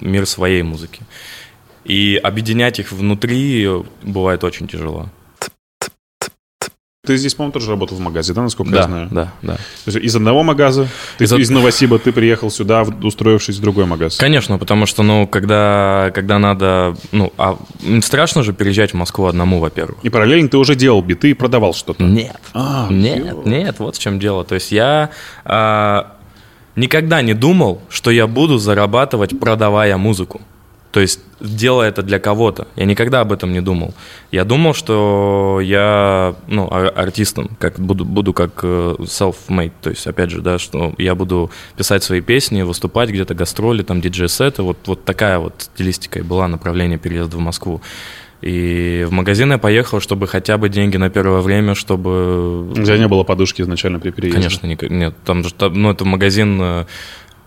мир 0.00 0.26
своей 0.26 0.62
музыки. 0.62 1.02
И 1.90 2.16
объединять 2.22 2.78
их 2.78 2.92
внутри 2.92 3.68
бывает 4.04 4.44
очень 4.44 4.68
тяжело. 4.68 5.08
Ты 7.04 7.16
здесь, 7.16 7.34
по-моему, 7.34 7.52
тоже 7.52 7.70
работал 7.70 7.96
в 7.96 8.00
магазе, 8.00 8.32
да, 8.32 8.42
насколько 8.42 8.70
я 8.70 8.76
Да, 8.76 8.82
знаю? 8.84 9.08
да, 9.10 9.32
да. 9.42 9.54
То 9.56 9.60
есть 9.86 9.96
из 9.96 10.14
одного 10.14 10.44
магаза, 10.44 10.86
ты 11.18 11.24
Из 11.24 11.32
из, 11.32 11.50
Новосиба 11.50 11.98
ты 11.98 12.12
приехал 12.12 12.48
сюда, 12.50 12.82
устроившись 12.82 13.56
в 13.56 13.60
другой 13.60 13.86
магаз. 13.86 14.18
Конечно, 14.18 14.58
потому 14.58 14.86
что, 14.86 15.02
ну, 15.02 15.26
когда, 15.26 16.12
когда 16.14 16.38
надо, 16.38 16.94
ну, 17.10 17.32
а 17.38 17.58
страшно 18.02 18.44
же 18.44 18.52
переезжать 18.52 18.92
в 18.92 18.94
Москву 18.96 19.26
одному, 19.26 19.58
во-первых. 19.58 19.98
И 20.04 20.10
параллельно 20.10 20.48
ты 20.48 20.58
уже 20.58 20.76
делал 20.76 21.02
биты 21.02 21.30
и 21.30 21.34
продавал 21.34 21.74
что-то. 21.74 22.04
Нет. 22.04 22.38
А, 22.54 22.86
Нет, 22.88 23.44
нет, 23.46 23.80
вот 23.80 23.96
в 23.96 23.98
чем 23.98 24.20
дело. 24.20 24.44
То 24.44 24.54
есть 24.54 24.70
я 24.70 25.10
а, 25.44 26.14
никогда 26.76 27.22
не 27.22 27.34
думал, 27.34 27.80
что 27.88 28.12
я 28.12 28.28
буду 28.28 28.58
зарабатывать, 28.58 29.40
продавая 29.40 29.96
музыку. 29.96 30.40
То 30.90 30.98
есть 31.00 31.20
делая 31.40 31.88
это 31.88 32.02
для 32.02 32.18
кого-то. 32.18 32.66
Я 32.74 32.84
никогда 32.84 33.20
об 33.20 33.30
этом 33.32 33.52
не 33.52 33.60
думал. 33.60 33.94
Я 34.32 34.44
думал, 34.44 34.74
что 34.74 35.60
я 35.62 36.34
ну, 36.48 36.68
ар- 36.70 36.92
артистом, 36.96 37.50
как 37.60 37.78
буду, 37.78 38.04
буду 38.04 38.32
как 38.32 38.60
э, 38.64 38.96
self-made. 38.98 39.72
То 39.82 39.90
есть, 39.90 40.06
опять 40.06 40.30
же, 40.30 40.40
да, 40.40 40.58
что 40.58 40.92
я 40.98 41.14
буду 41.14 41.50
писать 41.76 42.02
свои 42.02 42.20
песни, 42.20 42.62
выступать 42.62 43.10
где-то, 43.10 43.34
гастроли, 43.34 43.82
там, 43.82 44.00
диджей-сеты. 44.00 44.62
Вот, 44.62 44.78
вот 44.86 45.04
такая 45.04 45.38
вот 45.38 45.54
стилистика 45.58 46.18
и 46.18 46.22
была 46.22 46.48
направление 46.48 46.98
переезда 46.98 47.36
в 47.36 47.40
Москву. 47.40 47.80
И 48.42 49.04
в 49.06 49.12
магазин 49.12 49.52
я 49.52 49.58
поехал, 49.58 50.00
чтобы 50.00 50.26
хотя 50.26 50.56
бы 50.56 50.70
деньги 50.70 50.96
на 50.96 51.10
первое 51.10 51.42
время, 51.42 51.74
чтобы 51.74 52.70
У 52.70 52.74
тебя 52.74 52.96
не 52.96 53.06
было 53.06 53.22
подушки 53.22 53.60
изначально 53.60 54.00
при 54.00 54.10
переезде? 54.10 54.38
Конечно, 54.38 54.66
ник- 54.66 54.90
нет. 54.90 55.14
Там 55.26 55.44
же, 55.44 55.52
там, 55.52 55.74
ну, 55.74 55.90
это 55.90 56.06
магазин, 56.06 56.58
э, 56.60 56.84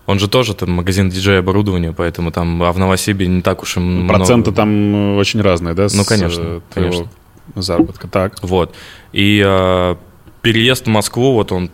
он 0.06 0.18
же 0.18 0.28
тоже 0.28 0.54
там 0.54 0.70
магазин 0.70 1.08
диджей 1.08 1.38
оборудования, 1.38 1.92
поэтому 1.92 2.30
там, 2.30 2.62
а 2.62 2.72
в 2.72 2.78
Новосибе 2.78 3.26
не 3.26 3.42
так 3.42 3.62
уж 3.62 3.76
и 3.76 3.80
много. 3.80 4.14
Проценты 4.14 4.52
там 4.52 5.16
э, 5.16 5.18
очень 5.18 5.40
разные, 5.40 5.74
да? 5.74 5.86
Ну, 5.92 6.04
конечно, 6.04 6.42
э, 6.42 6.60
конечно. 6.72 7.08
Заработка. 7.54 8.08
Так. 8.08 8.34
Вот. 8.42 8.74
И 9.12 9.42
э, 9.44 9.96
переезд 10.42 10.86
в 10.86 10.90
Москву, 10.90 11.32
вот 11.32 11.52
он, 11.52 11.70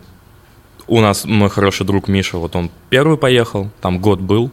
у 0.87 1.01
нас 1.01 1.25
мой 1.25 1.49
хороший 1.49 1.85
друг 1.85 2.07
Миша, 2.07 2.37
вот 2.37 2.55
он 2.55 2.71
первый 2.89 3.17
поехал, 3.17 3.69
там 3.81 3.99
год 3.99 4.21
был, 4.21 4.51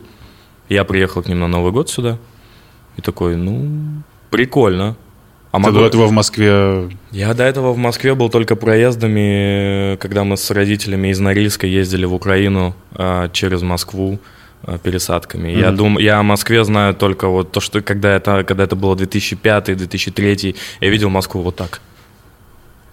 я 0.68 0.84
приехал 0.84 1.22
к 1.22 1.28
ним 1.28 1.40
на 1.40 1.48
Новый 1.48 1.72
год 1.72 1.88
сюда, 1.88 2.18
и 2.96 3.00
такой, 3.00 3.36
ну, 3.36 4.02
прикольно. 4.30 4.96
А 5.50 5.56
Ты 5.56 5.62
могу- 5.62 5.78
до 5.78 5.86
этого 5.86 6.06
в 6.06 6.12
Москве... 6.12 6.90
Я 7.10 7.32
до 7.32 7.44
этого 7.44 7.72
в 7.72 7.78
Москве 7.78 8.14
был 8.14 8.28
только 8.28 8.54
проездами, 8.54 9.96
когда 9.96 10.24
мы 10.24 10.36
с 10.36 10.50
родителями 10.50 11.08
из 11.08 11.20
Норильска 11.20 11.66
ездили 11.66 12.04
в 12.04 12.12
Украину 12.14 12.74
а, 12.92 13.28
через 13.30 13.62
Москву 13.62 14.18
а, 14.62 14.76
пересадками. 14.76 15.50
Я 15.50 15.70
думаю, 15.70 16.04
я 16.04 16.18
о 16.18 16.22
Москве 16.22 16.64
знаю 16.64 16.94
только 16.94 17.28
вот 17.28 17.50
то, 17.50 17.60
что 17.60 17.80
когда 17.80 18.14
это, 18.14 18.44
когда 18.44 18.64
это 18.64 18.76
было 18.76 18.94
2005-2003, 18.94 20.56
я 20.80 20.90
видел 20.90 21.08
Москву 21.08 21.40
вот 21.40 21.56
так. 21.56 21.80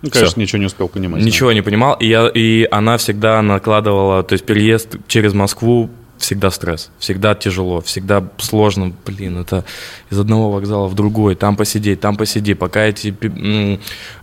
Ну, 0.02 0.10
конечно, 0.12 0.34
Всё. 0.34 0.42
ничего 0.42 0.60
не 0.60 0.68
успел 0.68 0.88
понимать. 0.88 1.24
Ничего 1.24 1.52
не 1.52 1.62
понимал, 1.62 1.96
и, 1.96 2.08
я, 2.08 2.28
и 2.28 2.68
она 2.70 2.98
всегда 2.98 3.42
накладывала, 3.42 4.24
то 4.24 4.34
есть 4.34 4.46
переезд 4.46 4.98
через 5.08 5.34
Москву 5.34 5.90
всегда 6.26 6.50
стресс, 6.50 6.90
всегда 6.98 7.36
тяжело, 7.36 7.82
всегда 7.82 8.24
сложно, 8.38 8.92
блин, 9.06 9.38
это 9.38 9.64
из 10.10 10.20
одного 10.20 10.50
вокзала 10.50 10.88
в 10.88 10.96
другой, 10.96 11.36
там 11.36 11.56
посидеть, 11.56 12.00
там 12.00 12.18
посиди, 12.18 12.56
пока 12.56 12.82
эти, 12.86 13.16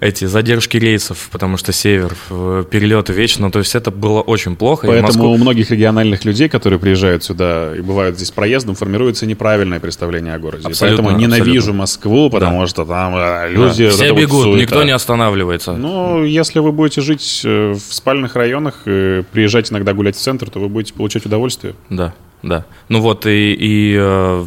эти 0.00 0.24
задержки 0.24 0.76
рейсов, 0.78 1.28
потому 1.30 1.56
что 1.56 1.72
север, 1.72 2.16
э, 2.30 2.64
перелеты 2.68 3.12
вечно, 3.12 3.52
то 3.52 3.60
есть 3.60 3.74
это 3.76 3.92
было 3.92 4.20
очень 4.20 4.56
плохо. 4.56 4.88
Поэтому 4.88 5.08
Москву- 5.08 5.34
у 5.34 5.36
многих 5.36 5.70
региональных 5.70 6.24
людей, 6.24 6.48
которые 6.48 6.80
приезжают 6.80 7.22
сюда 7.22 7.76
и 7.76 7.80
бывают 7.80 8.16
здесь 8.16 8.32
проездом, 8.32 8.74
формируется 8.74 9.24
неправильное 9.26 9.78
представление 9.78 10.34
о 10.34 10.38
городе. 10.40 10.66
Абсолютно, 10.66 11.04
Поэтому 11.04 11.20
ненавижу 11.20 11.50
абсолютно. 11.58 11.72
Москву, 11.72 12.30
потому 12.30 12.66
что 12.66 12.84
там 12.84 13.14
э, 13.14 13.18
Да, 13.18 13.48
люди... 13.48 13.84
вот 13.84 13.92
все 13.92 14.12
вот 14.12 14.20
бегут, 14.20 14.42
суета. 14.42 14.60
никто 14.62 14.82
не 14.82 14.90
останавливается. 14.90 15.74
Ну, 15.74 16.24
если 16.24 16.58
вы 16.58 16.72
будете 16.72 17.00
жить 17.00 17.42
э, 17.44 17.72
в 17.74 17.94
спальных 17.94 18.34
районах, 18.34 18.80
приезжать 18.84 19.70
иногда 19.70 19.92
гулять 19.94 20.16
в 20.16 20.20
центр, 20.20 20.50
то 20.50 20.58
вы 20.58 20.68
будете 20.68 20.94
получать 20.94 21.24
удовольствие. 21.26 21.74
Да, 21.92 22.14
да. 22.42 22.64
Ну 22.88 23.00
вот 23.00 23.26
и, 23.26 23.52
и 23.52 23.96
э, 23.98 24.46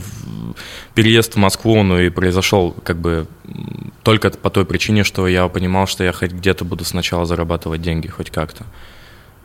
переезд 0.96 1.36
в 1.36 1.38
Москву, 1.38 1.84
ну 1.84 2.00
и 2.00 2.10
произошел 2.10 2.76
как 2.84 2.98
бы 2.98 3.28
только 4.02 4.32
по 4.32 4.50
той 4.50 4.66
причине, 4.66 5.04
что 5.04 5.28
я 5.28 5.48
понимал, 5.48 5.86
что 5.86 6.04
я 6.04 6.12
хоть 6.12 6.32
где-то 6.32 6.66
буду 6.66 6.84
сначала 6.86 7.26
зарабатывать 7.26 7.82
деньги, 7.82 8.08
хоть 8.08 8.32
как-то. 8.32 8.66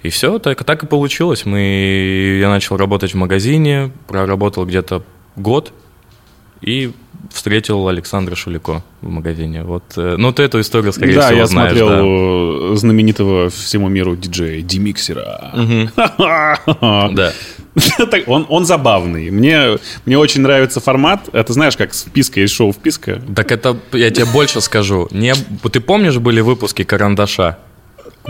И 0.02 0.08
все, 0.08 0.38
так, 0.38 0.64
так 0.64 0.82
и 0.82 0.86
получилось. 0.86 1.44
Мы, 1.44 2.38
я 2.40 2.48
начал 2.48 2.78
работать 2.78 3.12
в 3.12 3.16
магазине, 3.16 3.92
проработал 4.06 4.64
где-то 4.64 5.02
год 5.36 5.74
и 6.62 6.92
встретил 7.32 7.88
Александра 7.88 8.34
Шулико 8.34 8.82
в 9.00 9.08
магазине. 9.08 9.62
Вот, 9.62 9.84
э, 9.96 10.16
ну 10.18 10.32
ты 10.32 10.42
эту 10.42 10.60
историю, 10.60 10.92
скорее 10.92 11.14
да, 11.14 11.26
всего, 11.26 11.38
я 11.38 11.46
знаешь. 11.46 11.76
смотрел 11.76 11.88
да. 11.88 12.72
э, 12.72 12.76
знаменитого 12.76 13.50
всему 13.50 13.88
миру 13.88 14.16
диджея 14.16 14.62
Димиксера. 14.62 15.52
Да. 16.80 17.32
Он, 18.26 18.46
он 18.48 18.64
забавный. 18.64 19.30
Мне, 19.30 19.78
мне 20.04 20.18
очень 20.18 20.40
нравится 20.42 20.80
формат. 20.80 21.28
Это 21.32 21.52
знаешь, 21.52 21.76
как 21.76 21.94
списка 21.94 22.40
есть 22.40 22.54
шоу 22.54 22.72
вписка. 22.72 23.22
Так 23.34 23.52
это, 23.52 23.76
я 23.92 24.10
тебе 24.10 24.26
больше 24.26 24.60
скажу. 24.60 25.08
Не, 25.12 25.34
ты 25.70 25.80
помнишь, 25.80 26.18
были 26.18 26.40
выпуски 26.40 26.82
«Карандаша»? 26.82 27.58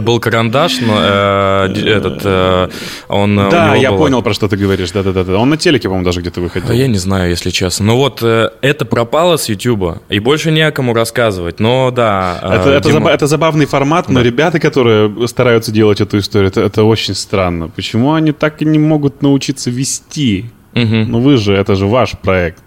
Был 0.01 0.19
карандаш, 0.21 0.81
но 0.81 0.99
э, 1.01 1.73
этот, 1.87 2.21
э, 2.25 2.69
он... 3.09 3.39
э, 3.39 3.51
Да, 3.51 3.75
я 3.77 3.91
было- 3.91 3.99
понял, 3.99 4.23
про 4.23 4.35
что 4.35 4.49
ты 4.49 4.57
говоришь. 4.57 4.91
Да-да-да. 4.93 5.25
да. 5.25 5.37
Он 5.39 5.49
на 5.51 5.57
телеке, 5.57 5.89
по-моему, 5.89 6.05
даже 6.05 6.21
где-то 6.21 6.41
выходил. 6.41 6.71
А 6.71 6.75
я 6.75 6.87
не 6.89 6.99
знаю, 6.99 7.31
если 7.31 7.51
честно. 7.51 7.87
Ну 7.87 7.97
вот, 7.97 8.23
э, 8.23 8.51
это 8.63 8.85
пропало 8.85 9.37
с 9.37 9.49
Ютуба, 9.49 10.01
и 10.09 10.19
больше 10.21 10.51
не 10.51 10.63
о 10.63 10.71
кому 10.73 10.95
рассказывать. 10.95 11.61
Но 11.61 11.91
да... 11.91 12.39
э, 12.43 12.55
Это, 12.55 12.71
это, 12.71 12.89
Дима- 12.89 13.01
заба- 13.01 13.11
это 13.13 13.27
забавный 13.27 13.67
формат, 13.67 14.09
но 14.09 14.21
ребята, 14.23 14.59
которые 14.59 15.27
стараются 15.29 15.73
делать 15.73 16.01
эту 16.01 16.19
историю, 16.19 16.51
это, 16.51 16.61
это 16.63 16.85
очень 16.85 17.15
странно. 17.15 17.69
Почему 17.69 18.13
они 18.15 18.33
так 18.33 18.63
и 18.63 18.65
не 18.65 18.79
могут 18.79 19.23
научиться 19.23 19.71
вести? 19.71 20.47
Мгм. 20.75 21.11
Ну 21.11 21.21
вы 21.21 21.37
же, 21.37 21.53
это 21.55 21.75
же 21.75 21.87
ваш 21.87 22.13
проект. 22.13 22.63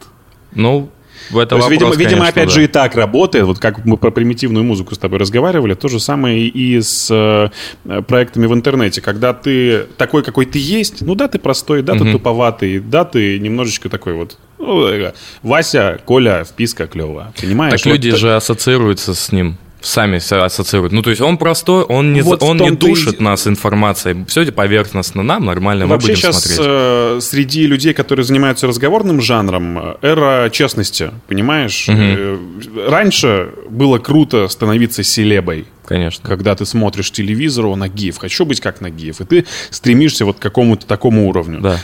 Ну, 0.55 0.89
в 1.29 1.37
это 1.37 1.49
То 1.49 1.57
есть, 1.57 1.69
видимо, 1.69 1.89
вопрос, 1.89 1.99
видимо 1.99 2.21
конечно, 2.21 2.29
опять 2.29 2.47
да. 2.49 2.53
же 2.53 2.63
и 2.63 2.67
так 2.67 2.95
работает. 2.95 3.45
Вот 3.45 3.59
как 3.59 3.85
мы 3.85 3.97
про 3.97 4.11
примитивную 4.11 4.63
музыку 4.63 4.95
с 4.95 4.97
тобой 4.97 5.19
разговаривали, 5.19 5.73
то 5.73 5.87
же 5.87 5.99
самое 5.99 6.47
и 6.47 6.81
с 6.81 7.07
э, 7.11 8.01
проектами 8.03 8.45
в 8.45 8.53
интернете. 8.53 9.01
Когда 9.01 9.33
ты 9.33 9.85
такой, 9.97 10.23
какой 10.23 10.45
ты 10.45 10.59
есть, 10.59 11.01
ну 11.01 11.15
да, 11.15 11.27
ты 11.27 11.39
простой, 11.39 11.81
да, 11.81 11.93
ты 11.93 12.11
туповатый, 12.11 12.79
да, 12.79 13.05
ты 13.05 13.39
немножечко 13.39 13.89
такой 13.89 14.13
вот... 14.13 14.37
ну, 14.57 14.87
э, 14.87 15.13
Вася, 15.41 15.99
Коля, 16.05 16.43
вписка 16.43 16.87
клево. 16.87 17.33
Понимаешь? 17.39 17.81
Так 17.81 17.91
люди 17.91 18.09
Вот, 18.09 18.19
же 18.19 18.35
ассоциируются 18.35 19.13
с 19.13 19.31
ним. 19.31 19.57
Сами 19.83 20.17
ассоциируют. 20.43 20.93
Ну, 20.93 21.01
то 21.01 21.09
есть 21.09 21.21
он 21.21 21.37
простой, 21.37 21.83
он 21.83 22.13
не, 22.13 22.21
Вот 22.21 22.41
он 22.41 22.57
не 22.57 22.69
и 22.69 22.71
душит 22.71 23.17
де- 23.17 23.23
нас 23.23 23.45
информацией. 23.47 24.25
Все 24.27 24.49
поверхностно, 24.51 25.21
нам 25.23 25.45
нормально, 25.45 25.85
мы 25.85 25.91
Вообще 25.91 26.07
будем 26.13 26.17
сейчас 26.21 26.41
смотреть. 26.43 26.59
э, 26.67 27.19
среди 27.21 27.67
людей, 27.67 27.93
которые 27.93 28.25
занимаются 28.25 28.65
разговорным 28.65 29.21
жанром, 29.21 29.77
э, 29.77 29.95
эра 30.01 30.49
честности, 30.49 31.11
понимаешь? 31.27 31.85
Э, 31.89 32.37
Раньше 32.87 33.49
было 33.69 33.99
круто 33.99 34.47
становиться 34.47 35.03
селебой. 35.03 35.65
Конечно. 35.85 36.27
Когда 36.29 36.55
ты 36.55 36.65
смотришь 36.65 37.11
телевизор, 37.11 37.65
о, 37.65 37.75
Нагиев, 37.75 38.17
хочу 38.17 38.45
быть 38.45 38.61
как 38.61 38.79
Нагиев, 38.81 39.19
и 39.19 39.25
ты 39.25 39.45
стремишься 39.69 40.23
вот 40.25 40.37
к 40.37 40.41
какому-то 40.41 40.85
такому 40.87 41.27
уровню. 41.27 41.59
Да. 41.59 41.77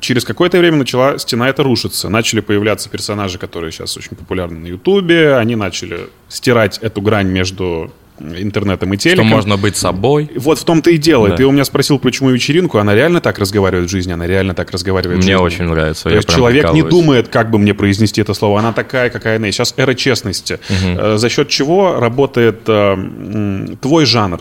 Через 0.00 0.24
какое-то 0.24 0.58
время 0.58 0.78
начала 0.78 1.18
стена 1.18 1.48
эта 1.48 1.62
рушиться. 1.62 2.08
Начали 2.08 2.40
появляться 2.40 2.88
персонажи, 2.88 3.38
которые 3.38 3.70
сейчас 3.72 3.96
очень 3.96 4.16
популярны 4.16 4.58
на 4.58 4.66
Ютубе. 4.66 5.34
Они 5.36 5.56
начали 5.56 6.08
стирать 6.28 6.78
эту 6.78 7.00
грань 7.02 7.28
между 7.28 7.92
интернетом 8.18 8.92
и 8.92 8.96
Что 8.98 9.04
телеком. 9.10 9.26
можно 9.28 9.56
быть 9.56 9.76
собой. 9.76 10.30
Вот 10.36 10.58
в 10.58 10.64
том-то 10.64 10.90
и 10.90 10.98
дело. 10.98 11.30
Да. 11.30 11.36
Ты 11.36 11.46
у 11.46 11.52
меня 11.52 11.64
спросил, 11.64 11.98
почему 11.98 12.30
вечеринку. 12.30 12.76
Она 12.78 12.94
реально 12.94 13.20
так 13.22 13.38
разговаривает 13.38 13.88
в 13.88 13.90
жизни, 13.90 14.12
она 14.12 14.26
реально 14.26 14.54
так 14.54 14.70
разговаривает 14.70 15.20
в 15.22 15.24
Мне 15.24 15.32
жизни. 15.38 15.44
очень 15.44 15.64
нравится. 15.64 16.04
То 16.04 16.14
есть 16.16 16.28
человек 16.28 16.72
не 16.72 16.82
думает, 16.82 17.28
как 17.28 17.50
бы 17.50 17.58
мне 17.58 17.72
произнести 17.72 18.20
это 18.20 18.34
слово. 18.34 18.58
Она 18.60 18.72
такая, 18.72 19.08
какая 19.10 19.36
она 19.36 19.46
есть. 19.46 19.56
Сейчас 19.56 19.72
эра 19.78 19.94
честности. 19.94 20.58
Э, 20.82 21.16
За 21.16 21.28
счет 21.30 21.48
чего 21.48 21.98
работает 21.98 22.60
э, 22.66 23.76
твой 23.80 24.04
жанр? 24.04 24.40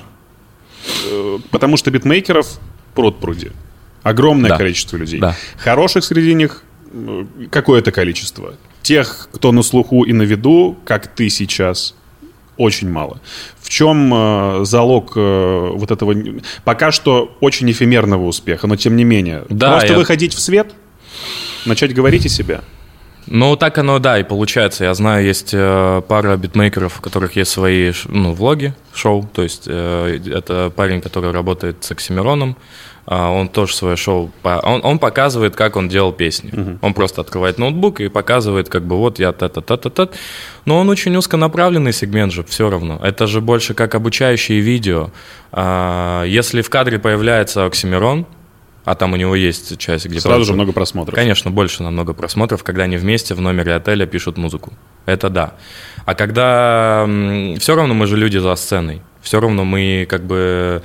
Э, 1.09 1.37
Потому 1.51 1.77
что 1.77 1.89
битмейкеров 1.91 2.59
пруд 2.95 3.19
пруди. 3.19 3.51
Огромное 4.09 4.49
Да. 4.49 4.57
количество 4.57 4.97
людей. 4.97 5.19
Да. 5.19 5.35
Хороших 5.57 6.03
среди 6.03 6.33
них 6.33 6.63
какое-то 7.51 7.91
количество. 7.91 8.53
Тех, 8.81 9.29
кто 9.31 9.51
на 9.51 9.61
слуху 9.63 10.03
и 10.03 10.13
на 10.13 10.23
виду, 10.23 10.77
как 10.85 11.07
ты 11.07 11.29
сейчас, 11.29 11.95
очень 12.57 12.89
мало. 12.89 13.21
В 13.61 13.69
чем 13.69 14.11
э, 14.13 14.65
залог 14.65 15.13
э, 15.15 15.69
вот 15.75 15.91
этого 15.91 16.13
пока 16.63 16.91
что 16.91 17.37
очень 17.39 17.69
эфемерного 17.71 18.25
успеха, 18.25 18.67
но 18.67 18.75
тем 18.75 18.95
не 18.95 19.03
менее. 19.03 19.43
Да, 19.49 19.71
Просто 19.71 19.93
я- 19.93 19.97
выходить 19.99 20.33
в 20.33 20.39
свет, 20.39 20.73
начать 21.65 21.93
говорить 21.93 22.25
о 22.25 22.29
себе. 22.29 22.61
Ну, 23.27 23.55
так 23.55 23.77
оно, 23.77 23.99
да, 23.99 24.17
и 24.19 24.23
получается. 24.23 24.85
Я 24.85 24.93
знаю, 24.95 25.23
есть 25.25 25.51
э, 25.53 26.01
пара 26.07 26.35
битмейкеров, 26.35 26.97
у 26.97 27.01
которых 27.01 27.35
есть 27.35 27.51
свои 27.51 27.93
ну, 28.07 28.33
влоги, 28.33 28.73
шоу. 28.93 29.29
То 29.31 29.43
есть 29.43 29.63
э, 29.67 30.19
это 30.33 30.71
парень, 30.75 30.99
который 30.99 31.31
работает 31.31 31.83
с 31.83 31.91
Оксимироном. 31.91 32.57
А, 33.05 33.29
он 33.29 33.47
тоже 33.47 33.75
свое 33.75 33.95
шоу... 33.95 34.31
Он, 34.43 34.81
он 34.83 34.99
показывает, 34.99 35.55
как 35.55 35.75
он 35.75 35.89
делал 35.89 36.11
песни. 36.11 36.77
Он 36.81 36.93
просто 36.93 37.21
открывает 37.21 37.57
ноутбук 37.57 38.01
и 38.01 38.09
показывает, 38.09 38.69
как 38.69 38.83
бы, 38.83 38.97
вот 38.97 39.19
я 39.19 39.31
та-та-та-та-та. 39.31 40.09
Но 40.65 40.79
он 40.79 40.89
очень 40.89 41.15
узконаправленный 41.15 41.93
сегмент 41.93 42.31
же, 42.31 42.43
все 42.43 42.69
равно. 42.69 42.99
Это 43.03 43.27
же 43.27 43.41
больше 43.41 43.73
как 43.73 43.95
обучающие 43.95 44.59
видео. 44.59 45.09
А, 45.51 46.23
если 46.23 46.61
в 46.61 46.69
кадре 46.69 46.99
появляется 46.99 47.65
Оксимирон, 47.65 48.25
а 48.85 48.95
там 48.95 49.13
у 49.13 49.17
него 49.17 49.35
есть 49.35 49.77
часть, 49.77 50.05
где... 50.05 50.19
Сразу 50.19 50.37
просто- 50.37 50.51
же 50.51 50.53
много 50.53 50.71
просмотров. 50.71 51.13
Конечно, 51.13 51.51
больше 51.51 51.83
намного 51.83 52.13
просмотров, 52.13 52.63
когда 52.63 52.83
они 52.83 52.97
вместе 52.97 53.35
в 53.35 53.41
номере 53.41 53.75
отеля 53.75 54.05
пишут 54.07 54.37
музыку. 54.37 54.73
Это 55.05 55.29
да. 55.29 55.55
А 56.05 56.15
когда 56.15 57.07
все 57.59 57.75
равно 57.75 57.93
мы 57.93 58.07
же 58.07 58.17
люди 58.17 58.37
за 58.37 58.55
сценой, 58.55 59.01
все 59.21 59.39
равно 59.39 59.63
мы 59.63 60.07
как 60.09 60.23
бы, 60.23 60.81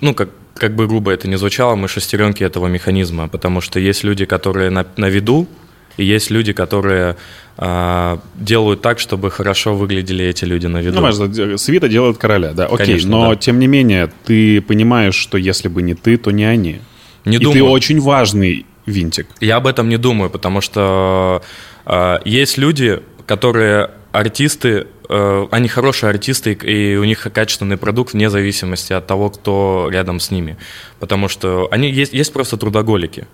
ну 0.00 0.14
как 0.14 0.30
как 0.54 0.74
бы 0.74 0.86
грубо 0.86 1.10
это 1.10 1.28
не 1.28 1.36
звучало, 1.36 1.74
мы 1.74 1.88
шестеренки 1.88 2.44
этого 2.44 2.68
механизма, 2.68 3.28
потому 3.28 3.60
что 3.60 3.80
есть 3.80 4.04
люди, 4.04 4.24
которые 4.24 4.70
на, 4.70 4.86
на 4.96 5.06
виду, 5.06 5.48
и 5.96 6.04
есть 6.04 6.30
люди, 6.30 6.52
которые 6.52 7.16
а, 7.56 8.20
делают 8.34 8.80
так, 8.82 8.98
чтобы 8.98 9.30
хорошо 9.30 9.74
выглядели 9.74 10.24
эти 10.24 10.44
люди 10.44 10.66
на 10.66 10.78
виду. 10.78 11.00
Ну, 11.00 11.58
свита 11.58 11.88
делает 11.88 12.18
короля, 12.18 12.52
да, 12.52 12.66
окей. 12.66 12.86
Конечно, 12.86 13.10
но, 13.10 13.30
да. 13.30 13.36
тем 13.36 13.58
не 13.58 13.66
менее, 13.66 14.10
ты 14.24 14.60
понимаешь, 14.60 15.14
что 15.14 15.38
если 15.38 15.68
бы 15.68 15.82
не 15.82 15.94
ты, 15.94 16.16
то 16.16 16.30
не 16.30 16.44
они. 16.44 16.80
Не 17.24 17.36
и 17.36 17.38
ты 17.38 17.44
думаю. 17.44 17.66
очень 17.66 18.00
важный 18.00 18.66
винтик. 18.86 19.26
Я 19.40 19.56
об 19.56 19.66
этом 19.66 19.88
не 19.88 19.96
думаю, 19.96 20.30
потому 20.30 20.60
что 20.60 21.42
э, 21.86 22.18
есть 22.24 22.58
люди, 22.58 23.00
которые 23.26 23.90
артисты, 24.14 24.86
э, 25.08 25.46
они 25.50 25.68
хорошие 25.68 26.10
артисты, 26.10 26.52
и 26.52 26.96
у 26.96 27.04
них 27.04 27.26
качественный 27.32 27.76
продукт 27.76 28.12
вне 28.12 28.30
зависимости 28.30 28.92
от 28.92 29.06
того, 29.06 29.28
кто 29.28 29.88
рядом 29.90 30.20
с 30.20 30.30
ними. 30.30 30.56
Потому 31.00 31.28
что 31.28 31.68
они 31.72 31.90
есть, 31.90 32.12
есть 32.12 32.32
просто 32.32 32.56
трудоголики. 32.56 33.26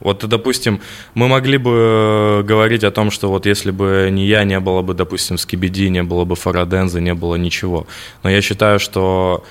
Вот, 0.00 0.26
допустим, 0.26 0.80
мы 1.14 1.28
могли 1.28 1.58
бы 1.58 2.42
говорить 2.42 2.84
о 2.84 2.90
том, 2.90 3.10
что 3.10 3.28
вот 3.28 3.46
если 3.46 3.70
бы 3.70 4.08
не 4.10 4.26
я, 4.26 4.44
не 4.44 4.58
было 4.60 4.82
бы, 4.82 4.94
допустим, 4.94 5.38
Скибиди, 5.38 5.88
не 5.88 6.02
было 6.02 6.24
бы 6.24 6.36
Фараденза, 6.36 7.00
не 7.00 7.14
было 7.14 7.36
ничего. 7.36 7.86
Но 8.22 8.30
я 8.30 8.40
считаю, 8.40 8.78
что 8.80 9.44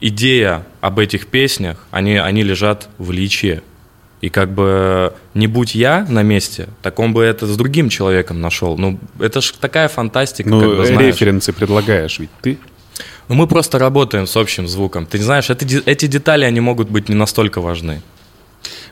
идея 0.00 0.66
об 0.80 0.98
этих 0.98 1.26
песнях, 1.26 1.86
они, 1.90 2.16
они 2.16 2.42
лежат 2.42 2.88
в 2.98 3.12
Ильиче. 3.12 3.62
И 4.24 4.30
как 4.30 4.48
бы 4.54 5.12
не 5.34 5.46
будь 5.48 5.74
я 5.74 6.06
на 6.08 6.22
месте, 6.22 6.68
так 6.82 6.98
он 6.98 7.12
бы 7.12 7.22
это 7.22 7.46
с 7.46 7.56
другим 7.58 7.90
человеком 7.90 8.40
нашел. 8.40 8.78
Ну, 8.78 8.98
это 9.20 9.42
ж 9.42 9.52
такая 9.60 9.88
фантастика, 9.88 10.48
Ну, 10.48 10.60
как 10.60 10.68
бы, 10.78 10.86
знаешь. 10.86 11.14
референсы 11.14 11.52
предлагаешь, 11.52 12.18
ведь 12.20 12.30
ты. 12.40 12.56
Ну, 13.28 13.34
мы 13.34 13.46
просто 13.46 13.78
работаем 13.78 14.26
с 14.26 14.34
общим 14.36 14.66
звуком. 14.66 15.04
Ты 15.04 15.18
знаешь, 15.22 15.50
это, 15.50 15.66
эти 15.84 16.06
детали, 16.06 16.46
они 16.46 16.60
могут 16.60 16.88
быть 16.90 17.10
не 17.10 17.14
настолько 17.14 17.60
важны. 17.60 18.00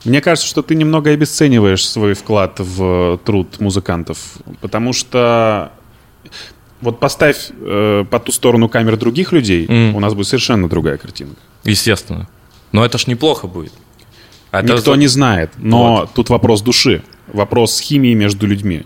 Мне 0.04 0.20
кажется, 0.20 0.46
что 0.46 0.60
ты 0.60 0.74
немного 0.74 1.10
обесцениваешь 1.10 1.88
свой 1.88 2.12
вклад 2.12 2.56
в 2.60 3.18
труд 3.24 3.58
музыкантов, 3.58 4.18
потому 4.60 4.92
что 4.92 5.72
вот 6.82 7.00
поставь 7.00 7.48
э, 7.58 8.04
по 8.10 8.18
ту 8.18 8.32
сторону 8.32 8.68
камер 8.68 8.96
других 8.98 9.32
людей, 9.32 9.66
Мгм. 9.66 9.96
у 9.96 10.00
нас 10.00 10.12
будет 10.12 10.26
совершенно 10.26 10.68
другая 10.68 10.98
картинка. 10.98 11.40
Естественно. 11.64 12.28
Но 12.72 12.84
это 12.84 12.98
ж 12.98 13.06
неплохо 13.06 13.46
будет. 13.46 13.72
А 14.52 14.60
это 14.60 14.74
Никто 14.74 14.92
за- 14.92 14.98
не 14.98 15.08
знает, 15.08 15.50
но 15.58 15.96
Вот. 15.96 16.12
тут 16.14 16.30
вопрос 16.30 16.62
души, 16.62 17.02
вопрос 17.32 17.80
химии 17.80 18.14
между 18.14 18.46
людьми. 18.46 18.84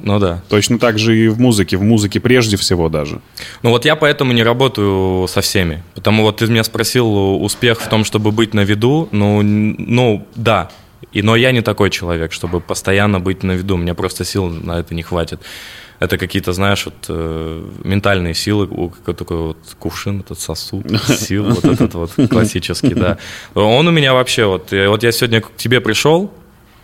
Ну 0.00 0.20
да. 0.20 0.42
Точно 0.48 0.78
так 0.78 0.96
же 0.98 1.18
и 1.18 1.26
в 1.26 1.40
музыке, 1.40 1.76
в 1.76 1.82
музыке 1.82 2.20
прежде 2.20 2.56
всего 2.56 2.88
даже. 2.88 3.20
Ну 3.64 3.70
вот 3.70 3.84
я 3.84 3.96
поэтому 3.96 4.32
не 4.32 4.44
работаю 4.44 5.26
со 5.26 5.40
всеми. 5.40 5.82
Потому 5.94 6.22
вот 6.22 6.36
ты 6.36 6.46
меня 6.46 6.62
спросил, 6.62 7.42
успех 7.42 7.80
в 7.80 7.88
том, 7.88 8.04
чтобы 8.04 8.30
быть 8.30 8.54
на 8.54 8.60
виду. 8.60 9.08
Ну, 9.10 9.42
ну 9.42 10.24
да. 10.36 10.70
И, 11.12 11.22
но 11.22 11.34
я 11.36 11.50
не 11.50 11.62
такой 11.62 11.90
человек, 11.90 12.32
чтобы 12.32 12.60
постоянно 12.60 13.18
быть 13.18 13.42
на 13.42 13.52
виду. 13.52 13.76
Мне 13.76 13.94
просто 13.94 14.24
сил 14.24 14.46
на 14.48 14.78
это 14.78 14.94
не 14.94 15.02
хватит. 15.02 15.40
Это 15.98 16.16
какие-то, 16.16 16.52
знаешь, 16.52 16.84
вот 16.84 17.06
э, 17.08 17.64
ментальные 17.84 18.34
силы, 18.34 18.68
какой 18.68 19.14
такой 19.14 19.36
вот 19.38 19.58
кувшин, 19.78 20.20
этот 20.20 20.38
сосуд 20.38 20.86
сил, 21.06 21.44
вот 21.44 21.64
этот 21.64 21.94
вот 21.94 22.12
классический, 22.30 22.94
да. 22.94 23.18
Он 23.54 23.88
у 23.88 23.90
меня 23.90 24.14
вообще 24.14 24.46
вот, 24.46 24.70
вот 24.70 25.02
я 25.02 25.12
сегодня 25.12 25.40
к 25.40 25.56
тебе 25.56 25.80
пришел, 25.80 26.32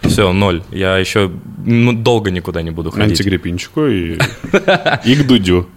все, 0.02 0.32
ноль. 0.32 0.62
Я 0.70 0.98
еще 0.98 1.30
ну, 1.64 1.92
долго 1.92 2.30
никуда 2.30 2.62
не 2.62 2.70
буду 2.70 2.90
ходить. 2.90 3.20
Антигриппинчику 3.20 3.86
и, 3.86 4.18
и 5.04 5.14
к 5.16 5.26
Дудю. 5.26 5.68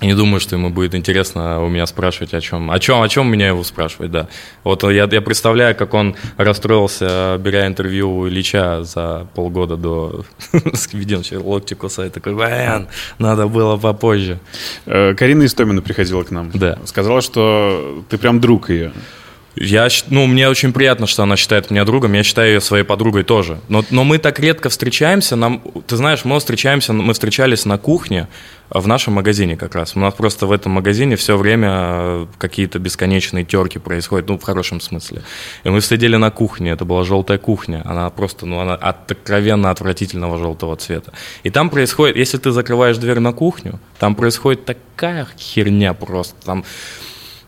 Не 0.00 0.14
думаю, 0.14 0.40
что 0.40 0.56
ему 0.56 0.70
будет 0.70 0.94
интересно 0.94 1.62
у 1.62 1.68
меня 1.68 1.86
спрашивать 1.86 2.32
о 2.34 2.40
чем. 2.40 2.70
О 2.70 2.78
чем, 2.78 3.02
о 3.02 3.08
чем 3.08 3.30
меня 3.30 3.48
его 3.48 3.62
спрашивать, 3.64 4.10
да. 4.10 4.28
Вот 4.64 4.82
я, 4.84 5.08
я 5.10 5.20
представляю, 5.20 5.76
как 5.76 5.92
он 5.94 6.16
расстроился, 6.36 7.36
беря 7.38 7.66
интервью 7.66 8.10
у 8.10 8.28
Ильича 8.28 8.82
за 8.82 9.26
полгода 9.34 9.76
до 9.76 10.24
Сквиденча 10.74 11.38
локти 11.38 11.74
кусает. 11.74 12.14
Такой, 12.14 12.34
блин, 12.34 12.88
надо 13.18 13.46
было 13.46 13.76
попозже. 13.76 14.38
Э, 14.86 15.14
Карина 15.14 15.44
Истомина 15.44 15.82
приходила 15.82 16.22
к 16.22 16.30
нам. 16.30 16.50
Да. 16.54 16.78
Сказала, 16.86 17.20
что 17.20 18.04
ты 18.08 18.16
прям 18.16 18.40
друг 18.40 18.70
ее. 18.70 18.92
Я, 19.56 19.88
ну, 20.08 20.26
мне 20.26 20.48
очень 20.48 20.72
приятно, 20.72 21.06
что 21.06 21.24
она 21.24 21.36
считает 21.36 21.70
меня 21.70 21.84
другом, 21.84 22.12
я 22.12 22.22
считаю 22.22 22.54
ее 22.54 22.60
своей 22.60 22.84
подругой 22.84 23.24
тоже. 23.24 23.60
Но, 23.68 23.84
но 23.90 24.04
мы 24.04 24.18
так 24.18 24.38
редко 24.38 24.68
встречаемся, 24.68 25.34
нам, 25.34 25.62
ты 25.86 25.96
знаешь, 25.96 26.24
мы 26.24 26.38
встречаемся, 26.38 26.92
мы 26.92 27.12
встречались 27.12 27.64
на 27.64 27.76
кухне 27.76 28.28
в 28.70 28.86
нашем 28.86 29.14
магазине 29.14 29.56
как 29.56 29.74
раз. 29.74 29.96
У 29.96 29.98
нас 29.98 30.14
просто 30.14 30.46
в 30.46 30.52
этом 30.52 30.72
магазине 30.72 31.16
все 31.16 31.36
время 31.36 31.68
э, 31.72 32.26
какие-то 32.38 32.78
бесконечные 32.78 33.44
терки 33.44 33.80
происходят, 33.80 34.28
ну, 34.28 34.38
в 34.38 34.42
хорошем 34.42 34.80
смысле. 34.80 35.22
И 35.64 35.68
мы 35.68 35.80
сидели 35.80 36.14
на 36.14 36.30
кухне, 36.30 36.70
это 36.70 36.84
была 36.84 37.02
желтая 37.02 37.38
кухня, 37.38 37.82
она 37.84 38.08
просто, 38.10 38.46
ну, 38.46 38.60
она 38.60 38.76
откровенно 38.76 39.70
отвратительного 39.70 40.38
желтого 40.38 40.76
цвета. 40.76 41.12
И 41.42 41.50
там 41.50 41.70
происходит, 41.70 42.16
если 42.16 42.38
ты 42.38 42.52
закрываешь 42.52 42.98
дверь 42.98 43.18
на 43.18 43.32
кухню, 43.32 43.80
там 43.98 44.14
происходит 44.14 44.64
такая 44.64 45.26
херня 45.36 45.92
просто, 45.92 46.36
там 46.46 46.64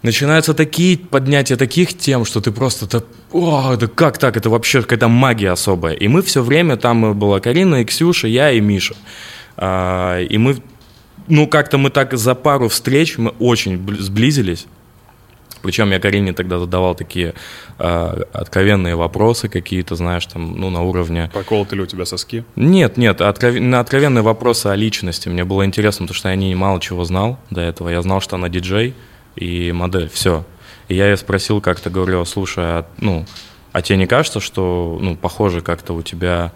начинаются 0.02 0.54
такие 0.54 0.98
поднятия 0.98 1.56
таких 1.56 1.96
тем, 1.96 2.24
что 2.24 2.40
ты 2.40 2.50
просто 2.50 2.86
да, 2.86 3.04
о, 3.32 3.76
да 3.76 3.86
как 3.86 4.18
так, 4.18 4.36
это 4.36 4.50
вообще 4.50 4.82
какая-то 4.82 5.08
магия 5.08 5.50
особая. 5.52 5.94
И 5.94 6.08
мы 6.08 6.22
все 6.22 6.42
время, 6.42 6.76
там 6.76 7.18
была 7.18 7.40
Карина, 7.40 7.76
и 7.76 7.84
Ксюша, 7.84 8.28
я 8.28 8.50
и 8.50 8.60
Миша. 8.60 8.94
А, 9.56 10.20
и 10.20 10.38
мы, 10.38 10.56
ну 11.28 11.46
как-то 11.46 11.78
мы 11.78 11.90
так 11.90 12.16
за 12.16 12.34
пару 12.34 12.68
встреч, 12.68 13.18
мы 13.18 13.30
очень 13.38 13.76
бл- 13.76 13.98
сблизились. 14.00 14.66
Причем 15.62 15.92
я 15.92 16.00
Карине 16.00 16.32
тогда 16.32 16.58
задавал 16.58 16.96
такие 16.96 17.34
э, 17.78 18.22
откровенные 18.32 18.96
вопросы 18.96 19.48
какие-то, 19.48 19.94
знаешь, 19.94 20.26
там, 20.26 20.58
ну, 20.58 20.70
на 20.70 20.82
уровне... 20.82 21.30
Проколоты 21.32 21.76
ли 21.76 21.82
у 21.82 21.86
тебя 21.86 22.04
соски? 22.04 22.44
Нет, 22.56 22.96
нет, 22.96 23.20
откров... 23.20 23.54
на 23.60 23.78
откровенные 23.78 24.22
вопросы 24.22 24.66
о 24.66 24.74
личности. 24.74 25.28
Мне 25.28 25.44
было 25.44 25.64
интересно, 25.64 26.06
потому 26.06 26.16
что 26.16 26.30
я 26.30 26.34
не 26.34 26.52
мало 26.56 26.80
чего 26.80 27.04
знал 27.04 27.38
до 27.50 27.60
этого. 27.60 27.90
Я 27.90 28.02
знал, 28.02 28.20
что 28.20 28.34
она 28.34 28.48
диджей 28.48 28.94
и 29.36 29.72
модель, 29.72 30.08
все. 30.08 30.44
И 30.88 30.94
я 30.94 31.10
ее 31.10 31.16
спросил 31.16 31.60
как-то, 31.60 31.90
говорю, 31.90 32.24
слушай, 32.24 32.64
а, 32.64 32.86
ну, 32.98 33.24
а 33.72 33.82
тебе 33.82 33.98
не 33.98 34.06
кажется, 34.06 34.40
что, 34.40 34.98
ну, 35.00 35.16
похоже 35.16 35.60
как-то 35.60 35.94
у 35.94 36.02
тебя 36.02 36.52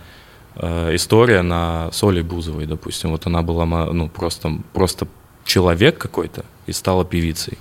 э, 0.56 0.94
история 0.94 1.42
на 1.42 1.90
Соли 1.92 2.20
Бузовой, 2.20 2.66
допустим. 2.66 3.10
Вот 3.10 3.26
она 3.26 3.42
была, 3.42 3.64
ну, 3.66 4.08
просто, 4.08 4.58
просто 4.72 5.08
человек 5.44 5.98
какой-то 5.98 6.44
и 6.66 6.72
стала 6.72 7.04
певицей. 7.04 7.58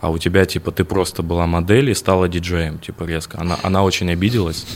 А 0.00 0.10
у 0.10 0.18
тебя, 0.18 0.44
типа, 0.44 0.70
ты 0.70 0.84
просто 0.84 1.22
была 1.22 1.46
модель 1.46 1.90
и 1.90 1.94
стала 1.94 2.28
диджеем, 2.28 2.78
типа, 2.78 3.04
резко. 3.04 3.40
Она, 3.40 3.58
она 3.62 3.82
очень 3.82 4.10
обиделась. 4.10 4.66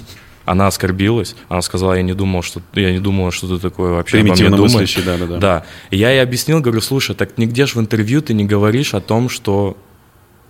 Она 0.51 0.67
оскорбилась, 0.67 1.37
она 1.49 1.63
сказала, 1.63 1.95
я 1.95 2.03
не 2.03 2.15
думал, 2.15 2.43
что 2.43 2.61
я 2.75 2.93
не 2.93 3.01
думала, 3.01 3.31
что 3.31 3.47
ты 3.49 3.61
такое 3.61 3.93
вообще 3.93 4.21
обо 4.21 4.35
мне 4.35 4.51
думаешь. 4.51 4.97
Да, 5.05 5.17
да, 5.17 5.27
да. 5.27 5.37
да. 5.39 5.65
И 5.91 5.97
я 5.97 6.11
ей 6.11 6.23
объяснил, 6.23 6.61
говорю, 6.61 6.81
слушай, 6.81 7.15
так 7.15 7.39
нигде 7.39 7.67
же 7.67 7.75
в 7.75 7.81
интервью 7.81 8.23
ты 8.23 8.35
не 8.35 8.45
говоришь 8.45 8.95
о 8.95 9.01
том, 9.01 9.29
что 9.29 9.77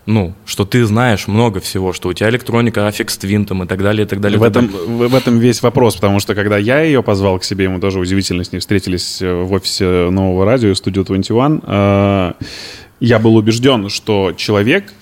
ну, 0.09 0.35
что 0.47 0.65
ты 0.65 0.87
знаешь 0.87 1.29
много 1.29 1.61
всего, 1.61 1.93
что 1.93 2.09
у 2.09 2.15
тебя 2.15 2.31
электроника, 2.31 2.81
Twin 2.81 3.45
там, 3.45 3.65
и 3.65 3.67
так 3.67 3.83
далее, 3.83 4.07
и 4.07 4.09
так 4.09 4.23
далее. 4.23 4.39
В 4.39 4.43
этом, 4.43 4.69
в 4.69 5.15
этом 5.15 5.39
весь 5.39 5.61
вопрос, 5.61 5.97
потому 5.97 6.19
что 6.19 6.35
когда 6.35 6.57
я 6.57 6.81
ее 6.81 7.03
позвал 7.03 7.39
к 7.39 7.45
себе, 7.45 7.69
мы 7.69 7.79
тоже 7.79 8.01
удивительно 8.01 8.43
с 8.43 8.51
ней 8.51 8.59
встретились 8.61 9.21
э, 9.21 9.31
в 9.31 9.53
офисе 9.53 10.09
нового 10.09 10.47
радио, 10.47 10.73
студию 10.75 11.05
21, 11.05 11.61
э, 11.63 12.33
я 13.01 13.19
был 13.19 13.37
убежден, 13.37 13.91
что 13.91 14.33
человек 14.35 14.95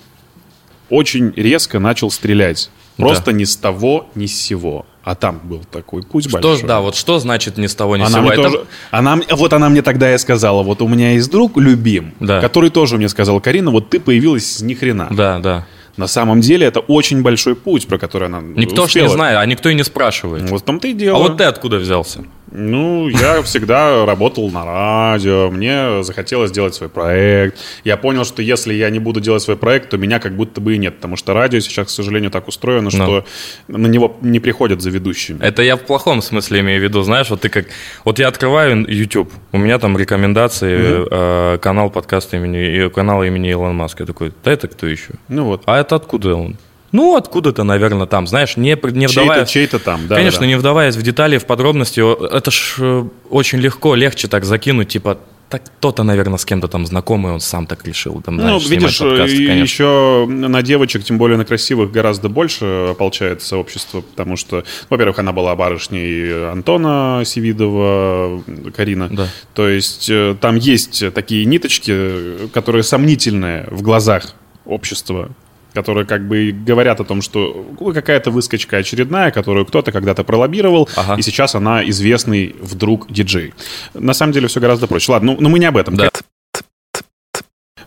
очень 0.89 1.31
резко 1.37 1.79
начал 1.79 2.11
стрелять. 2.11 2.69
Просто 2.97 3.27
да. 3.27 3.31
ни 3.33 3.43
с 3.43 3.55
того, 3.55 4.07
ни 4.15 4.25
с 4.25 4.35
сего. 4.35 4.85
А 5.03 5.15
там 5.15 5.39
был 5.43 5.61
такой 5.71 6.03
путь 6.03 6.27
что, 6.27 6.39
большой. 6.39 6.67
Да, 6.67 6.81
вот 6.81 6.95
что 6.95 7.19
значит 7.19 7.57
ни 7.57 7.67
с 7.67 7.75
того, 7.75 7.95
ни 7.95 8.03
с 8.03 8.07
она 8.07 8.17
сего? 8.17 8.27
Мне 8.27 8.35
тоже, 8.35 8.65
она, 8.91 9.19
вот 9.31 9.53
она 9.53 9.69
мне 9.69 9.81
тогда 9.81 10.13
и 10.13 10.17
сказала, 10.17 10.63
вот 10.63 10.81
у 10.81 10.87
меня 10.87 11.13
есть 11.13 11.31
друг 11.31 11.57
любим, 11.57 12.13
да. 12.19 12.41
который 12.41 12.69
тоже 12.69 12.97
мне 12.97 13.07
сказал, 13.07 13.39
Карина, 13.39 13.71
вот 13.71 13.89
ты 13.89 13.99
появилась 13.99 14.59
ни 14.61 14.73
хрена. 14.73 15.07
Да, 15.11 15.39
да. 15.39 15.65
На 15.95 16.07
самом 16.07 16.41
деле 16.41 16.67
это 16.67 16.79
очень 16.79 17.21
большой 17.21 17.55
путь, 17.55 17.87
про 17.87 17.97
который 17.97 18.27
она 18.27 18.41
Никто 18.41 18.87
же 18.87 19.01
не 19.01 19.09
знает, 19.09 19.37
а 19.37 19.45
никто 19.45 19.69
и 19.69 19.75
не 19.75 19.83
спрашивает. 19.83 20.49
Вот 20.49 20.61
в 20.61 20.65
том-то 20.65 20.87
и 20.87 20.93
дело. 20.93 21.17
А 21.17 21.21
вот 21.21 21.37
ты 21.37 21.45
откуда 21.45 21.77
взялся? 21.77 22.23
Ну, 22.51 23.09
я 23.09 23.41
всегда 23.41 24.05
работал 24.05 24.49
на 24.49 24.65
радио, 24.65 25.49
мне 25.51 26.03
захотелось 26.03 26.49
сделать 26.49 26.75
свой 26.75 26.89
проект. 26.89 27.59
Я 27.83 27.97
понял, 27.97 28.23
что 28.23 28.41
если 28.41 28.73
я 28.73 28.89
не 28.89 28.99
буду 28.99 29.19
делать 29.19 29.41
свой 29.41 29.57
проект, 29.57 29.89
то 29.89 29.97
меня 29.97 30.19
как 30.19 30.35
будто 30.35 30.61
бы 30.61 30.75
и 30.75 30.77
нет, 30.77 30.95
потому 30.95 31.17
что 31.17 31.33
радио 31.33 31.59
сейчас, 31.59 31.87
к 31.87 31.89
сожалению, 31.89 32.31
так 32.31 32.47
устроено, 32.47 32.89
что 32.89 33.25
no. 33.67 33.77
на 33.77 33.87
него 33.87 34.17
не 34.21 34.39
приходят 34.39 34.81
за 34.81 34.89
ведущими. 34.89 35.43
Это 35.43 35.61
я 35.61 35.75
в 35.75 35.81
плохом 35.81 36.21
смысле 36.21 36.61
имею 36.61 36.79
в 36.79 36.83
виду, 36.83 37.01
знаешь, 37.01 37.29
вот 37.29 37.41
ты 37.41 37.49
как... 37.49 37.67
Вот 38.05 38.19
я 38.19 38.27
открываю 38.27 38.85
YouTube, 38.87 39.31
у 39.51 39.57
меня 39.57 39.77
там 39.79 39.97
рекомендации, 39.97 40.77
mm-hmm. 40.77 41.55
э, 41.55 41.57
канал 41.59 41.89
подкаста 41.89 42.37
имени, 42.37 42.89
канал 42.89 43.23
имени 43.23 43.49
Илон 43.49 43.75
Маска. 43.75 44.03
Я 44.03 44.07
такой, 44.07 44.31
да 44.43 44.51
это 44.51 44.67
кто 44.67 44.87
еще? 44.87 45.13
Ну 45.27 45.45
вот. 45.45 45.63
А 45.65 45.79
это 45.79 45.95
откуда 45.95 46.35
он? 46.35 46.57
Ну, 46.97 47.15
откуда-то, 47.15 47.63
наверное, 47.63 48.07
там, 48.07 48.25
знаешь, 48.25 48.57
не, 48.57 48.69
не 48.69 49.05
вдаваясь... 49.05 49.47
Чей-то, 49.47 49.77
чей-то 49.77 49.79
там, 49.79 50.07
да. 50.07 50.15
Конечно, 50.15 50.39
да. 50.41 50.47
не 50.47 50.55
вдаваясь 50.55 50.95
в 50.95 51.01
детали, 51.03 51.37
в 51.37 51.45
подробности, 51.45 52.01
это 52.35 52.49
ж 52.49 52.75
э, 52.79 53.03
очень 53.29 53.59
легко, 53.59 53.93
легче 53.93 54.27
так 54.27 54.45
закинуть, 54.45 54.87
типа, 54.87 55.19
так 55.47 55.61
кто-то, 55.77 56.01
наверное, 56.01 56.39
с 56.39 56.45
кем-то 56.45 56.67
там 56.67 56.87
знакомый, 56.87 57.33
он 57.33 57.39
сам 57.39 57.67
так 57.67 57.85
решил. 57.85 58.19
Там, 58.23 58.37
ну, 58.37 58.57
видишь, 58.57 58.97
подкасты, 58.97 59.43
еще 59.43 60.25
на 60.27 60.63
девочек, 60.63 61.03
тем 61.03 61.19
более 61.19 61.37
на 61.37 61.45
красивых, 61.45 61.91
гораздо 61.91 62.29
больше 62.29 62.65
ополчается 62.89 63.47
сообщество, 63.47 64.01
потому 64.01 64.35
что, 64.35 64.63
во-первых, 64.89 65.19
она 65.19 65.33
была 65.33 65.55
барышней 65.55 66.49
Антона 66.49 67.21
Севидова, 67.25 68.41
Карина. 68.75 69.07
Да. 69.09 69.27
То 69.53 69.69
есть 69.69 70.09
э, 70.09 70.35
там 70.41 70.55
есть 70.55 71.13
такие 71.13 71.45
ниточки, 71.45 72.49
которые 72.51 72.81
сомнительные 72.81 73.67
в 73.69 73.83
глазах 73.83 74.33
общества 74.65 75.29
которые 75.77 76.07
как 76.07 76.27
бы 76.27 76.51
говорят 76.51 76.99
о 76.99 77.03
том, 77.03 77.21
что 77.21 77.67
какая-то 77.93 78.31
выскочка 78.31 78.77
очередная, 78.77 79.29
которую 79.29 79.63
кто-то 79.63 79.91
когда-то 79.91 80.23
пролоббировал, 80.23 80.89
ага. 80.95 81.17
и 81.19 81.21
сейчас 81.21 81.53
она 81.53 81.87
известный 81.87 82.55
вдруг 82.59 83.11
диджей. 83.11 83.53
На 83.93 84.15
самом 84.15 84.33
деле 84.33 84.47
все 84.47 84.59
гораздо 84.59 84.87
проще. 84.87 85.11
Ладно, 85.11 85.33
ну, 85.33 85.41
но 85.41 85.49
мы 85.49 85.59
не 85.59 85.67
об 85.67 85.77
этом. 85.77 85.95
Да. 85.95 86.09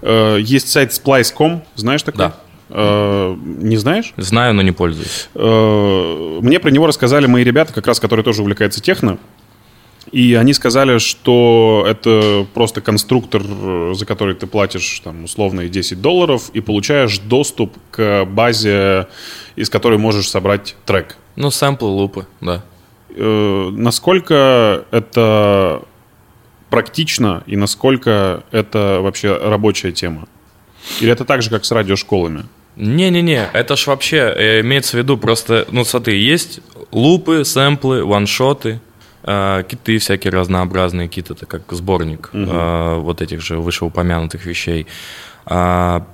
Э, 0.02 0.38
есть 0.40 0.68
сайт 0.68 0.92
splice.com, 0.92 1.64
знаешь 1.74 2.04
такой? 2.04 2.18
Да. 2.18 2.34
Э, 2.68 3.36
не 3.36 3.76
знаешь? 3.76 4.12
Знаю, 4.16 4.54
но 4.54 4.62
не 4.62 4.70
пользуюсь. 4.70 5.28
Э, 5.34 6.38
мне 6.40 6.60
про 6.60 6.70
него 6.70 6.86
рассказали 6.86 7.26
мои 7.26 7.42
ребята, 7.42 7.72
как 7.72 7.88
раз 7.88 7.98
которые 7.98 8.22
тоже 8.22 8.42
увлекаются 8.42 8.80
техно. 8.80 9.18
И 10.12 10.34
они 10.34 10.52
сказали, 10.52 10.98
что 10.98 11.84
это 11.88 12.46
просто 12.52 12.80
конструктор, 12.80 13.42
за 13.94 14.06
который 14.06 14.34
ты 14.34 14.46
платишь 14.46 15.00
там, 15.04 15.24
условные 15.24 15.68
10 15.68 16.00
долларов 16.00 16.50
и 16.52 16.60
получаешь 16.60 17.18
доступ 17.18 17.76
к 17.92 18.24
базе, 18.24 19.06
из 19.54 19.70
которой 19.70 19.98
можешь 19.98 20.28
собрать 20.28 20.74
трек. 20.84 21.16
Ну, 21.36 21.50
сэмплы, 21.50 21.88
лупы, 21.88 22.26
да. 22.40 22.64
Э, 23.10 23.70
насколько 23.72 24.84
это 24.90 25.82
практично 26.70 27.42
и 27.46 27.56
насколько 27.56 28.44
это 28.50 28.98
вообще 29.00 29.36
рабочая 29.36 29.92
тема? 29.92 30.28
Или 31.00 31.12
это 31.12 31.24
так 31.24 31.42
же, 31.42 31.50
как 31.50 31.64
с 31.64 31.70
радиошколами? 31.70 32.44
Не-не-не, 32.76 33.48
это 33.52 33.76
ж 33.76 33.88
вообще 33.88 34.32
э, 34.34 34.60
имеется 34.60 34.96
в 34.96 35.00
виду 35.00 35.18
просто, 35.18 35.66
ну 35.70 35.84
смотри, 35.84 36.20
есть 36.20 36.60
лупы, 36.92 37.44
сэмплы, 37.44 38.04
ваншоты, 38.04 38.70
э, 38.70 38.78
киты 39.22 39.98
всякие 39.98 40.32
разнообразные, 40.32 41.08
киты 41.08 41.34
это 41.34 41.46
как 41.46 41.62
сборник 41.72 42.30
э, 42.32 42.94
вот 42.98 43.20
этих 43.20 43.40
же 43.40 43.58
вышеупомянутых 43.58 44.46
вещей. 44.46 44.86
А, 45.46 46.06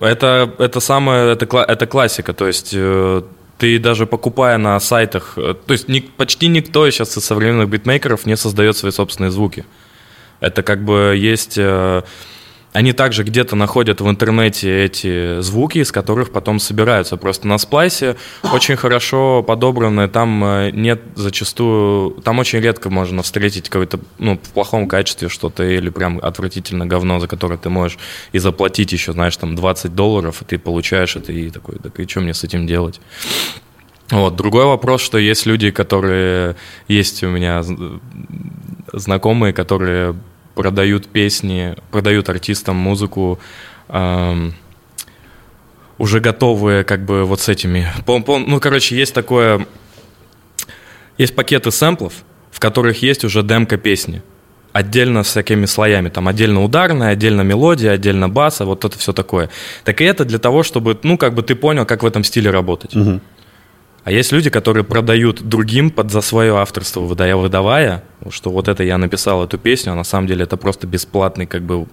это, 0.00 0.54
это 0.58 0.80
самое, 0.80 1.32
это, 1.32 1.46
это 1.58 1.86
классика, 1.86 2.32
то 2.32 2.46
есть 2.46 2.72
э, 2.74 3.22
ты 3.58 3.78
даже 3.78 4.06
покупая 4.06 4.58
на 4.58 4.80
сайтах, 4.80 5.34
э, 5.36 5.54
то 5.54 5.72
есть 5.72 5.88
ни- 5.88 6.00
почти 6.00 6.48
никто 6.48 6.90
сейчас 6.90 7.16
из 7.18 7.24
современных 7.24 7.68
битмейкеров 7.68 8.26
не 8.26 8.36
создает 8.36 8.76
свои 8.76 8.92
собственные 8.92 9.30
звуки. 9.30 9.64
Это 10.40 10.62
как 10.62 10.84
бы 10.84 11.14
есть... 11.16 11.58
э, 11.58 12.02
Они 12.76 12.92
также 12.92 13.22
где-то 13.22 13.56
находят 13.56 14.02
в 14.02 14.10
интернете 14.10 14.84
эти 14.84 15.40
звуки, 15.40 15.78
из 15.78 15.90
которых 15.90 16.30
потом 16.30 16.60
собираются. 16.60 17.16
Просто 17.16 17.48
на 17.48 17.56
сплайсе 17.56 18.16
очень 18.52 18.76
хорошо 18.76 19.42
подобраны, 19.42 20.08
там 20.08 20.44
э, 20.44 20.70
нет 20.72 21.00
зачастую... 21.14 22.10
Там 22.22 22.38
очень 22.38 22.58
редко 22.58 22.90
можно 22.90 23.22
встретить 23.22 23.70
какое-то, 23.70 23.98
ну, 24.18 24.34
в 24.34 24.50
плохом 24.50 24.88
качестве 24.88 25.30
что-то 25.30 25.64
или 25.64 25.88
прям 25.88 26.18
отвратительно 26.22 26.84
говно, 26.84 27.18
за 27.18 27.28
которое 27.28 27.56
ты 27.56 27.70
можешь 27.70 27.96
и 28.32 28.38
заплатить 28.38 28.92
еще, 28.92 29.12
знаешь, 29.12 29.38
там 29.38 29.56
20 29.56 29.94
долларов, 29.94 30.42
и 30.42 30.44
ты 30.44 30.58
получаешь 30.58 31.16
это 31.16 31.32
и 31.32 31.48
такой, 31.48 31.78
так 31.78 31.98
и 31.98 32.06
что 32.06 32.20
мне 32.20 32.34
с 32.34 32.44
этим 32.44 32.66
делать? 32.66 33.00
Вот. 34.10 34.36
Другой 34.36 34.66
вопрос, 34.66 35.00
что 35.00 35.16
есть 35.16 35.46
люди, 35.46 35.70
которые... 35.70 36.56
Есть 36.88 37.24
у 37.24 37.28
меня 37.28 37.62
знакомые, 38.92 39.54
которые 39.54 40.14
продают 40.56 41.06
песни, 41.06 41.76
продают 41.92 42.28
артистам 42.28 42.76
музыку, 42.76 43.38
эм, 43.88 44.54
уже 45.98 46.18
готовые 46.20 46.82
как 46.82 47.04
бы 47.04 47.24
вот 47.24 47.40
с 47.40 47.48
этими... 47.48 47.86
Ну, 48.06 48.60
короче, 48.60 48.96
есть 48.96 49.14
такое... 49.14 49.66
Есть 51.18 51.34
пакеты 51.34 51.70
сэмплов, 51.70 52.12
в 52.50 52.58
которых 52.58 53.02
есть 53.02 53.24
уже 53.24 53.42
демка 53.42 53.76
песни. 53.76 54.22
Отдельно 54.72 55.22
с 55.22 55.28
всякими 55.28 55.66
слоями. 55.66 56.08
Там 56.08 56.28
отдельно 56.28 56.62
ударная, 56.62 57.10
отдельно 57.10 57.42
мелодия, 57.42 57.92
отдельно 57.92 58.28
баса, 58.28 58.64
вот 58.64 58.84
это 58.84 58.98
все 58.98 59.12
такое. 59.12 59.48
Так 59.84 60.00
и 60.00 60.04
это 60.04 60.24
для 60.24 60.38
того, 60.38 60.62
чтобы, 60.62 60.98
ну, 61.02 61.16
как 61.16 61.34
бы 61.34 61.42
ты 61.42 61.54
понял, 61.54 61.86
как 61.86 62.02
в 62.02 62.06
этом 62.06 62.24
стиле 62.24 62.50
работать. 62.50 62.94
А 64.06 64.12
есть 64.12 64.30
люди, 64.30 64.50
которые 64.50 64.84
продают 64.84 65.42
другим 65.42 65.90
под 65.90 66.12
за 66.12 66.20
свое 66.20 66.56
авторство, 66.56 67.00
выдая, 67.00 67.34
выдавая, 67.34 68.04
что 68.30 68.50
вот 68.50 68.68
это 68.68 68.84
я 68.84 68.98
написал 68.98 69.42
эту 69.42 69.58
песню, 69.58 69.94
а 69.94 69.96
на 69.96 70.04
самом 70.04 70.28
деле 70.28 70.44
это 70.44 70.56
просто 70.56 70.86
бесплатный 70.86 71.46
как 71.46 71.62
бы, 71.62 71.88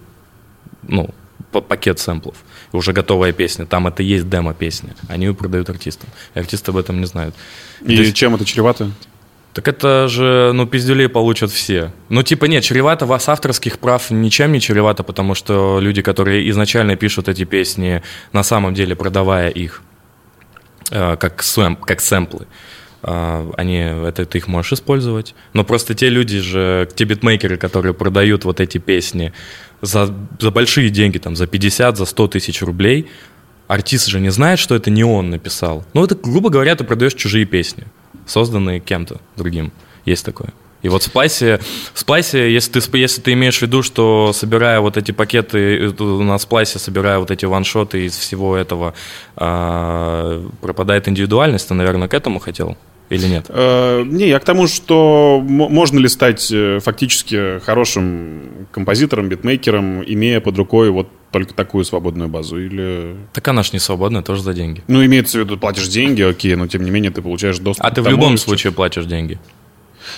ну, 0.84 1.10
пакет 1.50 1.98
сэмплов. 1.98 2.36
Уже 2.70 2.92
готовая 2.92 3.32
песня, 3.32 3.66
там 3.66 3.88
это 3.88 4.04
есть 4.04 4.28
демо-песня. 4.28 4.94
Они 5.08 5.26
ее 5.26 5.34
продают 5.34 5.68
артистам. 5.70 6.08
И 6.36 6.38
артисты 6.38 6.70
об 6.70 6.76
этом 6.76 7.00
не 7.00 7.06
знают. 7.06 7.34
И 7.84 7.96
есть- 7.96 8.14
чем 8.14 8.36
это 8.36 8.44
чревато? 8.44 8.92
так 9.52 9.66
это 9.66 10.06
же, 10.08 10.52
ну, 10.54 10.66
пиздюлей 10.66 11.08
получат 11.08 11.50
все. 11.50 11.90
Ну, 12.10 12.22
типа, 12.22 12.44
нет, 12.44 12.62
чревато 12.62 13.06
вас 13.06 13.28
авторских 13.28 13.80
прав 13.80 14.12
ничем 14.12 14.52
не 14.52 14.60
чревато, 14.60 15.02
потому 15.02 15.34
что 15.34 15.80
люди, 15.80 16.00
которые 16.00 16.48
изначально 16.50 16.94
пишут 16.94 17.28
эти 17.28 17.44
песни, 17.44 18.02
на 18.32 18.44
самом 18.44 18.72
деле 18.74 18.94
продавая 18.94 19.48
их 19.48 19.82
как, 20.90 21.42
сэм, 21.42 21.76
как 21.76 22.00
сэмплы, 22.00 22.46
э, 23.02 23.52
они, 23.56 23.78
это 23.78 24.24
ты 24.24 24.38
их 24.38 24.48
можешь 24.48 24.72
использовать. 24.72 25.34
Но 25.52 25.64
просто 25.64 25.94
те 25.94 26.08
люди 26.08 26.40
же, 26.40 26.88
те 26.94 27.04
битмейкеры, 27.04 27.56
которые 27.56 27.94
продают 27.94 28.44
вот 28.44 28.60
эти 28.60 28.78
песни 28.78 29.32
за, 29.80 30.14
за 30.40 30.50
большие 30.50 30.90
деньги, 30.90 31.18
там, 31.18 31.36
за 31.36 31.46
50, 31.46 31.96
за 31.96 32.04
100 32.04 32.28
тысяч 32.28 32.62
рублей, 32.62 33.10
артист 33.68 34.08
же 34.08 34.20
не 34.20 34.30
знает, 34.30 34.58
что 34.58 34.74
это 34.74 34.90
не 34.90 35.04
он 35.04 35.30
написал. 35.30 35.84
Ну, 35.94 36.04
это, 36.04 36.14
грубо 36.14 36.50
говоря, 36.50 36.74
ты 36.76 36.84
продаешь 36.84 37.14
чужие 37.14 37.44
песни, 37.44 37.84
созданные 38.26 38.80
кем-то 38.80 39.20
другим. 39.36 39.72
Есть 40.04 40.24
такое. 40.24 40.52
И 40.84 40.88
вот 40.88 41.02
в 41.02 41.08
Splice, 41.08 41.62
в 41.94 42.04
Splice 42.04 42.50
если, 42.50 42.78
ты, 42.78 42.98
если 42.98 43.22
ты 43.22 43.32
имеешь 43.32 43.58
в 43.58 43.62
виду, 43.62 43.82
что 43.82 44.32
собирая 44.34 44.80
вот 44.80 44.98
эти 44.98 45.12
пакеты, 45.12 45.78
э, 45.78 46.02
на 46.02 46.36
Splice 46.36 46.78
собирая 46.78 47.18
вот 47.18 47.30
эти 47.30 47.46
ваншоты 47.46 48.04
из 48.04 48.12
всего 48.12 48.54
этого, 48.54 48.92
э, 49.36 50.48
пропадает 50.60 51.08
индивидуальность, 51.08 51.68
ты, 51.68 51.74
наверное, 51.74 52.08
к 52.08 52.12
этому 52.12 52.38
хотел? 52.38 52.76
Или 53.08 53.26
нет? 53.28 53.46
Э, 53.48 54.02
не, 54.04 54.28
я 54.28 54.38
к 54.38 54.44
тому, 54.44 54.66
что 54.66 55.42
можно 55.42 55.98
ли 55.98 56.08
стать 56.08 56.52
э, 56.52 56.80
фактически 56.80 57.60
хорошим 57.60 58.66
композитором, 58.70 59.30
битмейкером, 59.30 60.04
имея 60.04 60.40
под 60.40 60.58
рукой 60.58 60.90
вот 60.90 61.08
только 61.30 61.54
такую 61.54 61.84
свободную 61.84 62.28
базу, 62.28 62.60
или... 62.60 63.16
Так 63.32 63.48
она 63.48 63.62
ж 63.62 63.72
не 63.72 63.78
свободная, 63.78 64.20
тоже 64.20 64.42
за 64.42 64.52
деньги. 64.52 64.82
Ну, 64.86 65.02
имеется 65.02 65.38
в 65.38 65.40
виду, 65.40 65.56
платишь 65.56 65.88
деньги, 65.88 66.20
окей, 66.20 66.54
но 66.56 66.66
тем 66.66 66.84
не 66.84 66.90
менее 66.90 67.10
ты 67.10 67.22
получаешь 67.22 67.58
доступ 67.58 67.86
А 67.86 67.90
ты 67.90 68.02
в 68.02 68.08
любом 68.08 68.36
случае 68.36 68.72
платишь 68.72 69.06
деньги. 69.06 69.38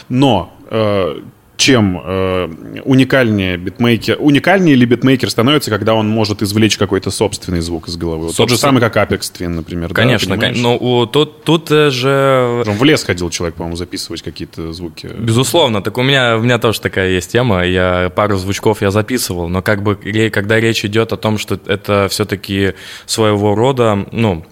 Но 0.09 0.53
э, 0.71 1.21
чем 1.57 2.01
э, 2.05 2.49
уникальнее 2.85 3.57
битмейкер, 3.57 4.19
уникальнее 4.21 4.77
ли 4.77 4.85
битмейкер 4.85 5.31
становится, 5.31 5.71
когда 5.71 5.95
он 5.95 6.09
может 6.09 6.43
извлечь 6.43 6.77
какой-то 6.77 7.11
собственный 7.11 7.61
звук 7.61 7.89
из 7.89 7.97
головы? 7.97 8.27
Вот 8.27 8.37
тот 8.37 8.51
же 8.51 8.57
самый, 8.57 8.81
как 8.81 8.97
Apex 8.97 9.21
Twin, 9.33 9.49
например. 9.49 9.93
Конечно, 9.95 10.37
да, 10.37 10.53
но 10.55 10.77
у, 10.77 11.07
тут, 11.07 11.45
тут 11.45 11.71
э, 11.71 11.91
же... 11.91 12.63
В 12.67 12.85
лес 12.85 13.05
ходил 13.05 13.31
человек, 13.31 13.57
по-моему, 13.57 13.77
записывать 13.77 14.23
какие-то 14.23 14.73
звуки. 14.73 15.09
Безусловно, 15.19 15.83
так 15.83 15.97
у 15.99 16.03
меня, 16.03 16.37
у 16.37 16.43
меня 16.43 16.59
тоже 16.59 16.81
такая 16.81 17.11
есть 17.11 17.33
тема, 17.33 17.65
я 17.65 18.13
пару 18.15 18.37
звучков 18.37 18.83
я 18.83 18.91
записывал, 18.91 19.49
но 19.49 19.63
как 19.63 19.83
бы, 19.83 19.97
когда 20.31 20.61
речь 20.61 20.85
идет 20.85 21.13
о 21.13 21.17
том, 21.17 21.39
что 21.39 21.59
это 21.67 22.09
все-таки 22.11 22.75
своего 23.07 23.55
рода, 23.55 24.07
ну, 24.13 24.45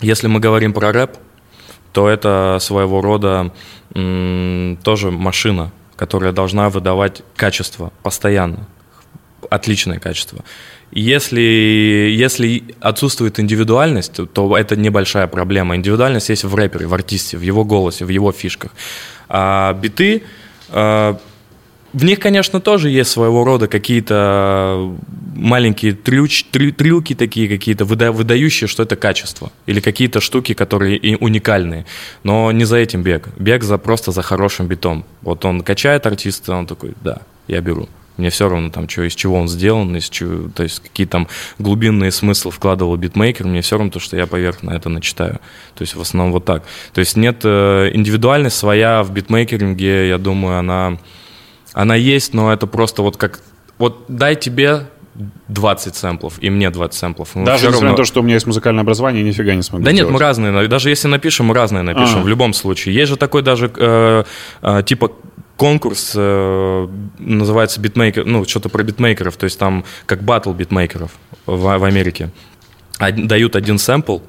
если 0.00 0.26
мы 0.26 0.40
говорим 0.40 0.72
про 0.72 0.92
рэп, 0.92 1.16
то 1.96 2.10
это 2.10 2.58
своего 2.60 3.00
рода 3.00 3.52
тоже 4.82 5.10
машина, 5.10 5.72
которая 5.96 6.32
должна 6.32 6.68
выдавать 6.68 7.22
качество 7.36 7.90
постоянно, 8.02 8.68
отличное 9.48 9.98
качество. 9.98 10.44
Если, 10.90 11.40
если 11.40 12.64
отсутствует 12.80 13.40
индивидуальность, 13.40 14.12
то 14.34 14.58
это 14.58 14.76
небольшая 14.76 15.26
проблема. 15.26 15.74
Индивидуальность 15.74 16.28
есть 16.28 16.44
в 16.44 16.54
рэпере, 16.54 16.86
в 16.86 16.92
артисте, 16.92 17.38
в 17.38 17.40
его 17.40 17.64
голосе, 17.64 18.04
в 18.04 18.10
его 18.10 18.30
фишках. 18.30 18.72
А 19.30 19.72
биты 19.72 20.22
а, 20.68 21.18
в 21.96 22.04
них, 22.04 22.20
конечно, 22.20 22.60
тоже 22.60 22.90
есть 22.90 23.10
своего 23.10 23.42
рода 23.42 23.68
какие-то 23.68 24.94
маленькие 25.34 25.94
трюч, 25.94 26.44
трю, 26.44 26.70
трюки 26.70 27.14
такие 27.14 27.48
какие-то, 27.48 27.86
выда, 27.86 28.12
выдающие, 28.12 28.68
что 28.68 28.82
это 28.82 28.96
качество. 28.96 29.50
Или 29.64 29.80
какие-то 29.80 30.20
штуки, 30.20 30.52
которые 30.52 30.98
и 30.98 31.14
уникальные. 31.14 31.86
Но 32.22 32.52
не 32.52 32.66
за 32.66 32.76
этим 32.76 33.02
бег. 33.02 33.30
Бег 33.38 33.62
за, 33.62 33.78
просто 33.78 34.12
за 34.12 34.20
хорошим 34.20 34.66
битом. 34.66 35.06
Вот 35.22 35.46
он 35.46 35.62
качает 35.62 36.04
артиста, 36.04 36.54
он 36.54 36.66
такой, 36.66 36.92
да, 37.02 37.22
я 37.48 37.62
беру. 37.62 37.88
Мне 38.18 38.28
все 38.28 38.50
равно, 38.50 38.68
там, 38.68 38.90
что, 38.90 39.02
из 39.02 39.14
чего 39.14 39.38
он 39.38 39.48
сделан, 39.48 39.96
из 39.96 40.10
чего, 40.10 40.50
то 40.50 40.64
есть 40.64 40.80
какие 40.80 41.06
там 41.06 41.28
глубинные 41.58 42.10
смыслы 42.10 42.50
вкладывал 42.50 42.94
битмейкер, 42.98 43.46
мне 43.46 43.62
все 43.62 43.78
равно 43.78 43.90
то, 43.90 44.00
что 44.00 44.18
я 44.18 44.26
поверх 44.26 44.62
на 44.62 44.72
это 44.72 44.90
начитаю. 44.90 45.40
То 45.74 45.80
есть 45.80 45.94
в 45.94 46.00
основном 46.02 46.32
вот 46.32 46.44
так. 46.44 46.62
То 46.92 46.98
есть 46.98 47.16
нет 47.16 47.40
э, 47.44 47.90
индивидуальность 47.94 48.56
своя 48.56 49.02
в 49.02 49.12
битмейкеринге, 49.12 50.08
я 50.08 50.18
думаю, 50.18 50.58
она 50.58 50.98
она 51.76 51.94
есть, 51.94 52.32
но 52.32 52.50
это 52.50 52.66
просто 52.66 53.02
вот 53.02 53.18
как... 53.18 53.40
Вот 53.76 54.06
дай 54.08 54.34
тебе 54.34 54.86
20 55.48 55.94
сэмплов, 55.94 56.38
и 56.40 56.48
мне 56.48 56.70
20 56.70 56.98
сэмплов. 56.98 57.34
Мы 57.34 57.44
даже 57.44 57.66
несмотря 57.66 57.80
равно... 57.80 57.90
на 57.90 57.96
то, 57.96 58.04
что 58.06 58.20
у 58.20 58.22
меня 58.22 58.34
есть 58.34 58.46
музыкальное 58.46 58.82
образование, 58.82 59.22
нифига 59.22 59.54
не 59.54 59.60
смогу 59.60 59.84
Да 59.84 59.90
сделать. 59.92 60.10
нет, 60.10 60.14
мы 60.14 60.18
разные. 60.18 60.68
Даже 60.68 60.88
если 60.88 61.08
напишем, 61.08 61.46
мы 61.46 61.54
разные 61.54 61.82
напишем, 61.82 62.16
А-а-а. 62.16 62.24
в 62.24 62.28
любом 62.28 62.54
случае. 62.54 62.94
Есть 62.94 63.10
же 63.10 63.16
такой 63.16 63.42
даже 63.42 63.70
э, 63.76 64.24
э, 64.62 64.82
типа 64.86 65.12
конкурс, 65.58 66.12
э, 66.14 66.88
называется 67.18 67.78
битмейкер, 67.78 68.24
ну, 68.24 68.46
что-то 68.46 68.70
про 68.70 68.82
битмейкеров, 68.82 69.36
то 69.36 69.44
есть 69.44 69.58
там 69.58 69.84
как 70.06 70.22
батл 70.22 70.52
битмейкеров 70.52 71.10
в, 71.44 71.78
в 71.78 71.84
Америке. 71.84 72.30
Дают 72.98 73.54
один 73.54 73.78
сэмпл, 73.78 74.20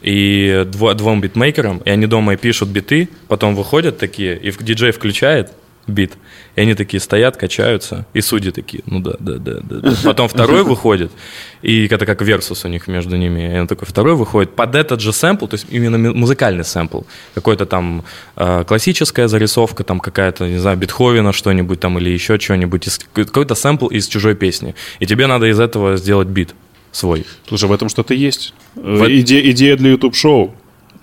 и 0.00 0.64
дво, 0.68 0.94
двум 0.94 1.20
битмейкерам, 1.20 1.78
и 1.78 1.90
они 1.90 2.06
дома 2.06 2.36
пишут 2.36 2.68
биты, 2.68 3.08
потом 3.26 3.56
выходят 3.56 3.98
такие, 3.98 4.38
и 4.38 4.52
диджей 4.52 4.92
включает, 4.92 5.52
бит. 5.86 6.12
И 6.56 6.60
они 6.60 6.74
такие 6.74 7.00
стоят, 7.00 7.36
качаются, 7.36 8.06
и 8.14 8.20
судьи 8.20 8.50
такие, 8.50 8.82
ну 8.86 9.00
да, 9.00 9.14
да, 9.18 9.38
да, 9.38 9.60
да. 9.62 9.80
да. 9.80 9.96
Потом 10.04 10.28
второй 10.28 10.62
выходит, 10.62 11.10
и 11.62 11.86
это 11.86 12.06
как 12.06 12.22
версус 12.22 12.64
у 12.64 12.68
них 12.68 12.88
между 12.88 13.16
ними. 13.16 13.56
И 13.56 13.58
он 13.58 13.66
такой, 13.66 13.86
второй 13.86 14.14
выходит 14.14 14.54
под 14.54 14.74
этот 14.74 15.00
же 15.00 15.12
сэмпл, 15.12 15.46
то 15.46 15.54
есть 15.54 15.66
именно 15.70 15.98
музыкальный 15.98 16.64
сэмпл. 16.64 17.02
Какой-то 17.34 17.66
там 17.66 18.04
э, 18.36 18.64
классическая 18.66 19.28
зарисовка, 19.28 19.84
там 19.84 20.00
какая-то, 20.00 20.48
не 20.48 20.58
знаю, 20.58 20.76
Бетховена 20.76 21.32
что-нибудь 21.32 21.80
там 21.80 21.98
или 21.98 22.10
еще 22.10 22.38
что-нибудь. 22.38 22.88
Какой-то 23.12 23.54
сэмпл 23.54 23.88
из 23.88 24.06
чужой 24.06 24.34
песни. 24.34 24.74
И 25.00 25.06
тебе 25.06 25.26
надо 25.26 25.46
из 25.46 25.58
этого 25.58 25.96
сделать 25.96 26.28
бит 26.28 26.54
свой. 26.92 27.26
Слушай, 27.48 27.68
в 27.68 27.72
этом 27.72 27.88
что-то 27.88 28.14
есть. 28.14 28.54
В... 28.74 29.08
Идея, 29.08 29.50
идея 29.50 29.76
для 29.76 29.90
YouTube-шоу 29.90 30.54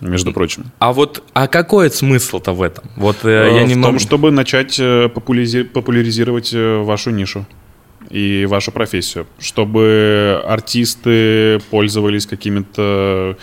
между 0.02 0.34
прочим. 0.34 0.66
А 0.80 0.94
вот, 0.94 1.24
а 1.34 1.48
какой 1.48 1.90
смысл-то 1.92 2.54
в 2.54 2.62
этом? 2.62 2.86
Вот 2.96 3.18
э, 3.24 3.52
я 3.54 3.62
э, 3.62 3.66
не 3.66 3.76
в 3.76 3.82
том, 3.82 4.00
чтобы 4.00 4.32
начать 4.32 4.80
э, 4.80 5.10
популяризировать 5.10 6.54
вашу 6.54 7.12
нишу 7.12 7.46
и 8.10 8.46
вашу 8.46 8.72
профессию, 8.72 9.28
чтобы 9.40 10.42
артисты 10.48 11.60
пользовались 11.70 12.26
какими-то 12.26 13.38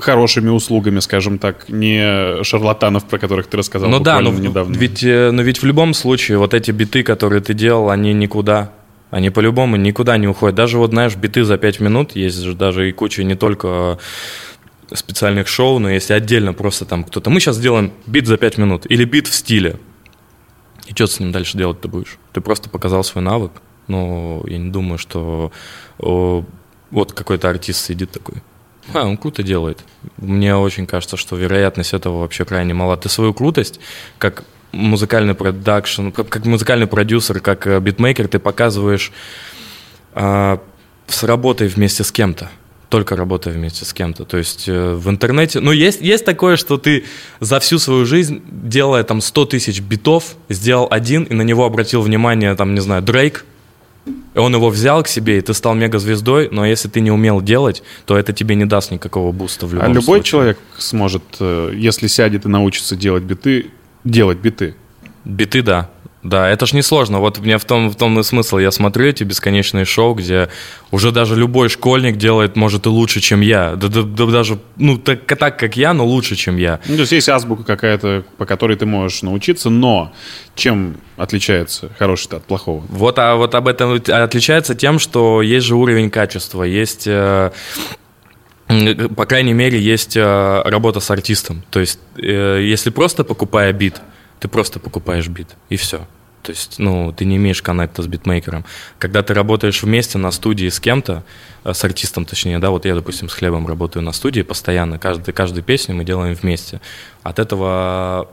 хорошими 0.00 0.48
услугами, 0.48 1.00
скажем 1.00 1.38
так, 1.38 1.68
не 1.68 2.42
шарлатанов, 2.42 3.04
про 3.04 3.18
которых 3.18 3.48
ты 3.48 3.58
рассказал 3.58 3.90
ну 3.90 4.00
да, 4.00 4.20
но 4.20 4.30
недавно. 4.30 4.74
Ведь, 4.74 5.02
но 5.02 5.42
ведь 5.42 5.60
в 5.60 5.66
любом 5.66 5.92
случае 5.94 6.38
вот 6.38 6.54
эти 6.54 6.70
биты, 6.70 7.02
которые 7.02 7.42
ты 7.42 7.52
делал, 7.54 7.90
они 7.90 8.14
никуда 8.14 8.72
они 9.10 9.30
по-любому 9.30 9.76
никуда 9.76 10.18
не 10.18 10.28
уходят. 10.28 10.54
Даже 10.54 10.78
вот, 10.78 10.90
знаешь, 10.90 11.16
биты 11.16 11.44
за 11.44 11.56
5 11.56 11.80
минут, 11.80 12.14
есть 12.14 12.40
же 12.40 12.54
даже 12.54 12.88
и 12.88 12.92
куча 12.92 13.24
не 13.24 13.36
только 13.36 13.98
специальных 14.94 15.48
шоу, 15.48 15.78
но 15.78 15.90
если 15.90 16.12
отдельно 16.12 16.52
просто 16.52 16.84
там 16.84 17.04
кто-то... 17.04 17.30
Мы 17.30 17.40
сейчас 17.40 17.56
сделаем 17.56 17.92
бит 18.06 18.26
за 18.26 18.36
5 18.36 18.58
минут 18.58 18.86
или 18.88 19.04
бит 19.04 19.26
в 19.26 19.34
стиле. 19.34 19.78
И 20.86 20.92
что 20.92 21.06
с 21.06 21.20
ним 21.20 21.32
дальше 21.32 21.58
делать 21.58 21.80
ты 21.80 21.88
будешь? 21.88 22.18
Ты 22.32 22.40
просто 22.40 22.70
показал 22.70 23.04
свой 23.04 23.22
навык. 23.22 23.52
Но 23.86 24.42
я 24.46 24.58
не 24.58 24.70
думаю, 24.70 24.98
что 24.98 25.52
о, 25.98 26.44
вот 26.90 27.12
какой-то 27.12 27.48
артист 27.48 27.84
сидит 27.84 28.10
такой. 28.10 28.36
А, 28.94 29.04
он 29.04 29.16
круто 29.16 29.42
делает. 29.42 29.84
Мне 30.16 30.56
очень 30.56 30.86
кажется, 30.86 31.16
что 31.16 31.36
вероятность 31.36 31.92
этого 31.92 32.20
вообще 32.20 32.44
крайне 32.44 32.74
мала. 32.74 32.96
Ты 32.96 33.08
свою 33.08 33.34
крутость, 33.34 33.80
как 34.18 34.44
музыкальный 34.72 35.34
продакшн, 35.34 36.10
как 36.10 36.44
музыкальный 36.44 36.86
продюсер, 36.86 37.40
как 37.40 37.66
э, 37.66 37.80
битмейкер, 37.80 38.28
ты 38.28 38.38
показываешь 38.38 39.12
э, 40.14 40.58
с 41.06 41.22
работой 41.24 41.68
вместе 41.68 42.04
с 42.04 42.12
кем-то 42.12 42.50
только 42.88 43.16
работая 43.16 43.52
вместе 43.52 43.84
с 43.84 43.92
кем-то. 43.92 44.24
То 44.24 44.38
есть 44.38 44.68
э, 44.68 44.94
в 44.94 45.08
интернете... 45.10 45.60
Ну, 45.60 45.72
есть, 45.72 46.00
есть 46.00 46.24
такое, 46.24 46.56
что 46.56 46.78
ты 46.78 47.04
за 47.40 47.60
всю 47.60 47.78
свою 47.78 48.06
жизнь, 48.06 48.42
делая 48.50 49.04
там 49.04 49.20
100 49.20 49.44
тысяч 49.46 49.80
битов, 49.80 50.36
сделал 50.48 50.88
один, 50.90 51.24
и 51.24 51.34
на 51.34 51.42
него 51.42 51.64
обратил 51.64 52.00
внимание, 52.00 52.54
там, 52.54 52.74
не 52.74 52.80
знаю, 52.80 53.02
Дрейк, 53.02 53.44
и 54.34 54.38
он 54.38 54.54
его 54.54 54.70
взял 54.70 55.02
к 55.02 55.08
себе, 55.08 55.38
и 55.38 55.40
ты 55.40 55.52
стал 55.52 55.74
мегазвездой, 55.74 56.48
но 56.50 56.64
если 56.64 56.88
ты 56.88 57.00
не 57.00 57.10
умел 57.10 57.42
делать, 57.42 57.82
то 58.06 58.16
это 58.16 58.32
тебе 58.32 58.54
не 58.54 58.64
даст 58.64 58.90
никакого 58.90 59.32
буста 59.32 59.66
в 59.66 59.74
любом 59.74 59.86
А 59.86 59.88
любой 59.88 60.02
случае. 60.02 60.24
человек 60.24 60.58
сможет, 60.78 61.22
э, 61.40 61.72
если 61.74 62.06
сядет 62.06 62.46
и 62.46 62.48
научится 62.48 62.96
делать 62.96 63.24
биты, 63.24 63.66
делать 64.04 64.38
биты? 64.38 64.74
Биты, 65.24 65.62
да. 65.62 65.90
Да, 66.22 66.48
это 66.48 66.66
ж 66.66 66.72
не 66.72 66.82
сложно. 66.82 67.20
Вот 67.20 67.38
мне 67.38 67.58
в 67.58 67.64
том, 67.64 67.90
в 67.90 67.94
том 67.94 68.18
и 68.18 68.22
смысл. 68.24 68.58
Я 68.58 68.72
смотрю 68.72 69.06
эти 69.06 69.22
бесконечные 69.22 69.84
шоу, 69.84 70.14
где 70.14 70.48
уже 70.90 71.12
даже 71.12 71.36
любой 71.36 71.68
школьник 71.68 72.16
делает, 72.16 72.56
может, 72.56 72.86
и 72.86 72.88
лучше, 72.88 73.20
чем 73.20 73.40
я. 73.40 73.76
Да, 73.76 73.88
да, 73.88 74.02
да 74.02 74.26
даже, 74.26 74.58
ну, 74.76 74.98
так, 74.98 75.24
так, 75.26 75.58
как 75.58 75.76
я, 75.76 75.94
но 75.94 76.04
лучше, 76.04 76.34
чем 76.34 76.56
я. 76.56 76.80
Ну, 76.86 76.94
то 76.94 77.00
есть 77.02 77.12
есть 77.12 77.28
азбука 77.28 77.62
какая-то, 77.62 78.24
по 78.36 78.46
которой 78.46 78.76
ты 78.76 78.84
можешь 78.84 79.22
научиться, 79.22 79.70
но 79.70 80.12
чем 80.56 80.96
отличается 81.16 81.90
хороший 81.98 82.36
от 82.36 82.44
плохого? 82.44 82.84
Вот, 82.88 83.18
а 83.20 83.36
вот 83.36 83.54
об 83.54 83.68
этом 83.68 83.92
отличается 83.92 84.74
тем, 84.74 84.98
что 84.98 85.40
есть 85.40 85.66
же 85.66 85.76
уровень 85.76 86.10
качества, 86.10 86.64
есть... 86.64 87.06
Э, 87.06 87.52
по 89.16 89.24
крайней 89.24 89.54
мере, 89.54 89.80
есть 89.80 90.14
э, 90.14 90.62
работа 90.64 91.00
с 91.00 91.10
артистом. 91.10 91.62
То 91.70 91.80
есть, 91.80 92.00
э, 92.16 92.60
если 92.62 92.90
просто 92.90 93.24
покупая 93.24 93.72
бит, 93.72 94.02
ты 94.40 94.48
просто 94.48 94.80
покупаешь 94.80 95.28
бит, 95.28 95.48
и 95.68 95.76
все. 95.76 96.06
То 96.42 96.52
есть, 96.52 96.78
ну, 96.78 97.12
ты 97.12 97.24
не 97.24 97.36
имеешь 97.36 97.60
коннекта 97.60 98.02
с 98.02 98.06
битмейкером. 98.06 98.64
Когда 98.98 99.22
ты 99.22 99.34
работаешь 99.34 99.82
вместе 99.82 100.16
на 100.18 100.30
студии 100.30 100.68
с 100.68 100.80
кем-то, 100.80 101.24
э, 101.64 101.74
с 101.74 101.84
артистом 101.84 102.24
точнее, 102.24 102.58
да, 102.58 102.70
вот 102.70 102.84
я, 102.86 102.94
допустим, 102.94 103.28
с 103.28 103.34
Хлебом 103.34 103.66
работаю 103.66 104.02
на 104.02 104.12
студии 104.12 104.42
постоянно, 104.42 104.98
каждый, 104.98 105.32
каждую 105.34 105.62
песню 105.64 105.94
мы 105.94 106.04
делаем 106.04 106.34
вместе. 106.34 106.80
От 107.22 107.38
этого 107.38 108.28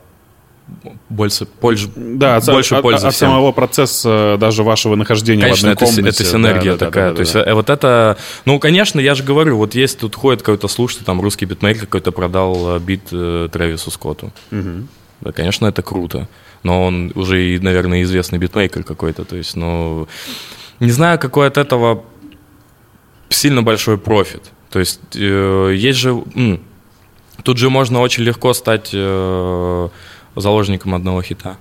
больше, 1.10 1.48
больше, 1.62 1.90
Да, 1.96 2.38
от, 2.38 2.46
больше 2.46 2.76
от, 2.76 2.82
пользы 2.82 3.06
от 3.08 3.14
всем. 3.14 3.30
самого 3.30 3.52
процесса 3.52 4.38
даже 4.40 4.64
вашего 4.64 4.96
нахождения 4.96 5.44
Конечно, 5.44 5.70
в 5.70 5.72
одной 5.72 5.74
это, 5.74 5.86
комнате. 5.86 6.24
это 6.24 6.32
синергия 6.32 6.72
Да, 6.74 6.78
да, 6.78 6.78
да, 6.78 6.86
такая. 6.86 7.04
да, 7.06 7.10
да, 7.10 7.16
То 7.16 7.20
есть 7.22 7.34
да. 7.34 7.44
э, 7.44 7.54
вот 7.54 7.70
это... 7.70 8.18
Ну, 8.46 8.60
конечно, 8.60 9.00
я 9.00 9.14
же 9.14 9.24
говорю, 9.24 9.58
вот 9.58 9.76
есть 9.76 10.00
тут 10.00 10.16
ходит 10.16 10.42
какой-то 10.42 10.68
слушатель, 10.68 11.04
там 11.06 11.22
русский 11.22 11.46
битмейкер 11.46 11.86
какой-то 11.86 12.12
продал 12.12 12.78
э, 12.78 12.80
бит 12.80 13.02
э, 13.12 13.50
Трэвису 13.52 13.92
Скотту. 13.92 14.32
Да, 15.22 15.32
конечно, 15.32 15.66
это 15.66 15.82
круто. 15.82 16.28
Но 16.64 16.86
он 16.86 17.12
уже, 17.16 17.42
и, 17.44 17.60
наверное, 17.60 18.04
известный 18.04 18.40
битмейкер 18.40 18.84
какой-то. 18.84 19.26
То 19.26 19.36
есть, 19.36 19.56
ну... 19.56 20.08
Не 20.80 20.92
знаю, 20.92 21.18
какой 21.20 21.48
от 21.48 21.58
этого 21.58 22.04
сильно 23.30 23.64
большой 23.64 23.98
профит. 23.98 24.44
То 24.70 24.80
есть, 24.80 25.00
э, 25.16 25.74
есть 25.76 26.00
же... 26.00 26.10
м, 26.10 26.62
тут 27.44 27.58
же 27.58 27.70
можно 27.70 28.02
очень 28.02 28.24
легко 28.24 28.54
стать 28.54 28.90
э, 28.94 29.90
заложником 30.36 30.96
одного 30.96 31.22
хита. 31.22 31.58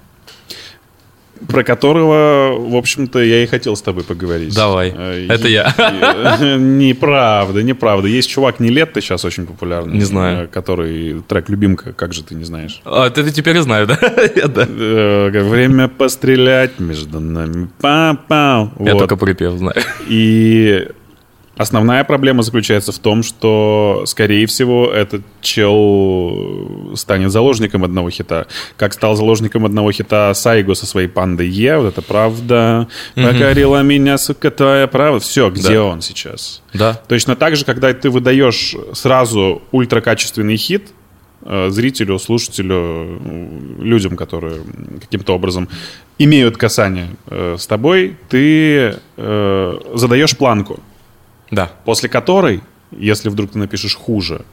Про 1.48 1.62
которого, 1.64 2.56
в 2.58 2.74
общем-то, 2.76 3.18
я 3.22 3.42
и 3.42 3.46
хотел 3.46 3.76
с 3.76 3.82
тобой 3.82 4.02
поговорить. 4.04 4.54
Давай. 4.54 4.92
Э, 4.96 5.26
Это 5.28 5.48
я. 5.48 5.74
Неправда, 6.58 7.62
неправда. 7.62 8.08
Есть 8.08 8.30
чувак 8.30 8.60
Нилетто 8.60 9.00
сейчас 9.00 9.24
очень 9.24 9.46
популярный. 9.46 9.94
Не 9.94 10.04
знаю. 10.04 10.44
э, 10.44 10.46
Который 10.46 11.22
трек 11.28 11.48
«Любимка», 11.48 11.92
как 11.92 12.12
же 12.12 12.22
ты 12.22 12.34
не 12.34 12.44
знаешь? 12.44 12.80
А, 12.84 13.10
ты, 13.10 13.22
ты 13.24 13.30
теперь 13.30 13.58
знаю, 13.60 13.86
да? 13.88 13.98
Э, 14.00 15.30
Время 15.42 15.88
пострелять 15.88 16.78
между 16.80 17.20
нами. 17.20 17.68
Па-пау. 17.80 18.70
Я 18.78 18.94
только 18.94 19.16
припев 19.16 19.52
знаю. 19.58 19.76
И 20.08 20.88
основная 21.56 22.04
проблема 22.04 22.42
заключается 22.42 22.92
в 22.92 22.98
том, 22.98 23.22
что, 23.22 24.02
скорее 24.06 24.46
всего, 24.46 24.90
этот 24.90 25.22
чел 25.40 26.92
станет 26.94 27.30
заложником 27.30 27.84
одного 27.84 28.10
хита. 28.10 28.46
Как 28.76 28.92
стал 28.92 29.16
заложником 29.16 29.64
одного 29.64 29.92
хита 29.92 30.32
Сайго 30.34 30.74
со 30.74 30.86
своей 30.86 31.08
пандой 31.08 31.48
Е, 31.48 31.78
вот 31.78 31.86
это 31.88 32.02
правда. 32.02 32.88
Покорила 33.14 33.82
меня, 33.82 34.18
сука, 34.18 34.50
твоя 34.50 34.86
правда. 34.86 35.20
Все, 35.20 35.50
где 35.50 35.74
Да. 35.74 35.84
он 35.84 36.00
сейчас? 36.00 36.62
Да. 36.72 36.94
Точно 37.08 37.36
так 37.36 37.56
же, 37.56 37.64
когда 37.64 37.92
ты 37.92 38.10
выдаешь 38.10 38.74
сразу 38.92 39.62
ультракачественный 39.72 40.56
хит, 40.56 40.88
э, 41.42 41.68
зрителю, 41.70 42.18
слушателю, 42.18 43.20
людям, 43.78 44.16
которые 44.16 44.62
каким-то 45.00 45.34
образом 45.34 45.68
имеют 46.18 46.56
касание 46.56 47.08
э, 47.26 47.56
с 47.58 47.66
тобой, 47.66 48.16
ты 48.28 48.96
э, 49.16 49.78
задаешь 49.94 50.36
планку, 50.36 50.80
Да. 51.50 51.70
после 51.84 52.08
которой, 52.08 52.62
если 52.90 53.28
вдруг 53.28 53.52
ты 53.52 53.58
напишешь 53.58 53.94
хуже, 53.94 54.44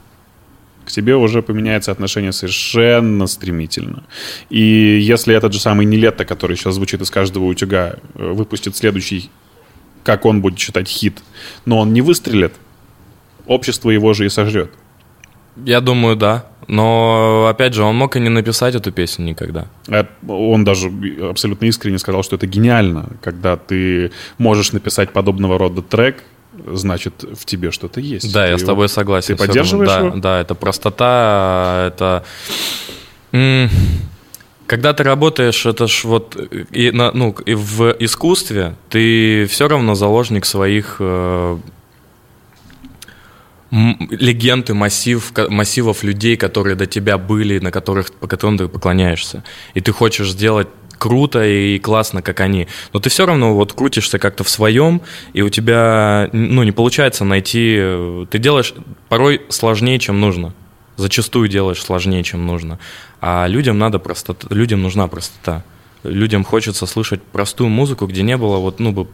к 0.86 0.92
тебе 0.92 1.16
уже 1.16 1.42
поменяется 1.42 1.92
отношение 1.92 2.32
совершенно 2.32 3.28
стремительно. 3.28 4.04
И 4.50 5.00
если 5.00 5.36
этот 5.36 5.54
же 5.54 5.60
самый 5.60 5.86
Нелетто, 5.86 6.26
который 6.26 6.58
сейчас 6.58 6.76
звучит 6.76 7.02
из 7.02 7.10
каждого 7.10 7.46
утюга, 7.46 7.96
э, 8.16 8.32
выпустит 8.32 8.76
следующий, 8.76 9.30
как 10.04 10.26
он 10.26 10.42
будет 10.42 10.60
считать 10.60 10.88
хит, 10.88 11.22
но 11.66 11.80
он 11.80 11.94
не 11.94 12.02
выстрелит, 12.02 12.54
общество 13.46 13.90
его 13.92 14.14
же 14.14 14.26
и 14.26 14.30
сожрет. 14.30 14.72
Я 15.56 15.82
думаю, 15.82 16.16
да. 16.16 16.46
Но, 16.68 17.48
опять 17.50 17.74
же, 17.74 17.84
он 17.84 17.96
мог 17.96 18.16
и 18.16 18.20
не 18.20 18.30
написать 18.30 18.76
эту 18.76 18.92
песню 18.92 19.26
никогда. 19.26 19.68
Э, 19.88 20.06
Он 20.28 20.64
даже 20.64 20.92
абсолютно 21.30 21.66
искренне 21.66 22.00
сказал, 22.00 22.24
что 22.24 22.38
это 22.38 22.48
гениально, 22.48 23.10
когда 23.22 23.58
ты 23.58 24.12
можешь 24.38 24.72
написать 24.72 25.12
подобного 25.12 25.58
рода 25.58 25.82
трек, 25.82 26.24
значит, 26.74 27.24
в 27.24 27.46
тебе 27.46 27.72
что-то 27.72 28.00
есть. 28.00 28.32
Да, 28.34 28.46
Ты 28.46 28.52
я 28.52 28.58
с 28.58 28.62
его- 28.62 28.72
тобой 28.72 28.90
согласен. 28.90 29.36
Ты 29.38 29.46
поддерживаешь 29.48 29.90
равно- 29.90 30.08
его? 30.08 30.16
Да, 30.18 30.22
да, 30.22 30.42
это 30.42 30.56
простота, 30.56 31.86
это... 31.88 32.24
Когда 34.68 34.94
ты 34.94 35.04
работаешь, 35.04 35.66
это 35.66 35.88
ж 35.88 36.06
вот 36.06 36.38
и 36.72 36.92
на- 36.92 37.12
ну, 37.12 37.36
и 37.46 37.56
в 37.56 37.94
искусстве 38.00 38.76
ты 38.90 39.46
все 39.48 39.68
равно 39.68 39.96
заложник 39.96 40.46
своих 40.46 40.96
э, 41.00 41.58
легенд 43.72 44.70
и 44.70 44.74
массив, 44.74 45.32
массивов 45.50 46.04
людей, 46.04 46.38
которые 46.38 46.76
до 46.76 46.86
тебя 46.86 47.18
были, 47.18 47.60
на 47.60 47.72
которых, 47.72 48.14
по 48.14 48.28
которым 48.28 48.58
ты 48.58 48.68
поклоняешься. 48.70 49.44
И 49.74 49.82
ты 49.82 49.92
хочешь 49.92 50.32
сделать 50.32 50.68
круто 51.02 51.44
и 51.44 51.80
классно, 51.80 52.22
как 52.22 52.42
они. 52.42 52.68
Но 52.94 53.00
ты 53.00 53.10
все 53.10 53.26
равно 53.26 53.56
вот 53.56 53.74
крутишься 53.74 54.20
как-то 54.20 54.44
в 54.44 54.50
своем, 54.50 55.02
и 55.34 55.42
у 55.42 55.50
тебя 55.50 56.30
ну, 56.32 56.62
не 56.62 56.72
получается 56.72 57.26
найти... 57.26 57.76
э, 57.80 58.26
Ты 58.30 58.38
делаешь 58.38 58.76
порой 59.10 59.42
сложнее, 59.50 59.98
чем 59.98 60.22
нужно. 60.22 60.54
Зачастую 60.98 61.48
делаешь 61.48 61.82
сложнее, 61.82 62.22
чем 62.24 62.46
нужно. 62.46 62.78
А 63.20 63.48
людям 63.48 63.80
надо 63.80 63.98
простота, 63.98 64.48
людям 64.52 64.84
нужна 64.84 65.08
простота. 65.08 65.64
Людям 66.04 66.44
хочется 66.44 66.86
слышать 66.86 67.24
простую 67.24 67.72
музыку, 67.72 68.06
где 68.06 68.22
не 68.22 68.38
было 68.38 68.58
вот, 68.58 68.80
ну, 68.80 68.92
бы 68.92 69.08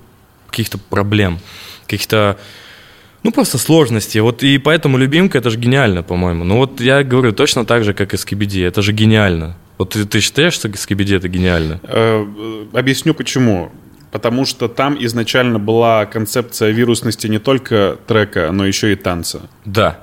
каких-то 0.50 0.78
проблем, 0.78 1.40
каких-то 1.84 2.38
ну, 3.24 3.32
просто 3.32 3.58
сложности. 3.58 4.18
Вот 4.18 4.44
и 4.44 4.58
поэтому 4.58 4.98
«Любимка»— 4.98 5.38
это 5.40 5.50
же 5.50 5.58
гениально, 5.58 6.04
по-моему. 6.04 6.44
Ну, 6.44 6.58
вот 6.58 6.82
я 6.82 7.04
говорю 7.04 7.32
точно 7.32 7.66
так 7.66 7.86
же, 7.86 7.94
как 7.94 8.14
и 8.14 8.18
«Скибиди». 8.18 8.60
Это 8.60 8.82
же 8.82 8.92
гениально. 8.92 9.56
Вот 9.78 9.92
ты, 9.92 10.06
ты 10.06 10.20
считаешь, 10.20 10.54
что 10.54 10.76
«Скибиди»— 10.76 11.16
это 11.18 11.28
гениально? 11.28 11.80
Э, 11.84 12.66
Объясню 12.74 13.14
почему. 13.14 13.72
Потому 14.12 14.46
что 14.46 14.68
там 14.68 14.98
изначально 15.00 15.60
была 15.60 16.06
концепция 16.06 16.72
вирусности 16.72 17.28
не 17.28 17.40
только 17.40 17.98
трека, 18.08 18.52
но 18.52 18.66
еще 18.66 18.94
и 18.94 18.96
танца. 18.96 19.42
Да. 19.66 20.00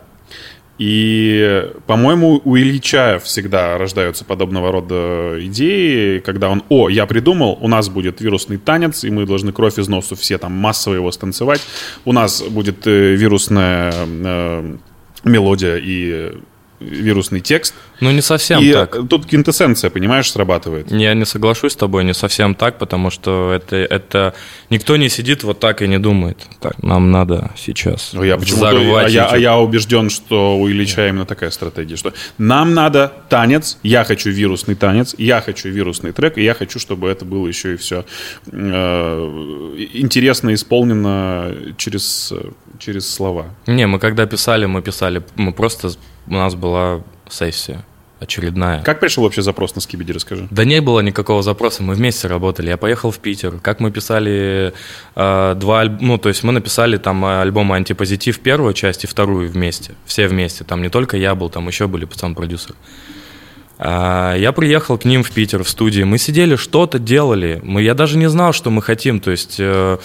И, 0.76 1.70
по-моему, 1.86 2.40
у 2.44 2.56
Ильича 2.56 3.20
всегда 3.22 3.78
рождаются 3.78 4.24
подобного 4.24 4.72
рода 4.72 5.36
идеи, 5.40 6.18
когда 6.18 6.50
он, 6.50 6.64
о, 6.68 6.88
я 6.88 7.06
придумал, 7.06 7.56
у 7.60 7.68
нас 7.68 7.88
будет 7.88 8.20
вирусный 8.20 8.58
танец, 8.58 9.04
и 9.04 9.10
мы 9.10 9.24
должны 9.24 9.52
кровь 9.52 9.78
из 9.78 9.86
носу 9.86 10.16
все 10.16 10.36
там 10.36 10.52
массово 10.52 10.94
его 10.94 11.12
станцевать. 11.12 11.60
У 12.04 12.12
нас 12.12 12.42
будет 12.42 12.86
э, 12.86 13.14
вирусная 13.14 13.92
э, 13.94 14.76
мелодия 15.22 15.76
и 15.76 16.32
вирусный 16.80 17.40
текст. 17.40 17.74
Ну, 18.00 18.10
не 18.10 18.20
совсем 18.20 18.62
и 18.62 18.72
так. 18.72 18.96
тут 19.08 19.26
квинтэссенция, 19.26 19.90
понимаешь, 19.90 20.30
срабатывает. 20.30 20.90
Я 20.90 21.14
не 21.14 21.24
соглашусь 21.24 21.72
с 21.72 21.76
тобой, 21.76 22.04
не 22.04 22.14
совсем 22.14 22.54
так, 22.54 22.78
потому 22.78 23.10
что 23.10 23.52
это, 23.52 23.76
это... 23.76 24.34
Никто 24.70 24.96
не 24.96 25.08
сидит 25.08 25.44
вот 25.44 25.60
так 25.60 25.82
и 25.82 25.88
не 25.88 25.98
думает. 25.98 26.38
Так, 26.60 26.82
нам 26.82 27.10
надо 27.10 27.52
сейчас 27.56 28.10
Ну, 28.12 28.22
я 28.22 28.36
почему-то, 28.36 28.68
а 28.68 28.74
взорвать 28.74 29.12
я, 29.12 29.22
а 29.22 29.26
YouTube». 29.26 29.42
я 29.42 29.58
убежден, 29.58 30.10
что 30.10 30.58
у 30.58 30.68
Ильича 30.68 31.08
именно 31.08 31.26
такая 31.26 31.50
стратегия, 31.50 31.96
что 31.96 32.12
нам 32.38 32.74
надо 32.74 33.12
танец, 33.28 33.78
я 33.82 34.04
хочу 34.04 34.30
вирусный 34.30 34.74
танец, 34.74 35.14
я 35.18 35.40
хочу 35.40 35.68
вирусный 35.68 36.12
трек, 36.12 36.38
и 36.38 36.42
я 36.42 36.54
хочу, 36.54 36.78
чтобы 36.78 37.08
это 37.08 37.24
было 37.24 37.46
еще 37.46 37.74
и 37.74 37.76
все 37.76 38.04
интересно 38.52 40.54
исполнено 40.54 41.54
через, 41.76 42.32
через 42.78 43.12
слова. 43.12 43.46
Не, 43.66 43.86
мы 43.86 43.98
когда 43.98 44.26
писали, 44.26 44.66
мы 44.66 44.82
писали, 44.82 45.22
мы 45.36 45.52
просто, 45.52 45.90
у 46.26 46.32
нас 46.32 46.54
была 46.54 47.02
сессия 47.28 47.84
очередная. 48.20 48.82
Как 48.82 49.00
пришел 49.00 49.24
вообще 49.24 49.42
запрос 49.42 49.74
на 49.74 49.80
Скибиди, 49.80 50.12
расскажи. 50.12 50.48
Да 50.50 50.64
не 50.64 50.80
было 50.80 51.00
никакого 51.00 51.42
запроса, 51.42 51.82
мы 51.82 51.94
вместе 51.94 52.26
работали. 52.26 52.68
Я 52.68 52.76
поехал 52.76 53.10
в 53.10 53.18
Питер. 53.18 53.58
Как 53.60 53.80
мы 53.80 53.90
писали 53.90 54.72
э, 55.14 55.54
два 55.56 55.80
альбома, 55.80 56.06
ну, 56.06 56.18
то 56.18 56.28
есть 56.28 56.42
мы 56.42 56.52
написали 56.52 56.96
там 56.96 57.24
альбом 57.24 57.72
«Антипозитив» 57.72 58.40
первую 58.40 58.74
часть 58.74 59.04
и 59.04 59.06
вторую 59.06 59.50
вместе. 59.50 59.94
Все 60.06 60.26
вместе. 60.26 60.64
Там 60.64 60.82
не 60.82 60.88
только 60.88 61.16
я 61.16 61.34
был, 61.34 61.50
там 61.50 61.66
еще 61.68 61.86
были 61.86 62.04
пацан-продюсеры. 62.04 62.74
А, 63.78 64.34
Я 64.36 64.52
приехал 64.52 64.98
к 64.98 65.04
ним 65.04 65.22
в 65.22 65.30
Питер, 65.30 65.62
в 65.62 65.68
студии. 65.68 66.02
Мы 66.02 66.18
сидели, 66.18 66.56
что-то 66.56 66.98
делали. 66.98 67.60
Мы, 67.62 67.82
я 67.82 67.94
даже 67.94 68.16
не 68.16 68.28
знал, 68.28 68.52
что 68.52 68.70
мы 68.70 68.82
хотим. 68.82 69.20
То 69.20 69.30
есть 69.30 69.56
э, 69.58 69.98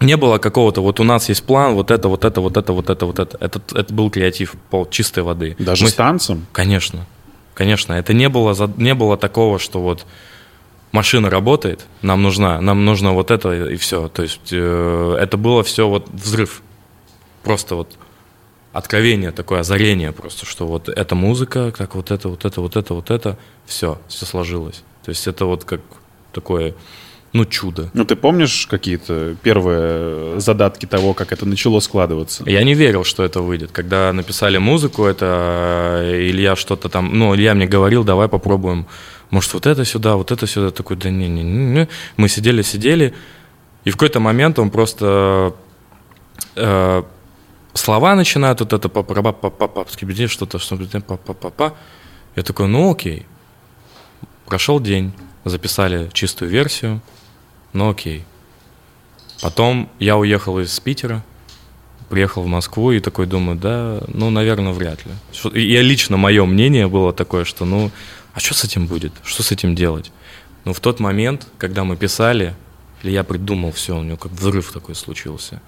не 0.00 0.16
было 0.16 0.38
какого-то, 0.38 0.82
вот 0.82 1.00
у 1.00 1.04
нас 1.04 1.28
есть 1.28 1.44
план, 1.44 1.74
вот 1.74 1.90
это, 1.90 2.08
вот 2.08 2.24
это, 2.24 2.40
вот 2.40 2.56
это, 2.56 2.72
вот 2.72 2.90
это, 2.90 3.06
вот 3.06 3.18
это. 3.18 3.38
Это, 3.40 3.60
это 3.74 3.94
был 3.94 4.10
креатив 4.10 4.54
пол 4.70 4.86
чистой 4.86 5.22
воды. 5.22 5.56
Даже 5.58 5.84
Мы- 5.84 5.90
с 5.90 5.94
танцем? 5.94 6.46
Конечно, 6.52 7.06
конечно. 7.54 7.94
Это 7.94 8.12
не 8.12 8.28
было, 8.28 8.54
не 8.76 8.94
было 8.94 9.16
такого, 9.16 9.58
что 9.58 9.80
вот 9.80 10.06
машина 10.92 11.30
работает, 11.30 11.86
нам 12.02 12.22
нужна, 12.22 12.60
нам 12.60 12.84
нужно 12.84 13.12
вот 13.12 13.30
это 13.30 13.70
и 13.70 13.76
все. 13.76 14.08
То 14.08 14.22
есть 14.22 14.48
э, 14.52 15.16
это 15.20 15.36
было 15.36 15.62
все 15.62 15.88
вот 15.88 16.08
взрыв. 16.10 16.62
Просто 17.42 17.76
вот 17.76 17.96
откровение 18.72 19.30
такое, 19.30 19.60
озарение 19.60 20.12
просто, 20.12 20.44
что 20.44 20.66
вот 20.66 20.88
эта 20.88 21.14
музыка, 21.14 21.72
как 21.72 21.94
вот 21.94 22.10
это, 22.10 22.28
вот 22.28 22.44
это, 22.44 22.60
вот 22.60 22.76
это, 22.76 22.94
вот 22.94 23.10
это, 23.10 23.38
все, 23.64 23.98
все 24.08 24.26
сложилось. 24.26 24.82
То 25.04 25.10
есть 25.10 25.26
это 25.26 25.46
вот 25.46 25.64
как 25.64 25.80
такое, 26.32 26.74
ну, 27.36 27.44
чудо. 27.44 27.90
Ну, 27.94 28.04
ты 28.04 28.16
помнишь 28.16 28.66
какие-то 28.66 29.36
первые 29.42 30.40
задатки 30.40 30.86
того, 30.86 31.14
как 31.14 31.32
это 31.32 31.46
начало 31.46 31.80
складываться? 31.80 32.44
Я 32.46 32.64
не 32.64 32.74
верил, 32.74 33.04
что 33.04 33.24
это 33.24 33.40
выйдет. 33.40 33.70
Когда 33.72 34.12
написали 34.12 34.58
музыку, 34.58 35.04
это 35.04 36.00
э, 36.02 36.28
Илья 36.30 36.56
что-то 36.56 36.88
там, 36.88 37.18
ну, 37.18 37.34
Илья 37.34 37.54
мне 37.54 37.66
говорил, 37.66 38.04
давай 38.04 38.28
попробуем, 38.28 38.86
может, 39.30 39.54
вот 39.54 39.66
это 39.66 39.84
сюда, 39.84 40.16
вот 40.16 40.30
это 40.30 40.46
сюда. 40.46 40.70
Такой, 40.70 40.96
да 40.96 41.10
не, 41.10 41.28
не, 41.28 41.42
не, 41.42 41.66
не. 41.66 41.88
Мы 42.16 42.28
сидели, 42.28 42.62
сидели, 42.62 43.12
и 43.84 43.90
в 43.90 43.94
какой-то 43.94 44.20
момент 44.20 44.58
он 44.58 44.70
просто 44.70 45.54
э, 46.54 47.02
слова 47.74 48.14
начинают 48.14 48.60
вот 48.60 48.72
это 48.72 48.88
па 48.88 49.02
па 49.02 49.22
па 49.22 49.32
па 49.32 49.50
па 49.50 49.68
па 49.68 49.84
что-то, 50.28 50.58
что-то, 50.58 51.00
па 51.00 51.16
па 51.16 51.34
па 51.34 51.50
па 51.50 51.74
Я 52.34 52.42
такой, 52.42 52.66
ну 52.68 52.90
окей. 52.90 53.26
Прошел 54.46 54.80
день, 54.80 55.12
записали 55.44 56.08
чистую 56.12 56.50
версию, 56.50 57.00
ну 57.76 57.90
окей. 57.90 58.24
Потом 59.42 59.90
я 59.98 60.16
уехал 60.16 60.58
из 60.58 60.80
Питера, 60.80 61.22
приехал 62.08 62.42
в 62.42 62.46
Москву 62.46 62.92
и 62.92 63.00
такой 63.00 63.26
думаю, 63.26 63.58
да, 63.58 64.00
ну, 64.08 64.30
наверное, 64.30 64.72
вряд 64.72 65.00
ли. 65.04 65.12
И 65.52 65.72
Я 65.72 65.82
лично, 65.82 66.16
мое 66.16 66.44
мнение 66.46 66.88
было 66.88 67.12
такое, 67.12 67.44
что, 67.44 67.64
ну, 67.64 67.90
а 68.32 68.40
что 68.40 68.54
с 68.54 68.64
этим 68.64 68.86
будет? 68.86 69.12
Что 69.24 69.42
с 69.42 69.52
этим 69.52 69.74
делать? 69.74 70.10
Но 70.64 70.72
в 70.72 70.80
тот 70.80 71.00
момент, 71.00 71.46
когда 71.58 71.84
мы 71.84 71.96
писали, 71.96 72.54
или 73.02 73.12
я 73.12 73.24
придумал 73.24 73.72
все, 73.72 73.96
у 73.96 74.02
него 74.02 74.16
как 74.16 74.32
взрыв 74.32 74.72
такой 74.72 74.94
случился. 74.94 75.60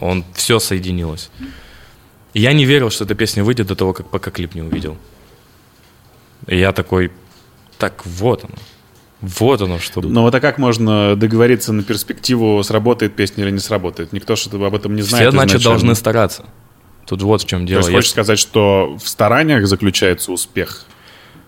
Он 0.00 0.24
все 0.34 0.58
соединилось. 0.58 1.30
И 2.34 2.40
я 2.40 2.52
не 2.52 2.64
верил, 2.64 2.90
что 2.90 3.04
эта 3.04 3.14
песня 3.14 3.42
выйдет 3.44 3.66
до 3.66 3.76
того, 3.76 3.92
как 3.92 4.08
пока 4.10 4.30
клип 4.30 4.54
не 4.54 4.62
увидел. 4.62 4.98
И 6.46 6.58
я 6.58 6.72
такой, 6.72 7.10
так 7.78 8.04
вот 8.04 8.44
оно. 8.44 8.54
Вот 9.20 9.60
оно 9.60 9.78
что. 9.78 10.00
Но 10.00 10.22
вот 10.22 10.34
а 10.34 10.40
как 10.40 10.58
можно 10.58 11.14
договориться 11.16 11.72
на 11.72 11.82
перспективу, 11.82 12.62
сработает 12.62 13.14
песня 13.14 13.44
или 13.44 13.50
не 13.50 13.58
сработает? 13.58 14.12
Никто 14.12 14.34
же 14.36 14.48
об 14.52 14.74
этом 14.74 14.96
не 14.96 15.02
знает 15.02 15.24
Все, 15.28 15.30
значит, 15.30 15.56
изначально. 15.56 15.78
должны 15.78 15.94
стараться. 15.94 16.44
Тут 17.06 17.22
вот 17.22 17.42
в 17.42 17.46
чем 17.46 17.62
То 17.62 17.66
дело. 17.68 17.78
есть 17.80 17.88
Я- 17.90 17.96
хочешь 17.96 18.10
сказать, 18.10 18.38
что 18.38 18.96
в 19.02 19.06
стараниях 19.08 19.66
заключается 19.66 20.32
успех 20.32 20.86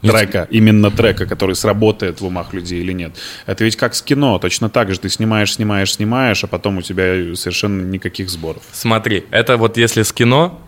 трека, 0.03 0.49
именно 0.51 0.91
трека, 0.91 1.27
который 1.27 1.55
сработает 1.55 2.21
в 2.21 2.27
умах 2.27 2.53
людей 2.53 2.81
или 2.81 2.93
нет. 2.93 3.13
Это 3.47 3.63
ведь 3.65 3.77
как 3.77 3.95
с 3.95 4.03
кино, 4.03 4.39
точно 4.39 4.69
так 4.69 4.93
же. 4.93 4.99
Ты 4.99 5.09
снимаешь, 5.09 5.55
снимаешь, 5.55 5.95
снимаешь, 5.95 6.43
а 6.45 6.49
потом 6.49 6.79
у 6.79 6.83
тебя 6.83 7.35
совершенно 7.37 7.83
никаких 7.83 8.29
сборов. 8.29 8.63
Смотри, 8.73 9.25
это 9.31 9.57
вот 9.57 9.77
если 9.77 10.03
с 10.03 10.13
кино, 10.13 10.61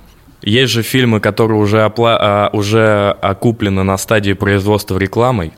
есть 0.42 0.72
же 0.72 0.82
фильмы, 0.82 1.20
которые 1.20 1.59
уже, 1.61 1.78
опла- 1.78 2.16
а, 2.20 2.50
уже 2.52 3.11
окуплены 3.20 3.82
на 3.82 3.98
стадии 3.98 4.34
производства 4.34 4.96
рекламой. 4.98 5.52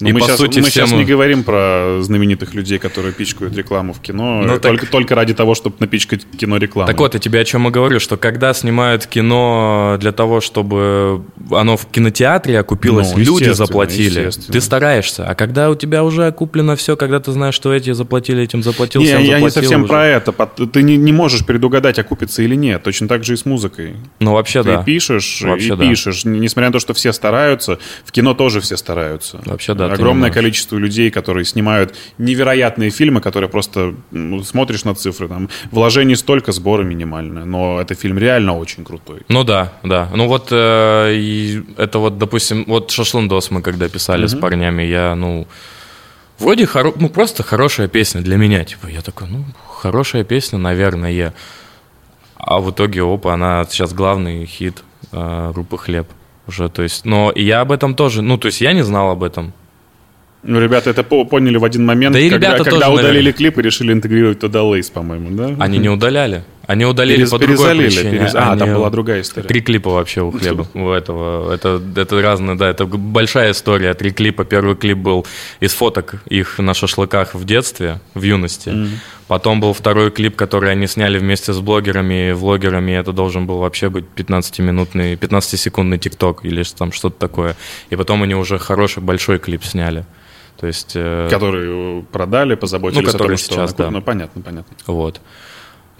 Но 0.00 0.08
И 0.10 0.12
мы 0.12 0.20
по 0.20 0.26
сейчас, 0.26 0.36
сути 0.38 0.60
мы 0.60 0.66
всем- 0.68 0.86
сейчас 0.86 0.96
не 0.96 1.04
говорим 1.04 1.42
про 1.42 1.98
знаменитых 2.02 2.54
людей, 2.54 2.78
которые 2.78 3.12
пичкают 3.12 3.56
рекламу 3.56 3.92
в 3.92 4.00
кино, 4.00 4.42
Ну, 4.42 4.54
э, 4.54 4.58
так- 4.58 4.62
только, 4.62 4.86
только 4.86 5.14
ради 5.16 5.34
того, 5.34 5.54
чтобы 5.56 5.74
напичкать 5.80 6.24
кино 6.38 6.56
рекламой. 6.58 6.92
Так 6.92 7.00
вот, 7.00 7.14
я 7.14 7.20
тебе 7.20 7.40
о 7.40 7.44
чем 7.44 7.66
и 7.66 7.70
говорю, 7.72 7.98
что 7.98 8.16
когда 8.16 8.54
снимают 8.54 9.06
кино 9.06 9.96
для 10.00 10.12
того, 10.12 10.40
чтобы 10.40 11.22
оно 11.50 11.76
в 11.76 11.86
кинотеатре 11.86 12.58
окупилось, 12.60 13.12
Ну, 13.12 13.18
люди 13.18 13.50
заплатили, 13.50 14.30
ты 14.50 14.60
стараешься. 14.60 15.26
А 15.26 15.34
когда 15.34 15.68
у 15.70 15.74
тебя 15.74 16.04
уже 16.04 16.26
окуплено 16.26 16.76
все, 16.76 16.96
когда 16.96 17.18
ты 17.18 17.32
знаешь, 17.32 17.54
что 17.54 17.72
эти 17.74 17.92
заплатили, 17.92 18.42
этим 18.42 18.62
заплатил, 18.62 19.00
Не, 19.00 19.06
всем 19.08 19.22
я 19.22 19.40
не 19.40 19.50
совсем 19.50 19.80
уже. 19.82 19.88
про 19.88 20.06
это. 20.06 20.32
Ты 20.32 20.82
не, 20.82 20.96
не 20.96 21.12
можешь 21.12 21.44
предугадать, 21.44 21.98
окупится 21.98 22.42
или 22.42 22.54
нет. 22.54 22.82
Точно 22.84 23.08
так 23.08 23.24
же 23.24 23.34
и 23.34 23.36
с 23.36 23.44
музыкой. 23.44 23.96
Ну, 24.20 24.34
вообще, 24.34 24.62
Ты 24.62 24.68
да. 24.76 24.82
пишешь 24.82 25.42
Вообще 25.42 25.72
и 25.74 25.76
да. 25.76 25.88
пишешь. 25.88 26.24
Несмотря 26.24 26.68
на 26.68 26.72
то, 26.72 26.78
что 26.78 26.94
все 26.94 27.12
стараются, 27.12 27.78
в 28.04 28.12
кино 28.12 28.34
тоже 28.34 28.60
все 28.60 28.76
стараются. 28.76 29.40
Вообще 29.44 29.74
да, 29.74 29.87
не 29.88 29.94
Огромное 29.94 30.30
количество 30.30 30.76
людей, 30.76 31.10
которые 31.10 31.44
снимают 31.44 31.96
невероятные 32.18 32.90
фильмы, 32.90 33.20
которые 33.20 33.48
просто 33.48 33.94
ну, 34.10 34.42
смотришь 34.42 34.84
на 34.84 34.94
цифры. 34.94 35.28
Там, 35.28 35.48
вложений 35.70 36.16
столько, 36.16 36.52
сборы 36.52 36.84
минимальные. 36.84 37.44
Но 37.44 37.80
это 37.80 37.94
фильм 37.94 38.18
реально 38.18 38.56
очень 38.56 38.84
крутой. 38.84 39.22
Ну 39.28 39.44
да, 39.44 39.72
да. 39.82 40.08
Ну 40.14 40.26
вот 40.26 40.48
э, 40.50 41.14
и 41.14 41.62
это 41.76 41.98
вот, 41.98 42.18
допустим, 42.18 42.64
вот 42.66 42.90
Шашлындос 42.90 43.50
мы 43.50 43.62
когда 43.62 43.88
писали 43.88 44.26
с 44.26 44.34
парнями, 44.34 44.82
я, 44.82 45.14
ну, 45.14 45.46
вроде 46.38 46.66
хоро... 46.66 46.92
ну 46.96 47.08
просто 47.08 47.42
хорошая 47.42 47.88
песня 47.88 48.20
для 48.20 48.36
меня, 48.36 48.64
типа, 48.64 48.86
я 48.86 49.02
такой, 49.02 49.28
ну, 49.28 49.44
хорошая 49.66 50.24
песня, 50.24 50.58
наверное. 50.58 51.32
А 52.36 52.60
в 52.60 52.70
итоге, 52.70 53.02
опа, 53.02 53.34
она 53.34 53.66
сейчас 53.68 53.92
главный 53.92 54.46
хит 54.46 54.82
э, 55.12 55.50
группы 55.52 55.76
Хлеб 55.76 56.08
уже, 56.46 56.68
то 56.68 56.82
есть, 56.82 57.04
но 57.04 57.32
я 57.34 57.60
об 57.60 57.72
этом 57.72 57.94
тоже, 57.94 58.22
ну, 58.22 58.38
то 58.38 58.46
есть 58.46 58.60
я 58.60 58.72
не 58.72 58.82
знал 58.82 59.10
об 59.10 59.22
этом. 59.22 59.52
Ну, 60.44 60.60
ребята 60.60 60.90
это 60.90 61.02
по- 61.02 61.24
поняли 61.24 61.56
в 61.56 61.64
один 61.64 61.84
момент, 61.84 62.12
Да 62.14 62.20
и 62.20 62.30
когда, 62.30 62.48
ребята 62.54 62.64
когда 62.70 62.86
тоже, 62.86 62.92
удалили 63.00 63.12
наверное. 63.18 63.32
клип 63.32 63.58
и 63.58 63.62
решили 63.62 63.92
интегрировать 63.92 64.38
туда 64.38 64.62
лейс, 64.62 64.88
по-моему, 64.88 65.30
да? 65.30 65.56
Они 65.58 65.78
не 65.78 65.88
удаляли. 65.88 66.44
Они 66.68 66.84
удалили 66.84 67.24
Перез- 67.24 67.30
по 67.30 67.38
другой 67.38 67.56
перезалили, 67.56 67.86
причине. 67.88 68.18
перез- 68.18 68.34
А, 68.34 68.56
там 68.56 68.62
Они- 68.68 68.74
была 68.74 68.90
другая 68.90 69.22
история. 69.22 69.48
Три 69.48 69.62
клипа 69.62 69.90
вообще 69.90 70.20
у 70.22 70.30
хлеба. 70.30 70.66
У 70.74 70.90
этого. 70.90 71.50
Это, 71.52 71.80
это 71.96 72.22
разные, 72.22 72.56
да, 72.56 72.68
это 72.68 72.84
большая 72.86 73.50
история. 73.52 73.94
Три 73.94 74.10
клипа. 74.10 74.44
Первый 74.44 74.76
клип 74.76 74.98
был 74.98 75.26
из 75.60 75.72
фоток 75.72 76.16
их 76.28 76.58
на 76.58 76.74
шашлыках 76.74 77.34
в 77.34 77.44
детстве, 77.44 78.00
в 78.14 78.22
юности. 78.22 78.72
Потом 79.28 79.60
был 79.60 79.72
второй 79.72 80.10
клип, 80.10 80.36
который 80.36 80.70
они 80.70 80.86
сняли 80.86 81.18
вместе 81.18 81.52
с 81.52 81.58
блогерами, 81.58 82.32
влогерами. 82.32 82.92
Это 82.92 83.12
должен 83.12 83.46
был 83.46 83.58
вообще 83.58 83.88
быть 83.88 84.04
15-минутный, 84.14 85.16
15-секундный 85.16 85.98
тикток 85.98 86.44
или 86.44 86.62
там 86.76 86.92
что-то 86.92 87.18
такое. 87.18 87.56
И 87.90 87.96
потом 87.96 88.22
они 88.22 88.34
уже 88.34 88.58
хороший 88.58 89.02
большой 89.02 89.38
клип 89.38 89.64
сняли. 89.64 90.04
То 90.58 90.66
есть... 90.66 90.92
э, 90.94 91.28
Которые 91.30 92.02
продали, 92.12 92.54
позаботились 92.56 93.02
Ну, 93.04 93.08
о 93.08 93.12
том, 93.12 93.18
которые 93.18 93.36
что... 93.36 93.54
сейчас, 93.54 93.74
да. 93.74 93.90
Ну, 93.90 94.02
понятно, 94.02 94.42
понятно. 94.42 94.76
Вот. 94.86 95.20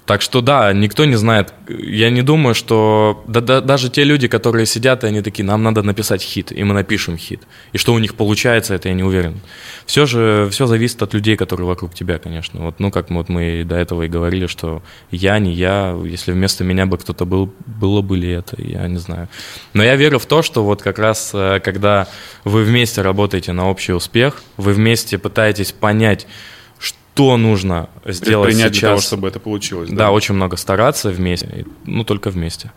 Так 0.08 0.22
что 0.22 0.40
да, 0.40 0.72
никто 0.72 1.04
не 1.04 1.16
знает. 1.16 1.52
Я 1.68 2.08
не 2.08 2.22
думаю, 2.22 2.54
что 2.54 3.22
да- 3.28 3.42
да- 3.42 3.60
даже 3.60 3.90
те 3.90 4.04
люди, 4.04 4.26
которые 4.26 4.64
сидят, 4.64 5.04
и 5.04 5.06
они 5.06 5.20
такие, 5.20 5.44
нам 5.44 5.62
надо 5.62 5.82
написать 5.82 6.22
хит, 6.22 6.50
и 6.50 6.64
мы 6.64 6.72
напишем 6.72 7.18
хит. 7.18 7.42
И 7.74 7.78
что 7.78 7.92
у 7.92 7.98
них 7.98 8.14
получается, 8.14 8.72
это 8.72 8.88
я 8.88 8.94
не 8.94 9.02
уверен. 9.02 9.42
Все 9.84 10.06
же, 10.06 10.48
все 10.50 10.66
зависит 10.66 11.02
от 11.02 11.12
людей, 11.12 11.36
которые 11.36 11.66
вокруг 11.66 11.94
тебя, 11.94 12.18
конечно. 12.18 12.58
Вот, 12.62 12.80
ну, 12.80 12.90
как 12.90 13.10
мы, 13.10 13.18
вот 13.18 13.28
мы 13.28 13.64
до 13.64 13.76
этого 13.76 14.04
и 14.04 14.08
говорили, 14.08 14.46
что 14.46 14.82
я, 15.10 15.38
не 15.38 15.52
я, 15.52 15.94
если 16.02 16.32
вместо 16.32 16.64
меня 16.64 16.86
бы 16.86 16.96
кто-то 16.96 17.26
был, 17.26 17.52
было 17.66 18.00
бы 18.00 18.16
ли 18.16 18.30
это, 18.30 18.56
я 18.62 18.88
не 18.88 18.96
знаю. 18.98 19.28
Но 19.74 19.84
я 19.84 19.94
верю 19.96 20.18
в 20.18 20.24
то, 20.24 20.40
что 20.40 20.64
вот 20.64 20.80
как 20.80 20.98
раз, 20.98 21.32
э, 21.34 21.60
когда 21.62 22.08
вы 22.44 22.62
вместе 22.62 23.02
работаете 23.02 23.52
на 23.52 23.68
общий 23.68 23.92
успех, 23.92 24.42
вы 24.56 24.72
вместе 24.72 25.18
пытаетесь 25.18 25.72
понять, 25.72 26.26
что 27.18 27.36
нужно 27.36 27.88
сделать 28.04 28.54
сейчас. 28.54 28.70
для 28.70 28.80
того, 28.90 29.00
чтобы 29.00 29.26
это 29.26 29.40
получилось. 29.40 29.90
Да, 29.90 30.12
очень 30.12 30.36
много 30.36 30.56
стараться 30.56 31.10
вместе, 31.10 31.66
ну 31.84 32.04
только 32.04 32.30
вместе. 32.30 32.70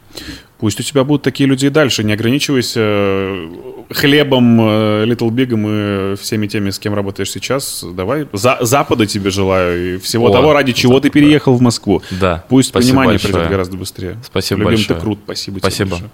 Пусть 0.57 0.79
у 0.79 0.83
тебя 0.83 1.03
будут 1.03 1.21
такие 1.21 1.47
люди 1.47 1.67
и 1.67 1.69
дальше. 1.69 2.03
Не 2.03 2.13
ограничивайся 2.13 2.79
э, 2.81 3.49
хлебом, 3.91 4.59
э, 4.59 5.05
Little 5.05 5.29
Big 5.29 6.13
и 6.13 6.15
всеми 6.15 6.47
теми, 6.47 6.71
с 6.71 6.79
кем 6.79 6.95
работаешь 6.95 7.29
сейчас. 7.29 7.85
Давай. 7.93 8.27
За- 8.33 8.57
Запада 8.61 9.05
тебе 9.05 9.29
желаю 9.29 9.95
и 9.95 9.97
всего 9.99 10.27
О, 10.29 10.31
того, 10.31 10.53
ради 10.53 10.71
чего 10.73 10.99
ты 10.99 11.11
переехал 11.11 11.53
в 11.53 11.61
Москву. 11.61 12.01
Да, 12.09 12.43
Пусть 12.49 12.69
спасибо 12.69 12.89
понимание 12.93 13.13
большое. 13.13 13.33
придет 13.33 13.49
гораздо 13.49 13.77
быстрее. 13.77 14.17
Спасибо 14.25 14.61
Любим, 14.61 14.71
большое. 14.75 14.97
ты 14.99 15.03
крут. 15.05 15.19
Спасибо, 15.23 15.59
Спасибо. 15.59 15.97
тебе 15.97 16.09
большое. 16.09 16.11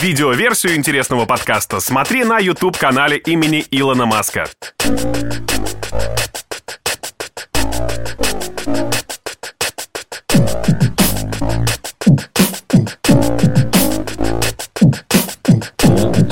Видеоверсию 0.00 0.76
интересного 0.76 1.26
подкаста 1.26 1.80
смотри 1.80 2.22
на 2.22 2.38
YouTube-канале 2.38 3.18
имени 3.18 3.64
Илона 3.72 4.06
Маска. 4.06 4.46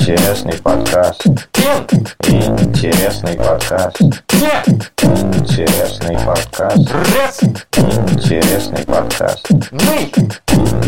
Интересный 0.09 0.57
подкаст. 0.63 1.27
Интересный 1.27 3.37
подкаст. 3.37 4.01
Интересный 4.01 6.17
подкаст. 6.25 6.89
Интересный 7.77 8.83
подкаст. 8.85 9.51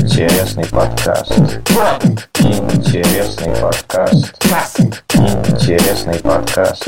Интересный 0.02 0.66
подкаст. 0.66 1.32
Интересный 2.40 3.54
подкаст. 3.62 4.34
Интересный 5.52 6.20
подкаст. 6.20 6.88